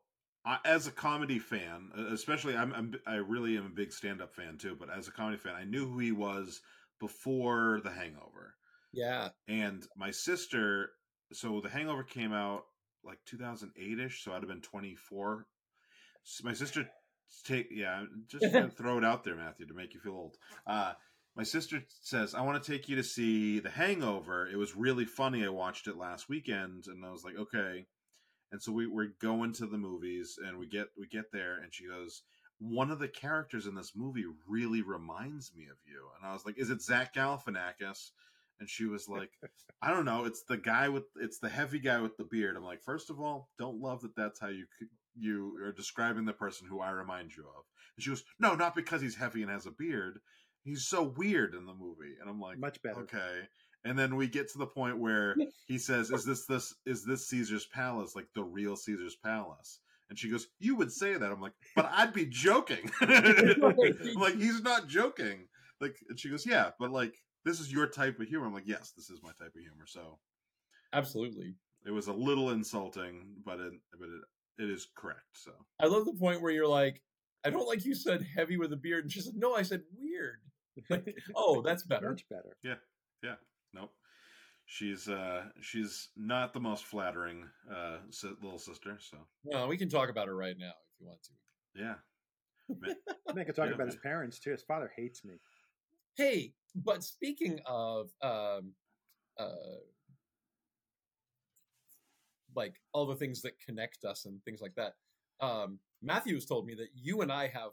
I, 0.45 0.60
as 0.65 0.88
a 0.88 0.91
comedy 0.91 1.39
fan, 1.39 1.91
uh, 1.97 2.08
especially, 2.13 2.55
I'm, 2.55 2.73
I'm 2.73 2.95
I 3.08 3.15
really 3.15 3.58
am 3.58 3.65
a 3.65 3.69
big 3.69 3.91
stand-up 3.91 4.34
fan 4.36 4.58
too. 4.58 4.75
But 4.79 4.89
as 4.89 5.08
a 5.08 5.12
comedy 5.12 5.38
fan, 5.38 5.55
I 5.55 5.63
knew 5.63 5.88
who 5.88 5.99
he 5.99 6.12
was 6.12 6.62
before 6.99 7.81
The 7.84 7.91
Hangover, 7.91 8.55
Yeah, 8.93 9.29
and 9.47 9.86
my 9.97 10.12
sister. 10.12 10.91
So 11.34 11.62
The 11.62 11.69
Hangover 11.69 12.03
came 12.03 12.34
out 12.34 12.65
like 13.03 13.19
2008 13.25 13.99
ish, 13.99 14.23
so 14.23 14.31
I'd 14.34 14.41
have 14.41 14.47
been 14.47 14.62
24. 14.62 15.47
So 16.23 16.43
my 16.45 16.53
sister 16.53 16.89
take 17.45 17.67
yeah, 17.71 18.05
just 18.27 18.45
throw 18.77 18.97
it 18.97 19.05
out 19.05 19.23
there, 19.23 19.36
Matthew, 19.36 19.67
to 19.67 19.73
make 19.73 19.93
you 19.93 19.99
feel 19.99 20.13
old. 20.13 20.38
Uh, 20.67 20.93
my 21.36 21.43
sister 21.43 21.84
says, 22.01 22.34
"I 22.36 22.41
want 22.41 22.63
to 22.63 22.71
take 22.71 22.88
you 22.89 22.95
to 22.97 23.03
see 23.03 23.60
The 23.60 23.69
Hangover. 23.69 24.47
It 24.47 24.58
was 24.58 24.75
really 24.75 25.05
funny. 25.05 25.45
I 25.45 25.49
watched 25.49 25.88
it 25.88 25.97
last 25.97 26.29
weekend." 26.29 26.86
And 26.88 27.05
I 27.05 27.12
was 27.12 27.23
like, 27.23 27.36
"Okay." 27.38 27.88
And 28.51 28.62
so 28.62 28.71
we 28.71 28.88
we're 28.88 29.13
going 29.19 29.53
to 29.53 29.65
the 29.65 29.77
movies, 29.77 30.38
and 30.43 30.58
we 30.58 30.67
get 30.67 30.88
we 30.97 31.08
get 31.08 31.31
there, 31.31 31.60
and 31.62 31.73
she 31.73 31.88
goes, 31.88 32.23
"One 32.60 32.91
of 32.91 32.99
the 32.99 33.08
characters 33.08 33.65
in 33.67 33.75
this 33.75 33.95
movie 33.95 34.25
really 34.47 34.81
reminds 34.81 35.53
me 35.55 35.63
of 35.65 35.77
you." 35.86 36.08
And 36.17 36.27
I 36.29 36.34
was 36.34 36.45
like, 36.45 36.58
"Is 36.58 36.69
it 36.69 36.81
Zach 36.81 37.13
Galifianakis?" 37.13 38.12
And 38.60 38.69
she 38.69 38.86
was 38.86 39.10
like, 39.10 39.31
"I 39.81 39.91
don't 39.91 40.05
know. 40.05 40.25
It's 40.25 40.43
the 40.43 40.58
guy 40.58 40.89
with 40.89 41.03
it's 41.17 41.39
the 41.39 41.49
heavy 41.49 41.79
guy 41.79 41.99
with 41.99 42.17
the 42.17 42.23
beard." 42.23 42.55
I'm 42.55 42.63
like, 42.63 42.81
first 42.81 43.10
of 43.10 43.19
all, 43.19 43.49
don't 43.60 43.81
love 43.81 44.01
that. 44.01 44.15
That's 44.15 44.39
how 44.39 44.47
you 44.47 44.65
you 45.17 45.58
are 45.63 45.71
describing 45.71 46.25
the 46.25 46.34
person 46.34 46.67
who 46.67 46.79
I 46.79 46.91
remind 46.91 47.36
you 47.36 47.43
of." 47.43 47.63
And 47.97 48.03
she 48.03 48.12
goes, 48.12 48.23
"No, 48.39 48.55
not 48.55 48.75
because 48.75 49.01
he's 49.01 49.15
heavy 49.15 49.41
and 49.41 49.51
has 49.51 49.65
a 49.65 49.71
beard." 49.71 50.19
He's 50.63 50.88
so 50.88 51.03
weird 51.03 51.53
in 51.53 51.67
the 51.67 51.75
movie, 51.75 52.15
and 52.19 52.27
I'm 52.27 52.39
like, 52.39 52.58
Much 52.58 52.81
better. 52.81 53.01
Okay. 53.01 53.47
And 53.85 53.97
then 53.97 54.15
we 54.15 54.27
get 54.27 54.49
to 54.51 54.57
the 54.57 54.65
point 54.65 54.97
where 54.97 55.35
he 55.67 55.77
says, 55.77 56.09
"Is 56.09 56.25
this 56.25 56.45
this 56.45 56.73
is 56.85 57.05
this 57.05 57.27
Caesar's 57.27 57.67
palace 57.67 58.15
like 58.15 58.27
the 58.33 58.43
real 58.43 58.75
Caesar's 58.75 59.15
palace?" 59.15 59.79
And 60.09 60.17
she 60.17 60.29
goes, 60.29 60.47
"You 60.59 60.75
would 60.75 60.91
say 60.91 61.13
that." 61.13 61.31
I'm 61.31 61.39
like, 61.39 61.53
"But 61.75 61.89
I'd 61.91 62.11
be 62.11 62.25
joking." 62.25 62.91
I'm 63.01 64.15
like, 64.15 64.35
"He's 64.35 64.61
not 64.61 64.87
joking." 64.87 65.47
Like, 65.79 65.97
and 66.09 66.19
she 66.19 66.29
goes, 66.29 66.45
"Yeah, 66.45 66.71
but 66.79 66.91
like 66.91 67.15
this 67.45 67.59
is 67.59 67.71
your 67.71 67.87
type 67.87 68.19
of 68.19 68.27
humor." 68.27 68.47
I'm 68.47 68.53
like, 68.53 68.67
"Yes, 68.67 68.91
this 68.97 69.09
is 69.09 69.21
my 69.21 69.31
type 69.39 69.53
of 69.55 69.61
humor." 69.61 69.85
So 69.85 70.17
absolutely. 70.91 71.55
it 71.85 71.91
was 71.91 72.07
a 72.07 72.13
little 72.13 72.49
insulting, 72.49 73.27
but 73.45 73.59
it 73.59 73.73
but 73.99 74.09
it, 74.09 74.63
it 74.63 74.69
is 74.71 74.87
correct. 74.95 75.19
So 75.33 75.51
I 75.79 75.85
love 75.85 76.05
the 76.05 76.13
point 76.13 76.41
where 76.41 76.51
you're 76.51 76.67
like, 76.67 77.03
I 77.45 77.51
don't 77.51 77.67
like 77.67 77.85
you 77.85 77.93
said 77.93 78.25
heavy 78.35 78.57
with 78.57 78.73
a 78.73 78.77
beard, 78.77 79.03
and 79.05 79.11
she 79.11 79.21
said, 79.21 79.35
No, 79.35 79.53
I 79.53 79.61
said 79.61 79.83
weird. 79.97 80.39
Oh, 81.35 81.61
that's 81.61 81.83
better. 81.83 82.09
Much 82.09 82.27
better. 82.29 82.57
Nope. 83.75 83.91
She's 84.65 85.07
uh 85.07 85.43
she's 85.61 86.09
not 86.15 86.53
the 86.53 86.59
most 86.59 86.85
flattering 86.85 87.45
uh 87.71 87.97
little 88.41 88.57
sister. 88.57 88.97
So 88.99 89.17
No, 89.43 89.67
we 89.67 89.77
can 89.77 89.89
talk 89.89 90.09
about 90.09 90.27
her 90.27 90.35
right 90.35 90.57
now 90.57 90.71
if 90.71 90.99
you 90.99 91.07
want 91.07 91.21
to. 91.23 91.31
yeah, 91.75 91.95
Man 93.35 93.45
could 93.45 93.55
talk 93.55 93.67
Yeah, 93.67 93.75
about 93.75 93.88
his 93.88 93.97
parents 93.97 94.39
too. 94.39 94.51
His 94.51 94.63
father 94.63 94.91
hates 94.95 95.23
me. 95.23 95.35
Hey, 96.17 96.53
but 96.75 97.03
speaking 97.03 97.59
of 97.65 98.09
um 98.21 98.73
uh 99.38 99.81
like 102.55 102.75
all 102.93 103.05
the 103.05 103.15
things 103.15 103.41
that 103.41 103.59
connect 103.59 104.05
us 104.05 104.25
and 104.25 104.43
things 104.45 104.61
like 104.61 104.73
that, 104.75 104.93
um 105.41 105.79
Matthew 106.01 106.33
has 106.35 106.45
told 106.45 106.65
me 106.65 106.73
that 106.75 106.89
you 106.95 107.21
and 107.21 107.31
I 107.31 107.47
have 107.47 107.71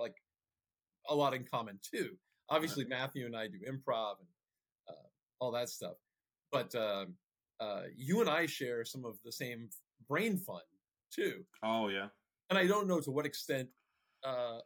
like 0.00 0.16
a 1.08 1.14
lot 1.14 1.34
in 1.34 1.44
common 1.44 1.78
too. 1.82 2.16
Obviously, 2.48 2.84
Matthew 2.84 3.26
and 3.26 3.36
I 3.36 3.46
do 3.48 3.58
improv 3.60 4.16
and 4.20 4.28
uh, 4.88 5.08
all 5.44 5.52
that 5.52 5.68
stuff, 5.68 5.96
but 6.50 6.74
um, 6.74 7.14
uh, 7.60 7.82
you 7.96 8.20
and 8.20 8.30
I 8.30 8.46
share 8.46 8.84
some 8.84 9.04
of 9.04 9.18
the 9.24 9.32
same 9.32 9.68
brain 10.08 10.38
fun 10.38 10.62
too. 11.12 11.44
oh 11.62 11.88
yeah. 11.88 12.08
and 12.50 12.58
I 12.58 12.66
don't 12.66 12.88
know 12.88 13.00
to 13.00 13.10
what 13.10 13.26
extent 13.26 13.68
uh, 14.24 14.58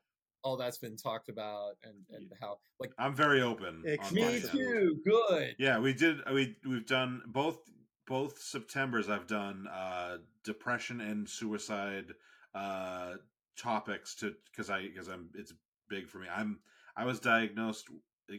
all 0.43 0.57
that's 0.57 0.79
been 0.79 0.97
talked 0.97 1.29
about 1.29 1.73
and 1.83 1.97
and 2.11 2.31
how 2.41 2.59
like 2.79 2.93
I'm 2.99 3.15
very 3.15 3.43
open. 3.43 3.83
Me 4.13 4.41
too. 4.41 5.01
Good. 5.05 5.57
Yeah, 5.59 5.79
we 5.79 5.93
did. 5.93 6.19
We 6.33 6.57
we've 6.67 6.87
done 6.87 7.23
both 7.27 7.59
both 8.07 8.41
September's. 8.41 9.09
I've 9.09 9.27
done 9.27 9.67
uh 9.67 10.19
depression 10.45 11.01
and 11.01 11.29
suicide 11.29 12.07
uh 12.55 13.15
topics 13.59 14.15
to 14.17 14.35
because 14.51 14.71
I 14.71 14.83
because 14.83 15.09
I'm 15.09 15.31
it's 15.35 15.53
big 15.91 16.09
for 16.09 16.19
me. 16.19 16.29
I'm 16.33 16.61
I 16.97 17.05
was 17.05 17.21
diagnosed 17.21 17.89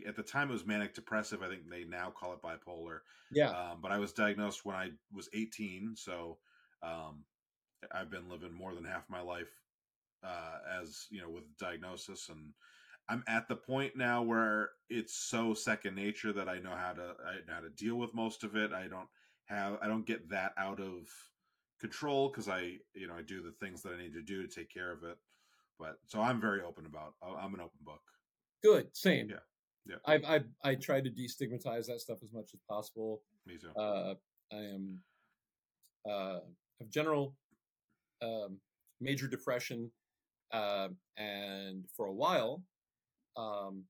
at 0.07 0.15
the 0.15 0.23
time 0.23 0.49
it 0.49 0.53
was 0.53 0.65
manic 0.65 0.93
depressive. 0.93 1.41
I 1.41 1.49
think 1.49 1.69
they 1.69 1.83
now 1.83 2.11
call 2.11 2.33
it 2.33 2.41
bipolar. 2.41 2.99
Yeah. 3.31 3.49
Um, 3.49 3.79
but 3.81 3.91
I 3.91 3.97
was 3.97 4.13
diagnosed 4.13 4.65
when 4.65 4.75
I 4.75 4.91
was 5.13 5.29
18, 5.33 5.95
so 5.95 6.37
um, 6.83 7.25
I've 7.91 8.11
been 8.11 8.29
living 8.29 8.53
more 8.53 8.75
than 8.75 8.85
half 8.85 9.09
my 9.09 9.21
life 9.21 9.51
uh, 10.23 10.59
as 10.81 11.07
you 11.09 11.21
know 11.21 11.29
with 11.29 11.43
diagnosis, 11.57 12.29
and 12.29 12.53
I'm 13.07 13.23
at 13.27 13.47
the 13.47 13.55
point 13.55 13.95
now 13.95 14.21
where 14.21 14.71
it's 14.89 15.15
so 15.15 15.53
second 15.53 15.95
nature 15.95 16.33
that 16.33 16.49
I 16.49 16.59
know 16.59 16.75
how 16.75 16.93
to 16.93 17.15
I 17.25 17.35
know 17.47 17.53
how 17.55 17.61
to 17.61 17.69
deal 17.69 17.95
with 17.95 18.13
most 18.13 18.43
of 18.43 18.55
it. 18.55 18.71
I 18.73 18.87
don't 18.87 19.09
have 19.45 19.77
I 19.81 19.87
don't 19.87 20.05
get 20.05 20.29
that 20.29 20.53
out 20.57 20.79
of 20.79 21.07
control 21.79 22.29
because 22.29 22.49
I 22.49 22.77
you 22.93 23.07
know 23.07 23.15
I 23.15 23.21
do 23.21 23.41
the 23.41 23.53
things 23.59 23.81
that 23.83 23.93
I 23.93 23.97
need 23.97 24.13
to 24.13 24.21
do 24.21 24.45
to 24.45 24.47
take 24.47 24.71
care 24.71 24.91
of 24.91 25.03
it. 25.03 25.17
But 25.79 25.95
so 26.07 26.21
I'm 26.21 26.41
very 26.41 26.61
open 26.61 26.85
about. 26.85 27.13
I'm 27.23 27.53
an 27.53 27.61
open 27.61 27.79
book. 27.81 28.01
Good. 28.61 28.95
Same. 28.95 29.29
Yeah. 29.29 29.37
Yeah. 29.89 29.95
I 30.05 30.35
I 30.35 30.39
I 30.63 30.75
try 30.75 31.01
to 31.01 31.09
destigmatize 31.09 31.87
that 31.87 31.99
stuff 31.99 32.19
as 32.23 32.31
much 32.31 32.51
as 32.53 32.59
possible. 32.69 33.23
Me 33.45 33.57
too. 33.57 33.71
Uh, 33.79 34.13
I 34.51 34.57
am 34.57 34.99
uh, 36.09 36.39
have 36.79 36.89
general 36.89 37.35
um, 38.21 38.59
major 39.01 39.27
depression, 39.27 39.91
uh, 40.51 40.89
and 41.17 41.85
for 41.95 42.05
a 42.05 42.13
while, 42.13 42.63
um, 43.35 43.83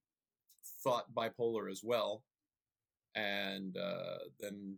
thought 0.84 1.14
bipolar 1.14 1.70
as 1.70 1.82
well, 1.84 2.24
and 3.16 3.76
uh, 3.78 4.20
then 4.40 4.78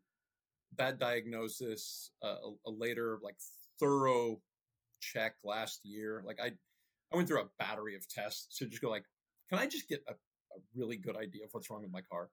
that 0.77 0.99
diagnosis, 0.99 2.11
uh, 2.23 2.35
a, 2.45 2.69
a 2.69 2.71
later 2.71 3.19
like 3.21 3.35
thorough 3.79 4.41
check 5.01 5.35
last 5.43 5.81
year. 5.83 6.23
Like 6.25 6.39
I, 6.41 6.51
I 7.11 7.15
went 7.15 7.27
through 7.27 7.41
a 7.41 7.49
battery 7.59 7.95
of 7.95 8.07
tests 8.07 8.57
to 8.57 8.65
just 8.67 8.81
go 8.81 8.89
like, 8.89 9.05
can 9.49 9.59
I 9.59 9.67
just 9.67 9.89
get 9.89 10.01
a, 10.07 10.13
a 10.55 10.59
really 10.75 10.97
good 10.97 11.15
idea 11.17 11.45
of 11.45 11.49
what's 11.53 11.69
wrong 11.69 11.81
with 11.83 11.91
my 11.91 12.01
car? 12.01 12.29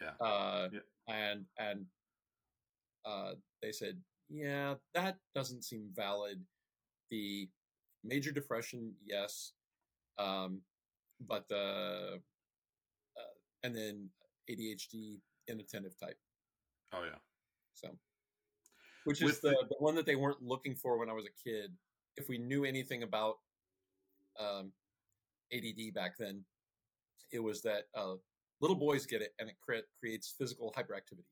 Yeah. 0.00 0.12
Uh, 0.20 0.68
Yeah. 0.72 0.80
And 1.08 1.46
and 1.58 1.86
uh, 3.04 3.34
they 3.62 3.72
said, 3.72 4.00
yeah, 4.30 4.74
that 4.94 5.18
doesn't 5.34 5.62
seem 5.64 5.90
valid. 5.94 6.42
The 7.10 7.48
major 8.02 8.32
depression, 8.32 8.94
yes, 9.04 9.52
um, 10.18 10.62
but 11.20 11.46
the 11.48 12.20
uh, 13.16 13.34
and 13.62 13.76
then 13.76 14.08
ADHD 14.50 15.18
inattentive 15.48 15.98
type. 16.00 16.18
oh 16.92 17.04
yeah. 17.04 17.18
So, 17.74 17.88
which 19.04 19.20
is 19.20 19.40
the, 19.40 19.50
the- 19.50 19.66
the 19.68 19.76
one 19.78 19.94
that 19.96 20.06
they 20.06 20.16
weren't 20.16 20.42
looking 20.42 20.74
for 20.74 20.98
when 20.98 21.10
I 21.10 21.12
was 21.12 21.26
a 21.26 21.48
kid. 21.48 21.70
If 22.16 22.28
we 22.28 22.38
knew 22.38 22.64
anything 22.64 23.02
about 23.02 23.36
um, 24.40 24.72
ADD 25.52 25.92
back 25.94 26.16
then, 26.18 26.44
it 27.34 27.42
was 27.42 27.60
that 27.62 27.84
uh, 27.94 28.14
little 28.60 28.76
boys 28.76 29.04
get 29.04 29.20
it 29.20 29.34
and 29.40 29.48
it 29.50 29.56
cre- 29.60 29.84
creates 29.98 30.34
physical 30.38 30.72
hyperactivity. 30.76 31.26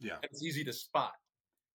Yeah. 0.00 0.14
And 0.14 0.24
it's 0.24 0.42
easy 0.42 0.64
to 0.64 0.72
spot 0.72 1.12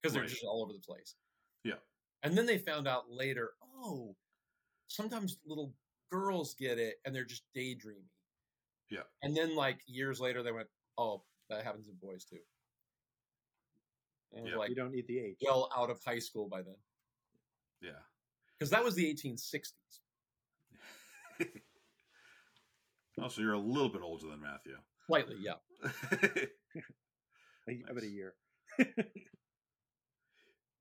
because 0.01 0.13
they're 0.13 0.23
Right. 0.23 0.29
just 0.29 0.43
all 0.43 0.61
over 0.63 0.73
the 0.73 0.79
place. 0.79 1.15
Yeah. 1.63 1.75
And 2.23 2.37
then 2.37 2.45
they 2.45 2.57
found 2.57 2.87
out 2.87 3.09
later, 3.09 3.51
oh, 3.63 4.15
sometimes 4.87 5.37
little 5.45 5.73
girls 6.11 6.55
get 6.55 6.79
it 6.79 6.99
and 7.05 7.15
they're 7.15 7.23
just 7.23 7.43
daydreaming. 7.53 8.09
Yeah. 8.89 9.03
And 9.21 9.37
then 9.37 9.55
like 9.55 9.79
years 9.85 10.19
later, 10.19 10.41
they 10.41 10.51
went, 10.51 10.67
oh, 10.97 11.23
that 11.49 11.63
happens 11.63 11.87
in 11.87 11.95
boys 12.01 12.25
too. 12.25 12.39
And 14.33 14.47
Yeah. 14.47 14.57
like, 14.57 14.69
you 14.69 14.75
don't 14.75 14.91
need 14.91 15.07
the 15.07 15.19
H. 15.19 15.37
well 15.45 15.69
out 15.75 15.89
of 15.89 16.03
high 16.03 16.19
school 16.19 16.47
by 16.49 16.61
then 16.63 16.75
Yeah. 17.81 18.01
because 18.57 18.69
that 18.71 18.83
was 18.83 18.95
the 18.95 19.05
1860s. 19.05 20.01
Oh, 23.23 23.27
so 23.29 23.41
you're 23.41 23.53
a 23.53 23.59
little 23.59 23.89
bit 23.89 24.01
older 24.01 24.27
than 24.27 24.41
Matthew. 24.41 24.75
Slightly, 25.07 25.35
yeah. 25.41 25.53
like, 27.67 27.83
about 27.89 28.03
a 28.03 28.07
year. 28.07 28.35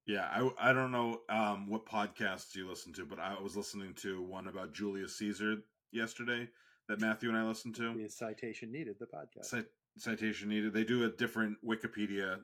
Yeah, 0.06 0.26
I, 0.32 0.70
I 0.70 0.72
don't 0.72 0.90
know 0.90 1.20
um, 1.28 1.68
what 1.68 1.84
podcasts 1.84 2.54
you 2.54 2.66
listen 2.66 2.94
to, 2.94 3.04
but 3.04 3.18
I 3.18 3.36
was 3.42 3.56
listening 3.56 3.92
to 3.96 4.22
one 4.22 4.48
about 4.48 4.72
Julius 4.72 5.18
Caesar 5.18 5.56
yesterday 5.92 6.48
that 6.88 6.98
Matthew 7.00 7.28
and 7.28 7.36
I 7.36 7.44
listened 7.44 7.74
to. 7.76 7.94
the 7.94 8.08
citation 8.08 8.72
needed. 8.72 8.96
The 8.98 9.06
podcast. 9.06 9.44
Cit- 9.44 9.70
citation 9.98 10.48
needed. 10.48 10.72
They 10.72 10.84
do 10.84 11.04
a 11.04 11.10
different 11.10 11.58
Wikipedia 11.62 12.38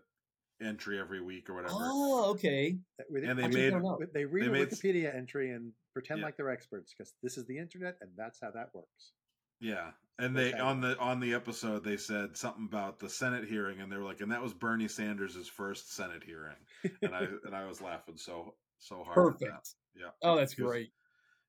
entry 0.62 1.00
every 1.00 1.22
week 1.22 1.48
or 1.48 1.54
whatever. 1.54 1.74
Oh, 1.78 2.30
okay. 2.33 2.76
And 3.09 3.38
they 3.38 3.44
I'll 3.44 3.48
made 3.48 3.72
that 3.72 3.83
out. 3.83 4.02
they 4.12 4.26
read 4.26 4.44
they 4.44 4.48
a 4.48 4.52
made- 4.52 4.68
Wikipedia 4.68 5.16
entry 5.16 5.52
and 5.52 5.72
pretend 5.94 6.20
Yeah. 6.20 6.26
like 6.26 6.37
they're 6.37 6.50
experts 6.50 6.92
because 6.96 7.14
this 7.22 7.38
is 7.38 7.46
the 7.46 7.57
internet 7.57 7.96
and 8.02 8.11
that's 8.14 8.40
how 8.42 8.50
that 8.50 8.68
works. 8.74 9.12
Yeah, 9.61 9.90
and 10.19 10.37
they 10.37 10.53
on 10.53 10.81
the 10.81 10.99
on 10.99 11.21
the 11.21 11.35
episode 11.35 11.85
they 11.85 11.97
said 11.97 12.37
something 12.37 12.67
about 12.69 12.99
the 12.99 13.09
Senate 13.09 13.47
hearing, 13.49 13.81
and 13.81 13.90
they 13.90 13.97
were 13.97 14.05
like, 14.05 14.21
and 14.21 14.31
that 14.33 14.43
was 14.43 14.53
Bernie 14.55 14.88
Sanders' 14.88 15.49
first 15.49 15.95
Senate 15.95 16.23
hearing, 16.25 16.57
and 17.03 17.14
I 17.14 17.21
and 17.45 17.55
I 17.55 17.67
was 17.67 17.81
laughing 17.81 18.17
so 18.17 18.55
so 18.79 19.03
hard. 19.05 19.35
at 19.35 19.38
that. 19.40 19.47
Perfect. 19.47 19.69
Yeah. 19.97 20.11
Oh, 20.23 20.37
that's 20.37 20.53
He 20.53 20.62
was- 20.62 20.71
great. 20.71 20.90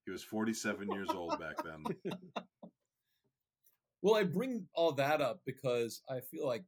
He 0.06 0.12
was 0.12 0.24
forty 0.24 0.54
seven 0.54 0.88
years 0.92 1.10
old 1.10 1.40
back 1.40 1.56
then. 1.64 2.14
Well, 4.02 4.16
I 4.16 4.24
bring 4.24 4.68
all 4.76 4.92
that 4.92 5.20
up 5.20 5.42
because 5.48 6.04
I 6.08 6.20
feel 6.20 6.46
like 6.46 6.64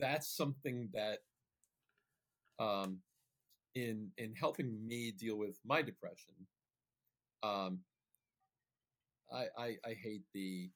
that's 0.00 0.34
something 0.34 0.88
that, 0.94 1.18
um, 2.58 3.00
in 3.74 4.08
in 4.16 4.34
helping 4.34 4.86
me 4.86 5.10
deal 5.12 5.36
with 5.36 5.58
my 5.66 5.82
depression, 5.82 6.32
um, 7.42 7.80
I 9.32 9.46
I, 9.58 9.76
I 9.84 9.94
hate 9.94 10.22
the, 10.34 10.70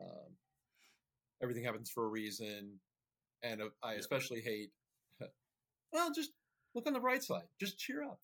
um, 0.00 0.36
everything 1.42 1.64
happens 1.64 1.90
for 1.90 2.04
a 2.04 2.08
reason, 2.08 2.80
and 3.42 3.62
uh, 3.62 3.68
I 3.82 3.94
Yeah. 3.94 3.98
especially 4.00 4.40
hate, 4.40 4.70
well, 5.92 6.12
just 6.12 6.30
look 6.74 6.86
on 6.86 6.92
the 6.92 7.00
bright 7.00 7.22
side, 7.22 7.44
just 7.60 7.78
cheer 7.78 8.02
up, 8.04 8.20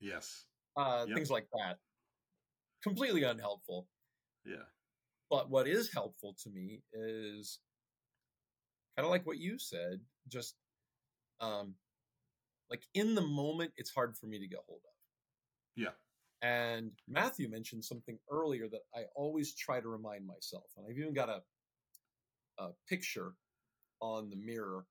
Yes. 0.00 0.46
uh, 0.76 1.06
Yep. 1.06 1.16
things 1.16 1.30
like 1.30 1.48
that. 1.52 1.78
Completely 2.82 3.22
unhelpful. 3.22 3.88
Yeah. 4.44 4.64
But 5.30 5.50
what 5.50 5.68
is 5.68 5.92
helpful 5.92 6.34
to 6.42 6.50
me 6.50 6.82
is 6.92 7.60
kind 8.96 9.04
of 9.06 9.10
like 9.10 9.26
what 9.26 9.38
you 9.38 9.58
said, 9.58 10.00
just 10.28 10.56
um, 11.40 11.74
like 12.70 12.82
in 12.94 13.14
the 13.14 13.22
moment, 13.22 13.72
it's 13.76 13.90
hard 13.90 14.16
for 14.16 14.26
me 14.26 14.38
to 14.38 14.46
get 14.48 14.60
hold 14.66 14.80
of. 14.84 14.92
Yeah. 15.76 15.90
And 16.42 16.90
Matthew 17.08 17.48
mentioned 17.48 17.84
something 17.84 18.18
earlier 18.30 18.68
that 18.68 18.82
I 18.94 19.04
always 19.14 19.54
try 19.54 19.80
to 19.80 19.88
remind 19.88 20.26
myself, 20.26 20.64
and 20.76 20.86
I've 20.88 20.98
even 20.98 21.14
got 21.14 21.28
a, 21.28 21.42
a 22.58 22.70
picture 22.88 23.34
on 24.00 24.30
the 24.30 24.36
mirror 24.36 24.86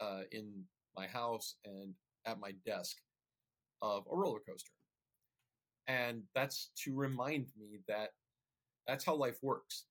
uh, 0.00 0.22
in 0.32 0.64
my 0.96 1.06
house 1.06 1.56
and 1.64 1.94
at 2.26 2.40
my 2.40 2.52
desk 2.66 2.96
of 3.82 4.04
a 4.10 4.16
roller 4.16 4.40
coaster, 4.40 4.72
and 5.86 6.22
that's 6.34 6.70
to 6.84 6.94
remind 6.94 7.46
me 7.58 7.78
that 7.88 8.10
that's 8.86 9.04
how 9.04 9.14
life 9.14 9.38
works. 9.42 9.86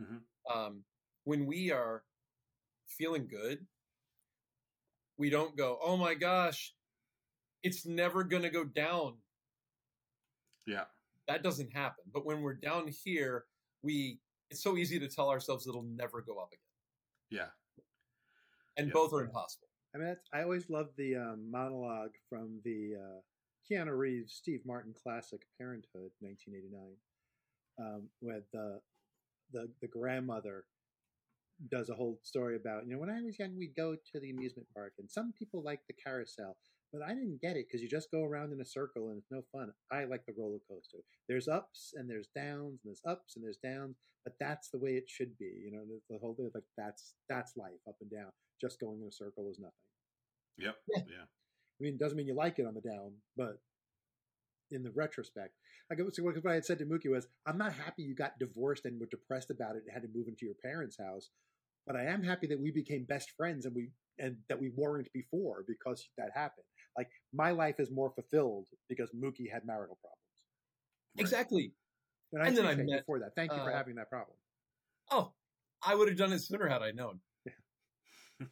Mhm. 0.00 0.22
Um, 0.50 0.84
when 1.24 1.46
we 1.46 1.70
are 1.70 2.04
feeling 2.88 3.26
good, 3.28 3.66
we 5.16 5.30
don't 5.30 5.56
go, 5.56 5.78
"Oh 5.82 5.96
my 5.96 6.14
gosh, 6.14 6.74
it's 7.62 7.86
never 7.86 8.24
going 8.24 8.42
to 8.44 8.50
go 8.50 8.64
down." 8.64 9.23
Yeah. 10.66 10.84
that 11.28 11.42
doesn't 11.42 11.72
happen. 11.72 12.04
But 12.12 12.24
when 12.26 12.42
we're 12.42 12.54
down 12.54 12.88
here, 13.04 13.46
we 13.82 14.20
it's 14.50 14.62
so 14.62 14.76
easy 14.76 14.98
to 15.00 15.08
tell 15.08 15.30
ourselves 15.30 15.66
it'll 15.66 15.82
never 15.82 16.20
go 16.22 16.38
up 16.38 16.52
again, 16.52 16.60
Yeah. 17.30 17.84
and 18.76 18.88
Yeah. 18.88 18.92
both 18.92 19.12
are 19.12 19.22
impossible. 19.24 19.68
I 19.94 19.98
mean, 19.98 20.06
that's, 20.08 20.28
I 20.32 20.42
always 20.42 20.68
loved 20.70 20.96
the 20.96 21.16
um, 21.16 21.50
monologue 21.50 22.10
from 22.28 22.60
the 22.64 22.96
uh, 22.96 23.20
Keanu 23.70 23.96
Reeves, 23.96 24.34
Steve 24.34 24.60
Martin 24.66 24.92
classic 24.92 25.46
Parenthood, 25.58 26.10
1989, 26.20 26.96
um, 27.78 28.08
where 28.20 28.42
the, 28.52 28.80
the 29.52 29.72
the 29.80 29.88
grandmother 29.88 30.64
does 31.70 31.88
a 31.88 31.94
whole 31.94 32.18
story 32.22 32.56
about, 32.56 32.84
you 32.86 32.92
know, 32.92 32.98
when 32.98 33.08
I 33.10 33.22
was 33.22 33.38
young, 33.38 33.56
we'd 33.56 33.76
go 33.76 33.94
to 33.94 34.20
the 34.20 34.30
amusement 34.30 34.68
park, 34.74 34.94
and 34.98 35.08
some 35.10 35.32
people 35.32 35.62
like 35.62 35.80
the 35.86 35.94
carousel, 35.94 36.56
but 36.94 37.02
I 37.02 37.12
didn't 37.12 37.40
get 37.40 37.56
it 37.56 37.66
because 37.66 37.82
you 37.82 37.88
just 37.88 38.12
go 38.12 38.22
around 38.22 38.52
in 38.52 38.60
a 38.60 38.64
circle 38.64 39.08
and 39.08 39.18
it's 39.18 39.30
no 39.30 39.42
fun. 39.50 39.72
I 39.90 40.04
like 40.04 40.24
the 40.26 40.34
roller 40.38 40.60
coaster. 40.70 40.98
There's 41.28 41.48
ups 41.48 41.92
and 41.96 42.08
there's 42.08 42.28
downs, 42.36 42.80
and 42.82 42.86
there's 42.86 43.02
ups 43.04 43.34
and 43.34 43.44
there's 43.44 43.58
downs, 43.58 43.96
but 44.24 44.34
that's 44.38 44.70
the 44.70 44.78
way 44.78 44.92
it 44.92 45.10
should 45.10 45.36
be. 45.36 45.50
You 45.64 45.72
know, 45.72 45.82
the, 45.84 46.14
the 46.14 46.18
whole 46.20 46.34
thing 46.34 46.48
like 46.54 46.62
that's 46.78 47.14
that's 47.28 47.56
life, 47.56 47.82
up 47.88 47.96
and 48.00 48.10
down. 48.10 48.30
Just 48.60 48.78
going 48.78 49.00
in 49.02 49.08
a 49.08 49.12
circle 49.12 49.50
is 49.50 49.58
nothing. 49.58 49.74
Yep. 50.58 50.76
Yeah. 50.96 51.02
Yeah. 51.08 51.24
I 51.24 51.82
mean, 51.82 51.94
it 51.94 51.98
doesn't 51.98 52.16
mean 52.16 52.28
you 52.28 52.36
like 52.36 52.60
it 52.60 52.66
on 52.66 52.74
the 52.74 52.80
down, 52.80 53.14
but 53.36 53.58
in 54.70 54.84
the 54.84 54.92
retrospect, 54.92 55.54
like 55.90 55.98
so 56.12 56.22
what 56.22 56.36
what 56.36 56.52
I 56.52 56.54
had 56.54 56.64
said 56.64 56.78
to 56.78 56.86
Mookie 56.86 57.10
was, 57.10 57.26
I'm 57.46 57.58
not 57.58 57.72
happy 57.72 58.02
you 58.04 58.14
got 58.14 58.38
divorced 58.38 58.84
and 58.84 59.00
were 59.00 59.08
depressed 59.10 59.50
about 59.50 59.74
it 59.74 59.82
and 59.84 59.92
had 59.92 60.02
to 60.02 60.16
move 60.16 60.28
into 60.28 60.46
your 60.46 60.54
parents' 60.54 60.96
house, 60.96 61.30
but 61.86 61.96
I 61.96 62.04
am 62.04 62.22
happy 62.22 62.46
that 62.46 62.60
we 62.60 62.70
became 62.70 63.04
best 63.04 63.32
friends 63.36 63.66
and 63.66 63.74
we 63.74 63.90
and 64.18 64.36
that 64.48 64.60
we 64.60 64.70
weren't 64.76 65.12
before 65.12 65.64
because 65.66 66.08
that 66.16 66.30
happened. 66.34 66.64
Like 66.96 67.10
my 67.32 67.50
life 67.50 67.80
is 67.80 67.90
more 67.90 68.10
fulfilled 68.10 68.66
because 68.88 69.10
Mookie 69.12 69.50
had 69.50 69.64
marital 69.64 69.98
problems, 70.00 70.20
Right. 71.16 71.22
Exactly. 71.22 71.72
and 72.32 72.42
I 72.42 72.46
And 72.48 72.56
then 72.56 72.66
I 72.66 72.72
appreciate 72.72 72.94
met, 72.94 73.06
for 73.06 73.18
that. 73.20 73.34
Thank 73.34 73.52
you 73.52 73.58
for 73.58 73.72
uh, 73.72 73.76
having 73.76 73.96
that 73.96 74.08
problem. 74.10 74.36
Oh, 75.10 75.32
I 75.82 75.94
would 75.94 76.08
have 76.08 76.16
done 76.16 76.32
it 76.32 76.40
sooner 76.40 76.68
had 76.68 76.82
I 76.82 76.92
known. 76.92 77.20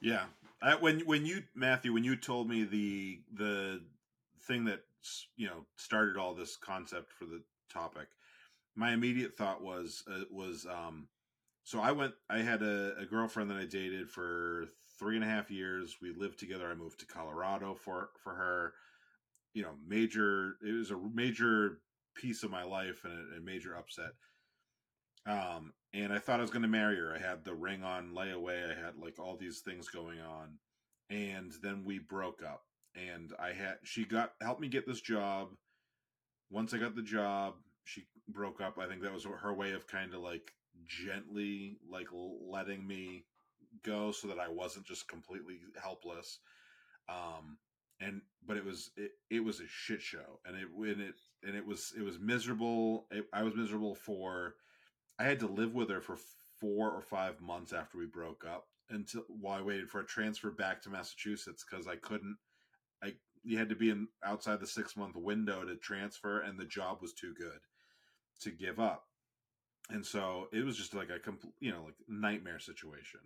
Yeah. 0.00 0.24
I, 0.62 0.76
when 0.76 1.00
when 1.00 1.26
you 1.26 1.42
Matthew 1.54 1.92
when 1.92 2.04
you 2.04 2.16
told 2.16 2.48
me 2.48 2.64
the 2.64 3.20
the 3.32 3.82
thing 4.46 4.64
that 4.66 4.80
you 5.36 5.46
know 5.46 5.66
started 5.76 6.16
all 6.16 6.34
this 6.34 6.56
concept 6.56 7.12
for 7.12 7.24
the 7.26 7.42
topic, 7.72 8.08
my 8.76 8.92
immediate 8.92 9.36
thought 9.36 9.62
was 9.62 10.02
uh, 10.10 10.24
was 10.30 10.66
um 10.66 11.08
so 11.64 11.80
I 11.80 11.92
went 11.92 12.14
I 12.30 12.38
had 12.38 12.62
a, 12.62 12.96
a 12.98 13.06
girlfriend 13.06 13.50
that 13.50 13.58
I 13.58 13.64
dated 13.64 14.10
for 14.10 14.66
three 14.98 15.16
and 15.16 15.24
a 15.24 15.28
half 15.28 15.50
years. 15.50 15.96
We 16.00 16.12
lived 16.12 16.38
together. 16.38 16.68
I 16.68 16.74
moved 16.74 17.00
to 17.00 17.06
Colorado 17.06 17.74
for 17.74 18.10
for 18.22 18.34
her. 18.34 18.72
You 19.54 19.62
know, 19.62 19.74
major. 19.86 20.56
It 20.66 20.72
was 20.72 20.90
a 20.90 20.98
major 21.14 21.78
piece 22.16 22.42
of 22.42 22.50
my 22.50 22.64
life 22.64 23.04
and 23.04 23.12
a, 23.34 23.38
a 23.38 23.40
major 23.40 23.76
upset. 23.76 24.12
Um, 25.26 25.72
and 25.92 26.12
I 26.12 26.18
thought 26.18 26.38
I 26.38 26.42
was 26.42 26.50
going 26.50 26.62
to 26.62 26.68
marry 26.68 26.96
her. 26.96 27.14
I 27.14 27.18
had 27.18 27.44
the 27.44 27.54
ring 27.54 27.82
on 27.82 28.14
layaway. 28.14 28.70
I 28.70 28.74
had 28.74 28.96
like 28.96 29.18
all 29.18 29.36
these 29.36 29.60
things 29.60 29.88
going 29.88 30.20
on, 30.20 30.58
and 31.10 31.52
then 31.62 31.84
we 31.84 31.98
broke 31.98 32.42
up. 32.42 32.62
And 32.94 33.32
I 33.40 33.52
had 33.52 33.76
she 33.84 34.04
got 34.04 34.32
helped 34.42 34.60
me 34.60 34.68
get 34.68 34.86
this 34.86 35.00
job. 35.00 35.48
Once 36.50 36.74
I 36.74 36.78
got 36.78 36.94
the 36.94 37.02
job, 37.02 37.54
she 37.84 38.04
broke 38.28 38.60
up. 38.60 38.78
I 38.78 38.86
think 38.86 39.02
that 39.02 39.12
was 39.12 39.24
her 39.24 39.54
way 39.54 39.72
of 39.72 39.86
kind 39.86 40.14
of 40.14 40.20
like 40.20 40.52
gently 40.86 41.78
like 41.90 42.08
letting 42.12 42.86
me 42.86 43.24
go, 43.84 44.10
so 44.12 44.28
that 44.28 44.38
I 44.38 44.48
wasn't 44.48 44.86
just 44.86 45.08
completely 45.08 45.60
helpless. 45.80 46.38
Um, 47.08 47.58
and 48.00 48.22
but 48.46 48.56
it 48.56 48.64
was 48.64 48.90
it, 48.96 49.12
it 49.30 49.44
was 49.44 49.60
a 49.60 49.68
shit 49.68 50.02
show, 50.02 50.40
and 50.44 50.56
it 50.56 50.66
when 50.74 51.00
it 51.00 51.14
and 51.42 51.56
it 51.56 51.66
was 51.66 51.92
it 51.96 52.02
was 52.02 52.18
miserable. 52.18 53.06
It, 53.10 53.26
I 53.32 53.42
was 53.42 53.54
miserable 53.54 53.94
for 53.94 54.54
I 55.18 55.24
had 55.24 55.40
to 55.40 55.46
live 55.46 55.74
with 55.74 55.90
her 55.90 56.00
for 56.00 56.16
four 56.60 56.90
or 56.90 57.00
five 57.00 57.40
months 57.40 57.72
after 57.72 57.98
we 57.98 58.06
broke 58.06 58.44
up 58.44 58.66
until 58.90 59.22
while 59.28 59.58
I 59.58 59.62
waited 59.62 59.88
for 59.88 60.00
a 60.00 60.06
transfer 60.06 60.50
back 60.50 60.82
to 60.82 60.90
Massachusetts 60.90 61.64
because 61.68 61.86
I 61.86 61.96
couldn't. 61.96 62.36
I 63.02 63.14
you 63.42 63.58
had 63.58 63.68
to 63.68 63.76
be 63.76 63.90
in 63.90 64.08
outside 64.24 64.60
the 64.60 64.66
six 64.66 64.96
month 64.96 65.16
window 65.16 65.64
to 65.64 65.76
transfer, 65.76 66.40
and 66.40 66.58
the 66.58 66.64
job 66.64 67.00
was 67.00 67.12
too 67.12 67.34
good 67.34 67.60
to 68.40 68.50
give 68.50 68.80
up, 68.80 69.04
and 69.90 70.04
so 70.04 70.48
it 70.52 70.64
was 70.64 70.76
just 70.76 70.94
like 70.94 71.10
a 71.10 71.18
complete 71.18 71.54
you 71.60 71.70
know 71.70 71.84
like 71.84 71.94
nightmare 72.08 72.58
situation. 72.58 73.20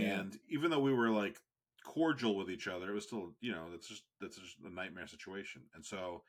Yeah. 0.00 0.20
And 0.20 0.38
even 0.48 0.70
though 0.70 0.80
we 0.80 0.92
were 0.92 1.10
like 1.10 1.40
cordial 1.84 2.36
with 2.36 2.50
each 2.50 2.68
other, 2.68 2.90
it 2.90 2.94
was 2.94 3.04
still 3.04 3.34
you 3.40 3.52
know 3.52 3.70
that's 3.70 3.88
just 3.88 4.02
that's 4.20 4.36
just 4.36 4.56
a 4.64 4.70
nightmare 4.74 5.06
situation, 5.06 5.62
and 5.74 5.84
so. 5.84 6.22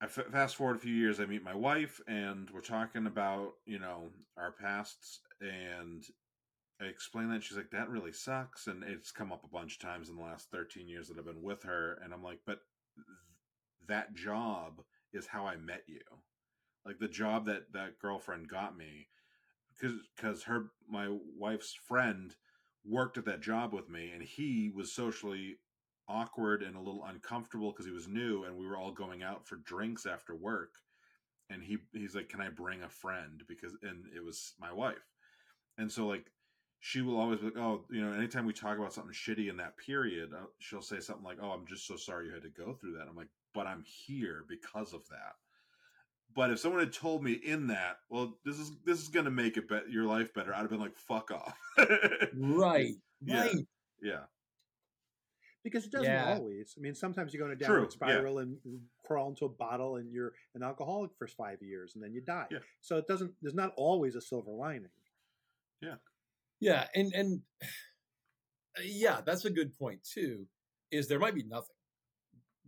I 0.00 0.06
f- 0.06 0.32
fast 0.32 0.56
forward 0.56 0.76
a 0.76 0.80
few 0.80 0.94
years, 0.94 1.20
I 1.20 1.26
meet 1.26 1.44
my 1.44 1.54
wife, 1.54 2.00
and 2.08 2.50
we're 2.50 2.60
talking 2.60 3.06
about 3.06 3.52
you 3.64 3.78
know 3.78 4.10
our 4.36 4.52
pasts, 4.52 5.20
and 5.40 6.04
I 6.80 6.86
explain 6.86 7.30
that 7.30 7.42
she's 7.42 7.56
like, 7.56 7.70
"That 7.70 7.88
really 7.88 8.12
sucks," 8.12 8.66
and 8.66 8.82
it's 8.84 9.12
come 9.12 9.32
up 9.32 9.44
a 9.44 9.48
bunch 9.48 9.74
of 9.74 9.80
times 9.80 10.08
in 10.08 10.16
the 10.16 10.22
last 10.22 10.50
thirteen 10.50 10.88
years 10.88 11.08
that 11.08 11.18
I've 11.18 11.24
been 11.24 11.42
with 11.42 11.62
her, 11.64 11.94
and 12.02 12.12
I'm 12.12 12.22
like, 12.24 12.40
"But 12.46 12.60
th- 12.96 13.06
that 13.88 14.14
job 14.14 14.84
is 15.12 15.26
how 15.26 15.46
I 15.46 15.56
met 15.56 15.84
you, 15.88 16.00
like 16.84 16.98
the 16.98 17.08
job 17.08 17.46
that 17.46 17.72
that 17.72 17.98
girlfriend 17.98 18.48
got 18.48 18.76
me, 18.76 19.08
because 20.16 20.42
her 20.44 20.70
my 20.88 21.08
wife's 21.38 21.74
friend 21.88 22.34
worked 22.84 23.18
at 23.18 23.24
that 23.26 23.40
job 23.40 23.72
with 23.72 23.88
me, 23.88 24.10
and 24.12 24.22
he 24.22 24.70
was 24.74 24.92
socially 24.92 25.56
awkward 26.08 26.62
and 26.62 26.76
a 26.76 26.80
little 26.80 27.04
uncomfortable 27.04 27.70
because 27.70 27.86
he 27.86 27.92
was 27.92 28.08
new 28.08 28.44
and 28.44 28.56
we 28.56 28.66
were 28.66 28.76
all 28.76 28.90
going 28.90 29.22
out 29.22 29.46
for 29.46 29.56
drinks 29.56 30.04
after 30.04 30.34
work 30.34 30.74
and 31.48 31.62
he 31.62 31.78
he's 31.92 32.14
like 32.16 32.28
can 32.28 32.40
i 32.40 32.48
bring 32.48 32.82
a 32.82 32.88
friend 32.88 33.44
because 33.46 33.72
and 33.82 34.04
it 34.14 34.22
was 34.22 34.54
my 34.60 34.72
wife 34.72 35.14
and 35.78 35.90
so 35.90 36.06
like 36.06 36.26
she 36.84 37.00
will 37.00 37.16
always 37.16 37.38
be 37.38 37.46
like, 37.46 37.58
oh, 37.58 37.84
you 37.90 38.04
know, 38.04 38.12
anytime 38.12 38.44
we 38.44 38.52
talk 38.52 38.76
about 38.76 38.92
something 38.92 39.12
shitty 39.12 39.48
in 39.48 39.56
that 39.58 39.76
period, 39.78 40.30
uh, 40.34 40.46
she'll 40.58 40.82
say 40.82 40.98
something 40.98 41.24
like, 41.24 41.38
oh, 41.40 41.50
I'm 41.50 41.64
just 41.64 41.86
so 41.86 41.94
sorry 41.94 42.26
you 42.26 42.32
had 42.32 42.42
to 42.42 42.48
go 42.48 42.74
through 42.74 42.94
that. 42.94 43.06
I'm 43.08 43.14
like, 43.14 43.28
but 43.54 43.68
I'm 43.68 43.84
here 43.86 44.44
because 44.48 44.92
of 44.92 45.02
that. 45.08 45.36
But 46.34 46.50
if 46.50 46.60
someone 46.60 46.80
had 46.80 46.92
told 46.92 47.22
me 47.22 47.32
in 47.32 47.66
that, 47.68 47.98
well, 48.08 48.38
this 48.44 48.58
is 48.58 48.72
this 48.84 49.00
is 49.00 49.08
going 49.08 49.24
to 49.26 49.30
make 49.30 49.56
it 49.56 49.68
be- 49.68 49.90
your 49.90 50.04
life 50.04 50.32
better, 50.34 50.54
I'd 50.54 50.60
have 50.60 50.70
been 50.70 50.80
like, 50.80 50.96
fuck 50.96 51.30
off. 51.30 51.56
Right. 52.34 52.94
Yeah. 53.24 53.40
Right. 53.42 53.56
yeah, 54.02 54.20
because 55.62 55.84
it 55.84 55.92
doesn't 55.92 56.10
Yeah. 56.10 56.34
always. 56.34 56.74
I 56.76 56.80
mean, 56.80 56.94
sometimes 56.94 57.32
you 57.32 57.38
go 57.38 57.46
in 57.46 57.52
a 57.52 57.56
True, 57.56 57.66
downward 57.66 57.82
yeah. 57.84 57.88
spiral 57.90 58.38
and 58.38 58.56
crawl 59.04 59.28
into 59.28 59.44
a 59.44 59.48
bottle, 59.48 59.96
and 59.96 60.10
you're 60.12 60.32
an 60.54 60.62
alcoholic 60.62 61.10
for 61.18 61.26
five 61.28 61.58
years, 61.60 61.92
and 61.94 62.02
then 62.02 62.12
you 62.12 62.20
die. 62.20 62.46
Yeah. 62.50 62.58
So 62.80 62.96
it 62.96 63.06
doesn't. 63.06 63.32
There's 63.42 63.54
not 63.54 63.72
always 63.76 64.16
a 64.16 64.20
silver 64.20 64.50
lining. 64.50 64.88
Yeah, 65.80 65.96
yeah, 66.60 66.86
and 66.94 67.12
and 67.14 67.40
yeah, 68.84 69.20
that's 69.24 69.44
a 69.44 69.50
good 69.50 69.76
point 69.78 70.00
too. 70.04 70.46
Is 70.90 71.08
there 71.08 71.18
might 71.18 71.34
be 71.34 71.44
nothing 71.44 71.74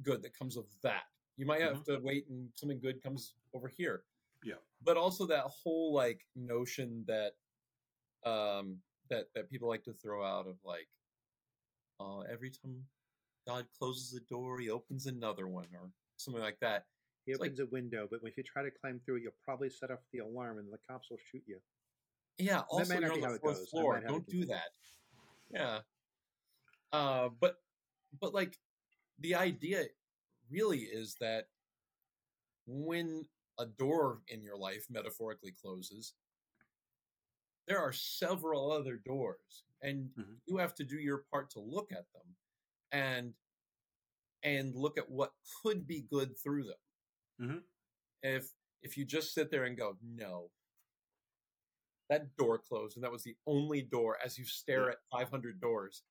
good 0.02 0.22
that 0.22 0.36
comes 0.38 0.56
of 0.56 0.64
that. 0.82 1.04
You 1.36 1.46
might 1.46 1.60
have 1.62 1.82
to 1.84 1.98
wait 2.00 2.26
and 2.28 2.48
something 2.54 2.78
good 2.80 3.02
comes 3.02 3.34
over 3.54 3.68
here. 3.68 4.04
Yeah. 4.44 4.54
But 4.82 4.96
also 4.96 5.26
that 5.26 5.44
whole 5.44 5.92
like 5.92 6.20
notion 6.36 7.04
that 7.06 7.32
um 8.24 8.78
that 9.10 9.26
that 9.34 9.50
people 9.50 9.68
like 9.68 9.82
to 9.84 9.92
throw 9.92 10.24
out 10.24 10.46
of 10.46 10.56
like 10.64 10.88
uh 12.00 12.20
every 12.20 12.50
time 12.50 12.84
God 13.46 13.66
closes 13.78 14.14
a 14.14 14.20
door, 14.20 14.58
he 14.58 14.70
opens 14.70 15.06
another 15.06 15.46
one 15.48 15.66
or 15.74 15.90
something 16.16 16.42
like 16.42 16.58
that. 16.60 16.86
He 17.26 17.32
It's 17.32 17.40
like- 17.40 17.48
opens 17.52 17.60
a 17.60 17.66
window, 17.66 18.06
but 18.10 18.20
if 18.24 18.36
you 18.36 18.42
try 18.42 18.62
to 18.62 18.70
climb 18.70 19.00
through 19.04 19.16
it, 19.16 19.22
you'll 19.22 19.32
probably 19.44 19.70
set 19.70 19.90
off 19.90 20.00
the 20.12 20.20
alarm, 20.20 20.58
and 20.58 20.72
the 20.72 20.78
cops 20.88 21.10
will 21.10 21.18
shoot 21.30 21.42
you. 21.46 21.58
Yeah, 22.38 22.60
also 22.68 22.94
might 22.94 23.00
you're 23.00 23.16
not 23.18 23.24
on 23.26 23.32
the 23.34 23.38
fourth 23.38 23.68
floor. 23.70 23.94
might 23.94 24.06
Don't 24.08 24.26
do 24.26 24.40
continue. 24.40 24.46
that. 24.46 24.70
Yeah. 25.50 25.78
Uh, 26.92 27.28
but 27.40 27.56
but 28.20 28.32
like 28.34 28.58
the 29.20 29.34
idea 29.34 29.84
really 30.50 30.80
is 30.80 31.16
that 31.20 31.48
when 32.66 33.24
a 33.58 33.66
door 33.66 34.22
in 34.28 34.42
your 34.42 34.56
life 34.56 34.86
metaphorically 34.90 35.52
closes, 35.52 36.14
there 37.66 37.78
are 37.80 37.92
several 37.92 38.70
other 38.70 38.96
doors, 38.96 39.64
and 39.82 40.10
Mhm. 40.16 40.40
you 40.46 40.56
have 40.58 40.74
to 40.74 40.84
do 40.84 40.96
your 40.98 41.18
part 41.30 41.50
to 41.50 41.60
look 41.60 41.92
at 41.92 42.12
them 42.12 42.36
and 42.92 43.34
and 44.42 44.74
look 44.76 44.98
at 44.98 45.10
what 45.10 45.32
could 45.62 45.86
be 45.86 46.02
good 46.02 46.38
through 46.38 46.64
them. 46.64 46.78
Mhm. 47.38 47.64
If 48.24 48.52
if 48.82 48.96
you 48.96 49.04
just 49.04 49.32
sit 49.32 49.50
there 49.52 49.64
and 49.64 49.76
go, 49.76 49.96
no, 50.02 50.50
that 52.08 52.34
door 52.36 52.58
closed, 52.58 52.96
and 52.96 53.04
that 53.04 53.12
was 53.12 53.24
the 53.24 53.36
only 53.46 53.82
door 53.82 54.18
as 54.22 54.38
you 54.38 54.44
stare 54.44 54.88
Yeah. 54.88 54.90
at 54.90 54.98
500 55.10 55.60
doors. 55.60 56.02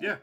yeah. 0.00 0.18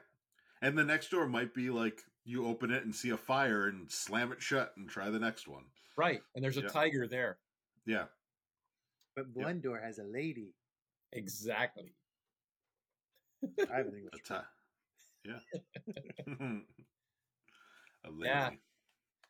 And 0.62 0.78
the 0.78 0.84
next 0.86 1.10
door 1.12 1.28
might 1.28 1.54
be 1.54 1.70
like 1.70 2.04
you 2.26 2.48
open 2.48 2.72
it 2.72 2.84
and 2.84 2.94
see 2.96 3.12
a 3.12 3.18
fire 3.18 3.68
and 3.68 3.90
slam 3.92 4.32
it 4.32 4.42
shut 4.42 4.74
and 4.78 4.90
try 4.90 5.10
the 5.12 5.20
next 5.20 5.48
one. 5.48 5.64
Right. 5.96 6.22
And 6.34 6.44
there's 6.44 6.58
a 6.58 6.62
Yeah. 6.62 6.68
tiger 6.70 7.08
there. 7.08 7.38
Yeah, 7.86 8.08
But 9.16 9.28
Yep. 9.36 9.46
one 9.46 9.62
door 9.62 9.80
has 9.80 10.00
a 10.00 10.04
lady. 10.04 10.54
Exactly. 11.14 11.96
I 13.70 13.78
have 13.78 13.86
an 13.88 13.94
a 13.94 13.98
English. 13.98 14.24
ti- 14.24 14.36
Yeah. 15.24 15.40
a 18.04 18.10
lady. 18.10 18.26
Yeah. 18.30 18.48
I 18.50 18.58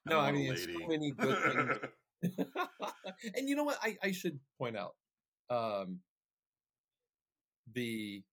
No, 0.05 0.19
I 0.19 0.23
want 0.31 0.35
mean, 0.37 0.53
it's 0.53 0.63
so 0.63 0.69
lady. 0.71 0.87
many 0.87 1.11
good 1.11 1.91
and 3.35 3.47
you 3.49 3.55
know 3.55 3.63
what? 3.65 3.77
I, 3.83 3.97
I 4.01 4.11
should 4.11 4.39
point 4.57 4.77
out 4.77 4.95
um, 5.49 5.99
the 7.73 8.23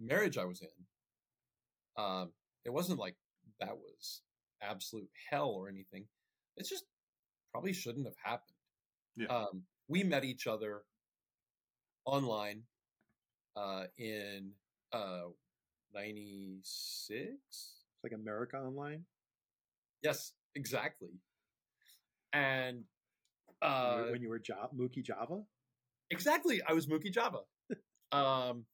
marriage 0.00 0.38
I 0.38 0.44
was 0.44 0.62
in. 0.62 2.02
Um, 2.02 2.32
it 2.64 2.70
wasn't 2.72 2.98
like 2.98 3.16
that 3.60 3.76
was 3.76 4.22
absolute 4.62 5.08
hell 5.30 5.50
or 5.50 5.68
anything. 5.68 6.06
It's 6.56 6.68
just 6.70 6.84
probably 7.52 7.72
shouldn't 7.72 8.06
have 8.06 8.16
happened. 8.22 8.56
Yeah. 9.16 9.26
Um, 9.28 9.62
we 9.88 10.02
met 10.02 10.24
each 10.24 10.46
other 10.46 10.82
online 12.04 12.62
uh, 13.56 13.84
in 13.98 14.52
uh, 14.92 15.28
'96. 15.94 17.38
It's 17.48 17.74
like 18.02 18.12
America 18.12 18.56
Online. 18.58 19.04
Yes, 20.02 20.32
exactly. 20.54 21.10
And 22.32 22.84
When 23.60 23.70
you 23.70 23.76
uh, 23.76 23.96
were- 24.04 24.12
when 24.12 24.22
you 24.22 24.28
were 24.28 24.38
Java, 24.38 24.68
Mookie 24.74 25.02
Java. 25.02 25.42
exactly, 26.10 26.60
I 26.68 26.72
was 26.72 26.86
Mookie 26.86 27.12
Java, 27.12 27.40
um, 28.12 28.66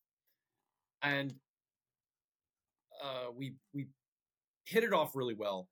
and 1.03 1.33
uh, 3.03 3.31
we 3.37 3.55
we 3.73 3.87
hit 4.64 4.85
it 4.85 4.92
off 4.92 5.14
really 5.14 5.35
well, 5.35 5.68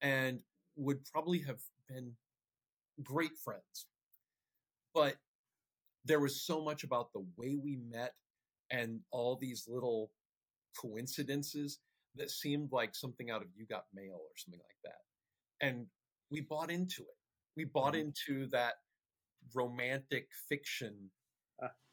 and 0.00 0.40
would 0.76 1.04
probably 1.06 1.40
have 1.40 1.60
been 1.88 2.16
great 3.02 3.36
friends. 3.36 3.86
But 4.94 5.16
there 6.04 6.20
was 6.20 6.40
so 6.42 6.62
much 6.62 6.84
about 6.84 7.12
the 7.12 7.26
way 7.36 7.56
we 7.56 7.76
met 7.76 8.14
and 8.70 9.00
all 9.10 9.36
these 9.36 9.66
little 9.68 10.12
coincidences 10.76 11.80
that 12.14 12.30
seemed 12.30 12.72
like 12.72 12.94
something 12.94 13.30
out 13.30 13.42
of 13.42 13.48
You 13.54 13.66
Got 13.66 13.84
Mail 13.92 14.14
or 14.14 14.36
something 14.36 14.60
like 14.60 14.80
that. 14.84 15.00
And 15.60 15.86
we 16.30 16.40
bought 16.40 16.70
into 16.70 17.02
it. 17.02 17.16
We 17.56 17.64
bought 17.64 17.94
Mhm. 17.94 18.00
into 18.00 18.46
that 18.48 18.76
romantic 19.54 20.32
fiction. 20.48 21.10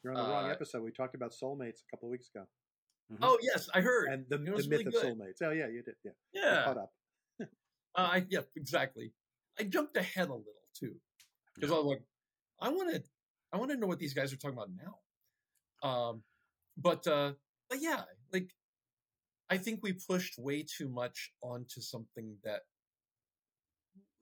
You're 0.04 0.14
on 0.14 0.24
the 0.24 0.30
wrong 0.30 0.46
Uh, 0.46 0.54
episode. 0.54 0.84
We 0.84 0.92
talked 0.92 1.16
about 1.16 1.32
soulmates 1.32 1.82
a 1.82 1.86
couple 1.90 2.08
of 2.10 2.12
weeks 2.12 2.30
ago, 2.30 2.48
Mhm. 3.12 3.18
Oh 3.22 3.38
yes, 3.42 3.70
I 3.74 3.82
heard. 3.82 4.10
and 4.10 4.26
the, 4.30 4.38
the 4.38 4.52
myth 4.52 4.68
really 4.70 4.86
of 4.86 4.94
good. 4.94 5.04
soulmates. 5.18 5.42
Oh 5.44 5.52
yeah, 5.52 5.68
you 5.68 5.84
did. 5.84 5.96
Yeah, 6.04 6.12
yeah, 6.34 6.64
caught 6.66 6.78
up. 6.78 6.94
uh, 7.42 7.46
I 7.96 8.26
yeah, 8.30 8.42
exactly. 8.56 9.14
I 9.60 9.64
jumped 9.64 9.96
ahead 9.96 10.30
a 10.30 10.34
little 10.34 10.68
too 10.78 10.96
because 11.54 11.72
I 11.72 11.76
was 11.76 11.86
like, 11.86 12.02
I 12.60 12.70
want 12.70 12.94
to, 12.94 13.04
I 13.54 13.58
want 13.58 13.72
to 13.72 13.78
know 13.78 13.88
what 13.88 14.00
these 14.00 14.14
guys 14.14 14.34
are 14.34 14.38
talking 14.38 14.58
about 14.58 14.70
now. 14.76 15.88
Um, 15.88 16.24
but 16.78 17.06
uh, 17.08 17.34
but 17.70 17.80
yeah, 17.82 18.04
like 18.34 18.50
I 19.50 19.58
think 19.58 19.82
we 19.84 19.94
pushed 19.94 20.38
way 20.40 20.64
too 20.64 20.90
much 20.90 21.32
onto 21.42 21.82
something 21.82 22.38
that 22.44 22.62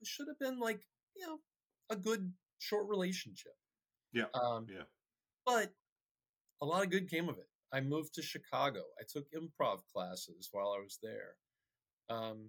should 0.04 0.28
have 0.28 0.38
been 0.38 0.60
like 0.60 0.86
you 1.16 1.26
know 1.26 1.38
a 1.88 1.96
good 1.96 2.32
short 2.58 2.86
relationship. 2.88 3.54
Yeah, 4.12 4.24
Um, 4.34 4.66
yeah. 4.70 4.82
but 5.46 5.72
a 6.62 6.66
lot 6.66 6.84
of 6.84 6.90
good 6.90 7.10
came 7.10 7.28
of 7.28 7.38
it. 7.38 7.48
I 7.74 7.80
moved 7.80 8.14
to 8.14 8.22
Chicago. 8.22 8.82
I 9.00 9.02
took 9.12 9.26
improv 9.32 9.80
classes 9.92 10.48
while 10.52 10.72
I 10.78 10.80
was 10.82 10.98
there. 11.02 11.34
Um, 12.08 12.48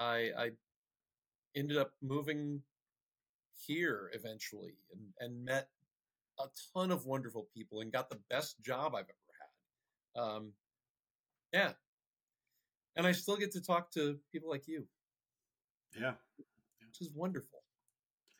I 0.00 0.30
I 0.38 0.50
ended 1.54 1.76
up 1.76 1.92
moving 2.02 2.62
here 3.66 4.10
eventually 4.14 4.72
and, 4.92 5.02
and 5.20 5.44
met 5.44 5.68
a 6.40 6.44
ton 6.72 6.90
of 6.90 7.04
wonderful 7.04 7.46
people 7.54 7.80
and 7.80 7.92
got 7.92 8.08
the 8.08 8.18
best 8.30 8.60
job 8.62 8.94
I've 8.94 9.04
ever 9.04 9.34
had. 9.40 10.20
Um, 10.22 10.52
yeah. 11.52 11.72
And 12.96 13.06
I 13.06 13.12
still 13.12 13.36
get 13.36 13.52
to 13.52 13.60
talk 13.60 13.90
to 13.92 14.18
people 14.32 14.48
like 14.48 14.66
you, 14.66 14.86
Yeah. 15.98 16.14
which 16.38 17.00
is 17.02 17.10
wonderful. 17.14 17.60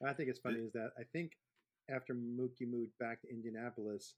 I 0.06 0.14
think 0.14 0.30
it's 0.30 0.40
funny 0.40 0.60
is 0.60 0.72
that 0.72 0.90
I 0.98 1.02
think 1.12 1.32
after 1.90 2.14
Mookie 2.14 2.68
moved 2.68 2.92
back 2.98 3.20
to 3.22 3.28
Indianapolis, 3.30 4.14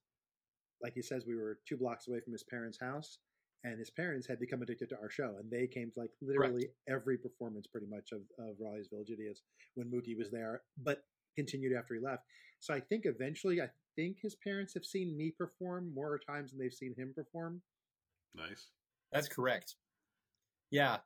like 0.83 0.95
he 0.95 1.03
says, 1.03 1.25
we 1.27 1.37
were 1.37 1.59
two 1.69 1.77
blocks 1.77 2.09
away 2.09 2.21
from 2.21 2.33
his 2.33 2.43
parents' 2.43 2.79
house, 2.81 3.19
and 3.65 3.79
his 3.79 3.91
parents 3.91 4.27
had 4.27 4.39
become 4.39 4.63
addicted 4.63 4.89
to 4.91 4.99
our 5.01 5.11
show, 5.11 5.37
and 5.39 5.51
they 5.51 5.67
came 5.67 5.91
to 5.93 6.01
like 6.01 6.11
literally 6.21 6.69
every 6.89 7.17
performance, 7.17 7.67
pretty 7.67 7.87
much 7.87 8.13
of, 8.13 8.21
of 8.39 8.57
Raleigh's 8.61 8.89
Village 8.89 9.11
Idiots 9.11 9.43
when 9.75 9.91
Mookie 9.91 10.17
was 10.17 10.31
there, 10.31 10.63
but 10.83 11.05
continued 11.37 11.73
after 11.77 11.95
he 11.95 12.01
left. 12.01 12.23
So 12.61 12.75
I 12.75 12.81
think 12.81 13.05
eventually, 13.05 13.61
I 13.61 13.69
think 13.97 14.19
his 14.23 14.37
parents 14.37 14.75
have 14.75 14.85
seen 14.85 15.17
me 15.17 15.33
perform 15.37 15.93
more 15.95 16.19
times 16.19 16.51
than 16.51 16.61
they've 16.61 16.73
seen 16.73 16.95
him 16.97 17.13
perform. 17.15 17.61
Nice. 18.35 18.69
That's 19.13 19.29
correct. 19.29 19.77
Yeah. 20.71 20.99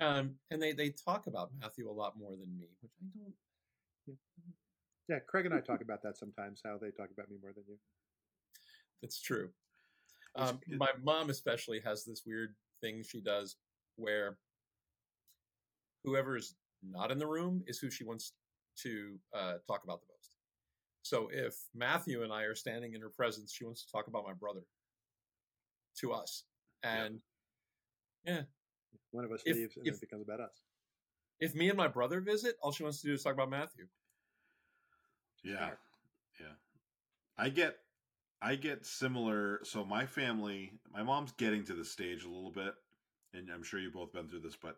Um, 0.00 0.36
and 0.50 0.62
they, 0.62 0.72
they 0.72 0.90
talk 0.90 1.26
about 1.26 1.50
Matthew 1.60 1.90
a 1.90 1.92
lot 1.92 2.18
more 2.18 2.30
than 2.30 2.56
me, 2.58 2.66
which 2.80 2.92
I 3.00 3.06
don't. 3.18 3.34
Yeah, 5.08 5.18
Craig 5.26 5.46
and 5.46 5.54
I 5.54 5.60
talk 5.60 5.80
about 5.82 6.02
that 6.02 6.16
sometimes. 6.16 6.60
How 6.64 6.78
they 6.80 6.90
talk 6.90 7.10
about 7.12 7.30
me 7.30 7.36
more 7.42 7.52
than 7.52 7.64
you. 7.68 7.76
That's 9.02 9.20
true. 9.20 9.50
Um, 10.34 10.60
my 10.68 10.88
mom 11.02 11.28
especially 11.28 11.80
has 11.84 12.04
this 12.04 12.22
weird 12.24 12.54
thing 12.80 13.02
she 13.02 13.20
does 13.20 13.56
where 13.96 14.38
whoever 16.04 16.36
is 16.36 16.54
not 16.82 17.10
in 17.10 17.18
the 17.18 17.26
room 17.26 17.62
is 17.66 17.78
who 17.78 17.90
she 17.90 18.04
wants 18.04 18.32
to 18.82 19.18
uh, 19.34 19.54
talk 19.68 19.84
about 19.84 20.00
the 20.00 20.06
most. 20.08 20.30
So 21.02 21.28
if 21.32 21.54
Matthew 21.74 22.22
and 22.22 22.32
I 22.32 22.42
are 22.44 22.54
standing 22.54 22.94
in 22.94 23.00
her 23.02 23.10
presence, 23.10 23.52
she 23.52 23.64
wants 23.64 23.84
to 23.84 23.92
talk 23.92 24.06
about 24.06 24.24
my 24.24 24.32
brother 24.32 24.62
to 26.00 26.12
us. 26.12 26.44
And 26.82 27.20
yeah. 28.24 28.36
And 28.38 28.46
One 29.10 29.24
of 29.24 29.32
us 29.32 29.42
If- 29.44 29.56
leaves, 29.56 29.76
and 29.76 29.86
if- 29.86 29.94
it 29.96 30.00
becomes 30.00 30.22
about 30.22 30.40
us. 30.40 30.62
if 31.40 31.54
me 31.54 31.68
and 31.68 31.76
my 31.76 31.88
brother 31.88 32.20
visit, 32.20 32.56
all 32.62 32.72
she 32.72 32.84
wants 32.84 33.00
to 33.02 33.08
do 33.08 33.14
is 33.14 33.22
talk 33.22 33.34
about 33.34 33.50
Matthew. 33.50 33.86
Yeah. 35.44 35.70
Yeah. 36.40 36.54
I 37.36 37.48
get 37.50 37.78
I 38.42 38.56
get 38.56 38.84
similar. 38.84 39.60
So 39.62 39.84
my 39.84 40.04
family, 40.04 40.72
my 40.92 41.02
mom's 41.02 41.32
getting 41.32 41.64
to 41.64 41.74
the 41.74 41.84
stage 41.84 42.24
a 42.24 42.28
little 42.28 42.50
bit, 42.50 42.74
and 43.32 43.48
I'm 43.50 43.62
sure 43.62 43.78
you've 43.78 43.92
both 43.94 44.12
been 44.12 44.28
through 44.28 44.40
this, 44.40 44.56
but 44.60 44.76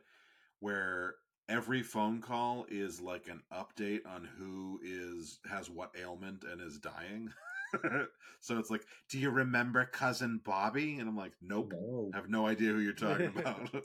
where 0.60 1.14
every 1.48 1.82
phone 1.82 2.20
call 2.20 2.66
is 2.68 3.00
like 3.00 3.28
an 3.28 3.42
update 3.52 4.06
on 4.06 4.28
who 4.38 4.80
is 4.82 5.40
has 5.48 5.70
what 5.70 5.92
ailment 5.98 6.44
and 6.44 6.60
is 6.60 6.78
dying. 6.78 7.30
so 8.40 8.58
it's 8.58 8.70
like, 8.70 8.84
do 9.10 9.18
you 9.18 9.30
remember 9.30 9.84
cousin 9.86 10.40
Bobby? 10.44 10.98
And 10.98 11.08
I'm 11.08 11.16
like, 11.16 11.32
nope, 11.42 11.72
No. 11.72 12.10
I 12.12 12.16
have 12.16 12.28
no 12.28 12.46
idea 12.46 12.72
who 12.72 12.80
you're 12.80 12.92
talking 12.92 13.32
about. 13.34 13.72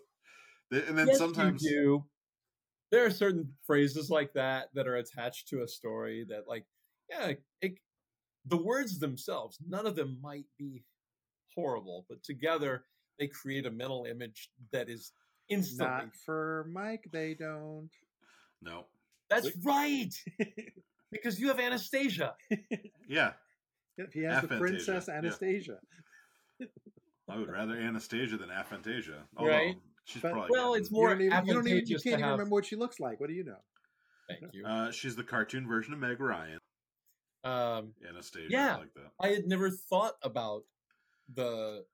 and 0.72 0.98
then 0.98 1.08
Yes, 1.08 1.18
sometimes, 1.18 1.64
you. 1.64 2.06
There 2.92 3.06
are 3.06 3.12
certain 3.12 3.54
phrases 3.66 4.10
like 4.10 4.34
that 4.34 4.70
that 4.74 4.88
are 4.88 4.96
attached 4.96 5.48
to 5.50 5.62
a 5.62 5.68
story 5.68 6.26
that, 6.30 6.48
like, 6.48 6.66
yeah, 7.10 7.34
it, 7.62 7.78
the 8.46 8.58
words 8.58 9.00
themselves, 9.00 9.58
none 9.68 9.86
of 9.86 9.96
them 9.96 10.18
might 10.22 10.46
be 10.58 10.84
horrible, 11.56 12.06
but 12.10 12.24
together 12.24 12.84
they 13.20 13.28
create 13.28 13.66
a 13.66 13.72
mental 13.72 14.06
image 14.10 14.50
that 14.72 14.90
is 14.90 15.12
instantly. 15.50 15.88
Not 15.88 16.16
for 16.26 16.68
Mike, 16.72 17.06
they 17.12 17.34
don't. 17.34 17.90
no, 18.62 18.86
That's 19.30 19.50
right, 19.64 20.14
because 21.12 21.40
you 21.40 21.48
have 21.50 21.60
Anastasia. 21.60 22.36
yeah, 23.08 23.34
If 23.98 24.14
he 24.14 24.24
has 24.24 24.42
the 24.42 24.48
Aphantasia, 24.48 24.60
princess 24.60 25.06
yeah. 25.10 25.16
Anastasia. 25.18 25.80
I 27.30 27.38
would 27.38 27.50
rather 27.50 27.76
Anastasia 27.76 28.38
than 28.38 28.50
Aphantasia. 28.50 29.20
Right. 29.40 29.76
She's 30.06 30.22
But- 30.22 30.32
probably 30.32 30.50
Well, 30.52 30.74
it's 30.74 30.90
more 30.92 31.10
you 31.12 31.30
don't 31.30 31.34
even, 31.34 31.46
you, 31.48 31.54
don't 31.54 31.68
even, 31.68 31.86
you 31.88 31.96
can't 31.98 32.06
even 32.08 32.20
have. 32.22 32.32
remember 32.32 32.54
what 32.56 32.66
she 32.66 32.76
looks 32.76 33.00
like. 33.00 33.20
What 33.20 33.30
do 33.30 33.36
you 33.36 33.44
know? 33.44 33.60
Thank 34.28 34.54
you. 34.54 34.66
Uh, 34.66 34.92
she's 34.92 35.16
the 35.16 35.24
cartoon 35.24 35.68
version 35.68 35.94
of 35.94 36.00
Meg 36.00 36.20
Ryan. 36.20 36.59
Um, 37.44 37.94
Anastasia, 38.08 38.48
Yeah. 38.50 38.76
I 38.76 38.80
like 38.80 38.94
that. 38.96 39.12
I 39.20 39.28
had 39.30 39.46
never 39.48 39.70
thought 39.70 40.16
about 40.24 40.64
the 41.34 41.86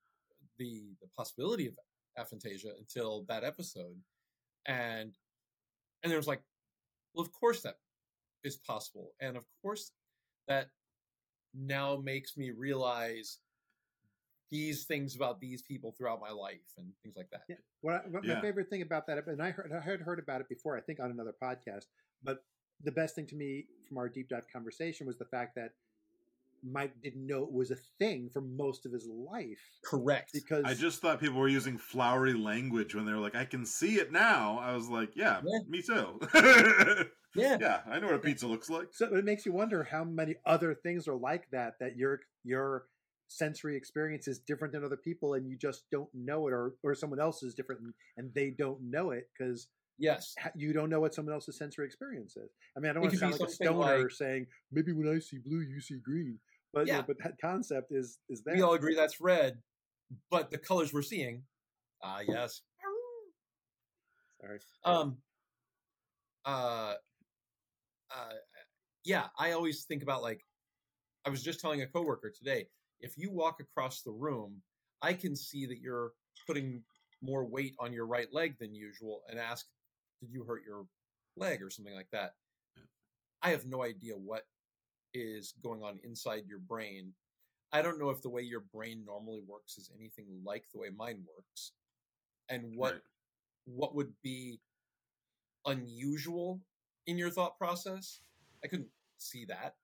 the 0.57 0.95
the 1.01 1.07
possibility 1.17 1.67
of 1.67 1.77
aphantasia 2.17 2.77
until 2.79 3.23
that 3.27 3.43
episode, 3.43 3.99
and 4.65 5.13
and 6.03 6.11
there 6.11 6.17
was 6.17 6.27
like, 6.27 6.41
well, 7.13 7.25
of 7.25 7.31
course 7.33 7.61
that 7.61 7.75
is 8.43 8.55
possible, 8.57 9.13
and 9.19 9.35
of 9.37 9.45
course 9.61 9.91
that 10.47 10.69
now 11.53 11.95
makes 11.97 12.37
me 12.37 12.51
realize 12.51 13.39
these 14.51 14.85
things 14.85 15.15
about 15.15 15.39
these 15.39 15.61
people 15.63 15.91
throughout 15.91 16.21
my 16.21 16.29
life 16.29 16.61
and 16.77 16.87
things 17.01 17.15
like 17.17 17.29
that. 17.31 17.41
Yeah. 17.49 17.55
What, 17.81 17.93
I, 17.95 18.07
what 18.09 18.23
Yeah. 18.23 18.35
my 18.35 18.41
favorite 18.41 18.69
thing 18.69 18.81
about 18.83 19.07
that, 19.07 19.25
and 19.27 19.41
I 19.41 19.51
heard 19.51 19.71
I 19.73 19.81
had 19.81 20.01
heard 20.01 20.19
about 20.19 20.41
it 20.41 20.47
before, 20.49 20.77
I 20.77 20.81
think 20.81 20.99
on 20.99 21.11
another 21.11 21.33
podcast. 21.41 21.85
But 22.23 22.43
the 22.83 22.91
best 22.91 23.15
thing 23.15 23.25
to 23.27 23.35
me 23.35 23.65
from 23.87 23.97
our 23.97 24.09
deep 24.09 24.29
dive 24.29 24.45
conversation 24.51 25.07
was 25.07 25.17
the 25.17 25.25
fact 25.25 25.55
that 25.55 25.71
Mike 26.67 26.93
didn't 27.03 27.27
know 27.27 27.43
it 27.43 27.51
was 27.51 27.69
a 27.69 27.75
thing 27.99 28.29
for 28.33 28.41
most 28.41 28.85
of 28.87 28.91
his 28.91 29.07
life 29.07 29.59
Correct. 29.83 30.31
because 30.33 30.63
I 30.65 30.73
just 30.73 30.99
thought 30.99 31.19
people 31.19 31.39
were 31.39 31.47
using 31.47 31.77
flowery 31.77 32.33
language 32.33 32.95
when 32.95 33.05
they 33.05 33.11
were 33.11 33.19
like, 33.19 33.35
"I 33.35 33.45
can 33.45 33.65
see 33.65 33.95
it 33.95 34.11
now." 34.11 34.57
I 34.59 34.73
was 34.75 34.89
like, 34.89 35.15
"Yeah, 35.15 35.41
Yeah. 35.45 35.59
me 35.67 35.81
too." 35.83 36.19
yeah. 37.35 37.57
yeah, 37.59 37.81
I 37.87 37.99
know 37.99 38.07
what 38.07 38.15
a 38.15 38.19
pizza 38.19 38.47
looks 38.47 38.69
like. 38.69 38.87
so 38.93 39.13
it 39.15 39.25
makes 39.25 39.45
you 39.45 39.53
wonder 39.53 39.83
how 39.83 40.03
many 40.03 40.35
other 40.45 40.73
things 40.73 41.07
are 41.07 41.15
like 41.15 41.49
that 41.51 41.73
that 41.79 41.97
your 41.97 42.21
your 42.43 42.85
sensory 43.27 43.75
experience 43.75 44.27
is 44.27 44.39
different 44.39 44.71
than 44.73 44.83
other 44.85 44.97
people 44.97 45.33
and 45.33 45.47
you 45.49 45.57
just 45.57 45.83
don't 45.91 46.09
know 46.13 46.47
it 46.47 46.51
or 46.51 46.73
or 46.83 46.95
someone 46.95 47.19
else 47.19 47.43
is 47.43 47.53
different 47.55 47.81
and, 47.81 47.93
and 48.17 48.33
they 48.33 48.49
don't 48.51 48.79
know 48.81 49.09
it 49.11 49.27
because 49.37 49.67
Yes. 49.97 50.35
you 50.55 50.73
don't 50.73 50.89
know 50.89 50.99
what 50.99 51.13
someone 51.13 51.33
else's 51.33 51.57
sensory 51.57 51.85
experience 51.85 52.35
is. 52.35 52.51
I 52.75 52.79
mean, 52.79 52.89
I 52.89 52.93
don't 52.93 53.03
It 53.03 53.07
want 53.07 53.13
to 53.13 53.19
sound 53.19 53.39
like 53.39 53.49
a 53.49 53.51
stoner 53.51 53.99
like- 54.03 54.11
saying 54.11 54.47
maybe 54.71 54.91
when 54.91 55.07
I 55.07 55.19
see 55.19 55.37
blue, 55.37 55.61
you 55.61 55.79
see 55.81 55.99
green. 56.03 56.39
But 56.73 56.87
yeah, 56.87 57.01
but 57.01 57.17
that 57.23 57.39
concept 57.39 57.91
is 57.91 58.19
is 58.27 58.41
there. 58.43 58.55
We 58.55 58.61
all 58.61 58.73
agree 58.73 58.95
that's 58.95 59.21
red, 59.21 59.61
but 60.29 60.51
the 60.51 60.57
colors 60.57 60.91
we're 60.93 61.01
seeing, 61.03 61.43
ah, 62.03 62.19
yes. 62.27 62.61
Sorry. 64.41 64.59
Um. 64.83 65.17
Uh. 66.43 66.95
Uh. 68.11 68.33
Yeah, 69.05 69.27
I 69.39 69.51
always 69.51 69.85
think 69.85 70.03
about 70.03 70.21
like, 70.21 70.41
I 71.25 71.29
was 71.29 71.41
just 71.43 71.59
telling 71.61 71.81
a 71.81 71.87
coworker 71.87 72.31
today. 72.35 72.67
If 72.99 73.17
you 73.17 73.31
walk 73.31 73.59
across 73.61 74.01
the 74.01 74.11
room, 74.11 74.61
I 75.01 75.13
can 75.13 75.35
see 75.35 75.65
that 75.67 75.79
you're 75.79 76.11
putting 76.47 76.83
more 77.21 77.45
weight 77.45 77.75
on 77.79 77.93
your 77.93 78.05
right 78.07 78.27
leg 78.33 78.57
than 78.59 78.73
usual, 78.75 79.21
and 79.29 79.39
ask, 79.39 79.65
"Did 80.21 80.31
you 80.31 80.43
hurt 80.43 80.63
your 80.65 80.87
leg 81.35 81.61
or 81.61 81.69
something 81.69 81.95
like 81.95 82.09
that?" 82.11 82.35
I 83.41 83.51
have 83.51 83.65
no 83.65 83.83
idea 83.83 84.17
what 84.17 84.47
is 85.13 85.53
going 85.61 85.83
on 85.83 85.99
inside 86.03 86.47
your 86.47 86.59
brain. 86.59 87.15
I 87.71 87.81
don't 87.81 87.99
know 87.99 88.09
if 88.09 88.21
the 88.21 88.29
way 88.29 88.41
your 88.41 88.61
brain 88.61 89.05
normally 89.05 89.41
works 89.41 89.77
is 89.77 89.89
anything 89.93 90.43
like 90.43 90.69
the 90.71 90.79
way 90.79 90.89
mine 90.89 91.25
works, 91.25 91.73
and 92.49 92.75
what 92.75 92.93
Right. 92.93 93.03
what 93.65 93.95
would 93.95 94.21
be 94.21 94.61
unusual 95.65 96.61
in 97.05 97.17
your 97.17 97.31
thought 97.31 97.57
process. 97.57 98.21
I 98.63 98.67
couldn't 98.67 98.91
see 99.17 99.45
that, 99.45 99.77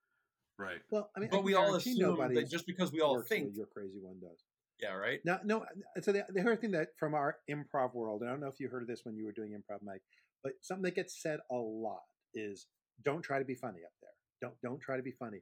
Right. 0.61 0.81
Well, 0.91 1.09
I 1.15 1.19
mean, 1.19 1.29
but 1.29 1.37
can 1.37 1.45
we 1.45 1.55
all 1.55 1.73
assume 1.73 2.17
that 2.33 2.49
just 2.49 2.67
because 2.67 2.91
we 2.91 3.01
all 3.01 3.15
works 3.15 3.29
the 3.29 3.35
way 3.35 3.41
think, 3.41 3.55
your 3.55 3.65
crazy 3.65 3.99
one 3.99 4.19
does. 4.19 4.43
Yeah, 4.81 4.93
right. 4.93 5.19
Now, 5.23 5.39
no. 5.43 5.63
So 6.01 6.11
the, 6.11 6.25
the 6.29 6.41
other 6.41 6.55
thing 6.55 6.71
that 6.71 6.89
from 6.97 7.13
our 7.13 7.37
improv 7.49 7.93
world, 7.93 8.21
and 8.21 8.29
I 8.29 8.33
don't 8.33 8.41
know 8.41 8.47
if 8.47 8.59
you 8.59 8.67
heard 8.67 8.81
of 8.81 8.87
this 8.87 9.01
when 9.03 9.15
you 9.15 9.25
were 9.25 9.31
doing 9.31 9.51
improv, 9.51 9.79
Mike, 9.83 10.01
but 10.43 10.53
something 10.61 10.83
that 10.83 10.95
gets 10.95 11.21
said 11.21 11.39
a 11.51 11.55
lot 11.55 12.01
is 12.33 12.67
don't 13.05 13.21
try 13.21 13.37
to 13.37 13.45
be 13.45 13.55
funny 13.55 13.79
up 13.85 13.93
there. 14.01 14.09
Don't 14.41 14.55
don't 14.63 14.81
try 14.81 14.97
to 14.97 15.03
be 15.03 15.11
funny. 15.11 15.41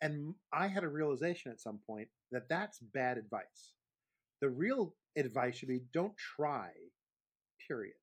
And 0.00 0.34
I 0.52 0.68
had 0.68 0.84
a 0.84 0.88
realization 0.88 1.50
at 1.50 1.60
some 1.60 1.80
point 1.86 2.08
that 2.30 2.48
that's 2.48 2.78
bad 2.94 3.18
advice. 3.18 3.74
The 4.40 4.48
real 4.48 4.94
advice 5.18 5.56
should 5.56 5.68
be 5.68 5.80
don't 5.92 6.14
try. 6.36 6.70
Period. 7.66 7.94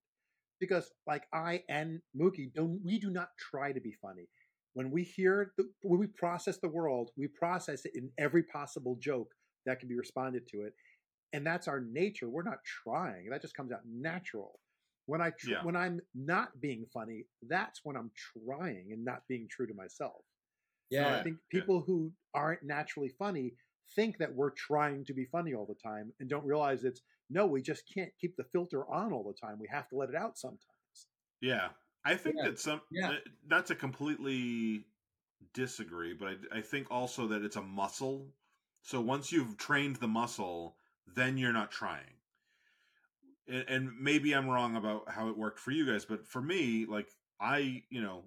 Because 0.60 0.92
like 1.08 1.24
I 1.34 1.64
and 1.70 2.02
Mookie 2.20 2.54
don't 2.54 2.82
we 2.84 3.00
do 3.00 3.10
not 3.10 3.30
try 3.40 3.72
to 3.72 3.80
be 3.80 3.96
funny. 4.02 4.28
When 4.74 4.92
we 4.92 5.04
hear 5.04 5.54
the 5.58 5.70
when 5.82 6.00
we 6.00 6.08
process 6.08 6.58
the 6.58 6.68
world, 6.68 7.12
we 7.18 7.28
process 7.28 7.86
it 7.86 7.92
in 7.96 8.10
every 8.18 8.44
possible 8.44 8.98
joke 9.00 9.30
that 9.68 9.80
can 9.80 9.90
be 9.90 9.98
responded 9.98 10.48
to 10.50 10.64
it 10.64 10.74
and 11.34 11.46
that's 11.46 11.68
our 11.68 11.82
nature 11.82 12.30
we're 12.30 12.44
not 12.44 12.60
trying 12.84 13.30
that 13.30 13.42
just 13.42 13.56
comes 13.56 13.72
out 13.72 13.82
natural 13.86 14.60
when 15.06 15.22
i 15.22 15.30
tr- 15.32 15.52
Yeah. 15.52 15.64
when 15.64 15.76
i'm 15.76 16.00
not 16.16 16.60
being 16.62 16.86
funny 16.94 17.26
that's 17.48 17.82
when 17.84 17.96
i'm 17.96 18.12
trying 18.16 18.90
and 18.92 19.06
not 19.06 19.22
being 19.30 19.48
true 19.50 19.68
to 19.68 19.74
myself 19.76 20.24
And 20.92 21.02
Yeah, 21.02 21.14
i 21.20 21.24
think 21.24 21.38
yeah. 21.54 21.60
people 21.62 21.82
who 21.86 22.12
aren't 22.34 22.64
naturally 22.64 23.10
funny 23.20 23.54
think 23.96 24.18
that 24.20 24.34
we're 24.34 24.52
trying 24.52 25.06
to 25.06 25.14
be 25.14 25.26
funny 25.26 25.54
all 25.54 25.66
the 25.66 25.76
time 25.90 26.14
and 26.20 26.30
don't 26.30 26.46
realize 26.46 26.84
it's 26.84 27.02
no 27.30 27.46
we 27.46 27.62
just 27.62 27.84
can't 27.94 28.12
keep 28.20 28.36
the 28.38 28.46
filter 28.54 28.86
on 28.92 29.14
all 29.14 29.24
the 29.24 29.48
time 29.48 29.58
we 29.60 29.68
have 29.72 29.88
to 29.90 29.96
let 29.96 30.10
it 30.10 30.16
out 30.16 30.38
sometimes 30.38 31.08
Yeah, 31.42 31.70
I 32.04 32.16
think 32.16 32.36
Yeah. 32.38 32.48
that 32.48 32.60
some 32.60 32.82
Yeah. 32.92 33.18
not 33.46 33.66
to 33.68 33.76
completely 33.76 34.86
disagree, 35.54 36.14
but 36.14 36.30
I, 36.52 36.60
I 36.60 36.62
think 36.62 36.88
also 36.92 37.28
that 37.28 37.44
it's 37.44 37.56
a 37.56 37.62
muscle. 37.62 38.34
So 38.88 39.02
once 39.02 39.34
you've 39.34 39.58
trained 39.58 39.98
the 39.98 40.08
muscle, 40.08 40.78
then 41.14 41.38
you're 41.38 41.52
not 41.52 41.72
trying. 41.72 42.22
And, 43.46 43.66
and 43.68 43.92
maybe 44.00 44.34
I'm 44.34 44.48
wrong 44.48 44.78
about 44.78 45.10
how 45.10 45.28
it 45.28 45.38
worked 45.38 45.60
for 45.60 45.72
you 45.72 45.86
guys, 45.86 46.06
but 46.06 46.26
for 46.26 46.42
me, 46.42 46.86
like 46.86 47.10
I, 47.38 47.84
you 47.90 48.02
know, 48.02 48.24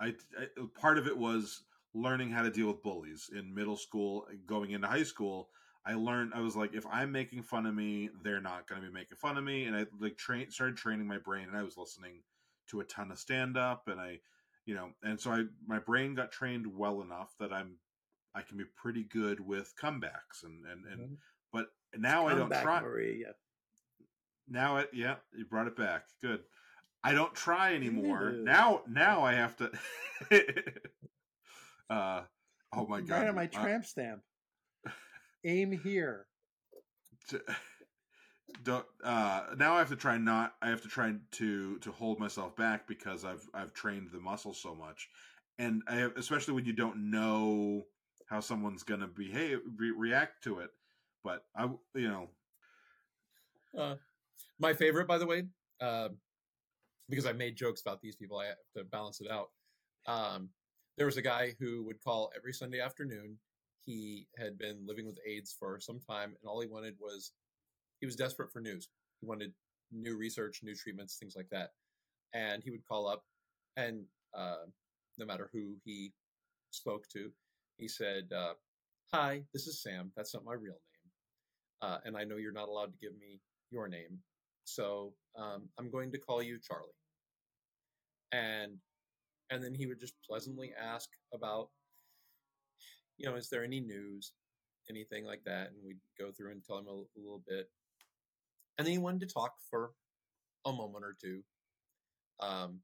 I, 0.00 0.14
I 0.36 0.48
uh, 0.60 0.66
part 0.80 0.98
of 0.98 1.06
it 1.06 1.16
was 1.16 1.62
learning 1.94 2.32
how 2.32 2.42
to 2.42 2.50
deal 2.50 2.66
with 2.66 2.82
bullies 2.82 3.30
in 3.32 3.54
middle 3.54 3.76
school, 3.76 4.26
uh, 4.28 4.34
going 4.46 4.72
into 4.72 4.88
high 4.88 5.04
school. 5.04 5.48
I 5.86 5.94
learned 5.94 6.32
I 6.34 6.40
was 6.40 6.56
like, 6.56 6.74
if 6.74 6.86
I'm 6.90 7.12
making 7.12 7.44
fun 7.44 7.64
of 7.64 7.76
me, 7.76 8.10
they're 8.24 8.40
not 8.40 8.66
going 8.66 8.82
to 8.82 8.88
be 8.88 8.92
making 8.92 9.16
fun 9.16 9.38
of 9.38 9.44
me, 9.44 9.66
and 9.66 9.76
I 9.76 9.86
like 10.00 10.18
train 10.18 10.50
started 10.50 10.76
training 10.76 11.06
my 11.06 11.18
brain, 11.18 11.46
and 11.46 11.56
I 11.56 11.62
was 11.62 11.78
listening 11.78 12.22
to 12.70 12.80
a 12.80 12.84
ton 12.84 13.12
of 13.12 13.18
stand 13.20 13.56
up, 13.56 13.86
and 13.86 14.00
I, 14.00 14.18
you 14.66 14.74
know, 14.74 14.88
and 15.04 15.20
so 15.20 15.30
I 15.30 15.44
my 15.68 15.78
brain 15.78 16.16
got 16.16 16.32
trained 16.32 16.66
well 16.66 17.00
enough 17.00 17.32
that 17.38 17.52
I'm 17.52 17.76
I 18.34 18.42
can 18.42 18.56
be 18.56 18.64
pretty 18.64 19.04
good 19.04 19.40
with 19.40 19.74
comebacks, 19.76 20.44
and 20.44 20.64
and 20.66 20.86
and 20.86 21.00
Mhm. 21.00 21.16
but 21.52 21.72
now 21.96 22.26
I 22.26 22.34
don't 22.34 22.48
back, 22.48 22.62
try 22.62 22.80
Marie. 22.82 23.22
Yeah. 23.22 23.32
now 24.48 24.76
it 24.78 24.90
yeah 24.92 25.16
you 25.32 25.44
brought 25.44 25.66
it 25.66 25.76
back 25.76 26.06
good 26.20 26.42
i 27.04 27.12
don't 27.12 27.34
try 27.34 27.74
anymore 27.74 28.32
now 28.42 28.82
now 28.88 29.22
i 29.22 29.32
have 29.32 29.56
to 29.56 29.70
uh 31.90 32.22
oh 32.72 32.86
my 32.86 33.00
god 33.00 33.16
right 33.20 33.28
on 33.28 33.34
my 33.34 33.46
Uh, 33.46 33.48
tramp 33.48 33.84
stamp 33.84 34.22
aim 35.44 35.70
here 35.72 36.26
don't 38.64 38.86
uh 39.04 39.46
now 39.56 39.74
i 39.74 39.78
have 39.78 39.88
to 39.88 39.96
try 39.96 40.18
not 40.18 40.54
i 40.60 40.68
have 40.68 40.82
to 40.82 40.88
try 40.88 41.14
to 41.30 41.78
to 41.78 41.92
hold 41.92 42.18
myself 42.18 42.56
back 42.56 42.86
because 42.88 43.24
i've 43.24 43.48
i've 43.54 43.72
trained 43.72 44.10
the 44.10 44.18
muscle 44.18 44.52
so 44.52 44.74
much 44.74 45.08
and 45.58 45.82
i 45.86 45.94
have, 45.94 46.16
especially 46.16 46.54
when 46.54 46.64
you 46.64 46.72
don't 46.72 47.10
know 47.10 47.86
how 48.30 48.40
someone's 48.40 48.82
gonna 48.84 49.08
behave 49.08 49.60
re- 49.76 49.90
react 49.96 50.42
to 50.44 50.60
it 50.60 50.70
but 51.24 51.44
i 51.56 51.64
you 51.94 52.08
know 52.08 52.28
Uh, 53.76 53.94
my 54.58 54.72
favorite, 54.74 55.06
by 55.06 55.18
the 55.18 55.26
way, 55.26 55.44
uh, 55.80 56.08
because 57.08 57.26
I 57.26 57.32
made 57.32 57.56
jokes 57.56 57.80
about 57.82 58.00
these 58.00 58.16
people, 58.16 58.38
I 58.38 58.46
have 58.46 58.56
to 58.76 58.84
balance 58.84 59.20
it 59.20 59.30
out. 59.30 59.50
Um, 60.06 60.50
there 60.96 61.06
was 61.06 61.16
a 61.16 61.22
guy 61.22 61.54
who 61.60 61.84
would 61.84 62.02
call 62.02 62.32
every 62.36 62.52
Sunday 62.52 62.80
afternoon. 62.80 63.38
he 63.86 64.26
had 64.36 64.58
been 64.58 64.86
living 64.86 65.06
with 65.06 65.18
AIDS 65.26 65.56
for 65.58 65.80
some 65.80 66.00
time, 66.00 66.30
and 66.40 66.48
all 66.48 66.60
he 66.60 66.68
wanted 66.68 66.94
was 67.00 67.32
he 68.00 68.06
was 68.06 68.16
desperate 68.16 68.52
for 68.52 68.60
news. 68.60 68.88
He 69.20 69.26
wanted 69.26 69.52
new 69.90 70.16
research, 70.16 70.60
new 70.62 70.74
treatments, 70.74 71.16
things 71.16 71.34
like 71.36 71.48
that. 71.50 71.70
And 72.34 72.62
he 72.62 72.70
would 72.70 72.86
call 72.86 73.08
up, 73.08 73.22
and 73.76 74.04
uh, 74.34 74.66
no 75.18 75.26
matter 75.26 75.48
who 75.52 75.76
he 75.84 76.12
spoke 76.70 77.08
to, 77.14 77.32
he 77.80 77.88
said, 77.88 78.30
uh, 78.32 78.54
"Hi, 79.12 79.42
this 79.52 79.66
is 79.66 79.82
Sam. 79.82 80.12
That's 80.16 80.34
not 80.34 80.44
my 80.44 80.54
real 80.54 80.74
name, 80.74 81.10
uh, 81.82 81.98
and 82.04 82.16
I 82.16 82.24
know 82.24 82.36
you're 82.36 82.52
not 82.52 82.68
allowed 82.68 82.92
to 82.92 82.98
give 83.00 83.18
me 83.18 83.40
your 83.70 83.88
name, 83.88 84.18
so 84.64 85.14
um, 85.36 85.68
I'm 85.78 85.90
going 85.90 86.12
to 86.12 86.18
call 86.18 86.42
you 86.42 86.58
Charlie." 86.60 86.88
And 88.32 88.78
and 89.50 89.64
then 89.64 89.74
he 89.74 89.86
would 89.86 89.98
just 89.98 90.14
pleasantly 90.28 90.72
ask 90.80 91.08
about, 91.34 91.70
you 93.18 93.28
know, 93.28 93.34
is 93.34 93.48
there 93.48 93.64
any 93.64 93.80
news, 93.80 94.32
anything 94.88 95.24
like 95.24 95.42
that, 95.44 95.68
and 95.68 95.76
we'd 95.84 95.98
go 96.18 96.30
through 96.30 96.52
and 96.52 96.62
tell 96.64 96.78
him 96.78 96.86
a, 96.86 96.92
a 96.92 97.20
little 97.20 97.42
bit, 97.48 97.68
and 98.78 98.86
then 98.86 98.92
he 98.92 98.98
wanted 98.98 99.20
to 99.20 99.34
talk 99.34 99.54
for 99.68 99.92
a 100.66 100.72
moment 100.72 101.04
or 101.04 101.16
two. 101.20 101.42
Um, 102.40 102.80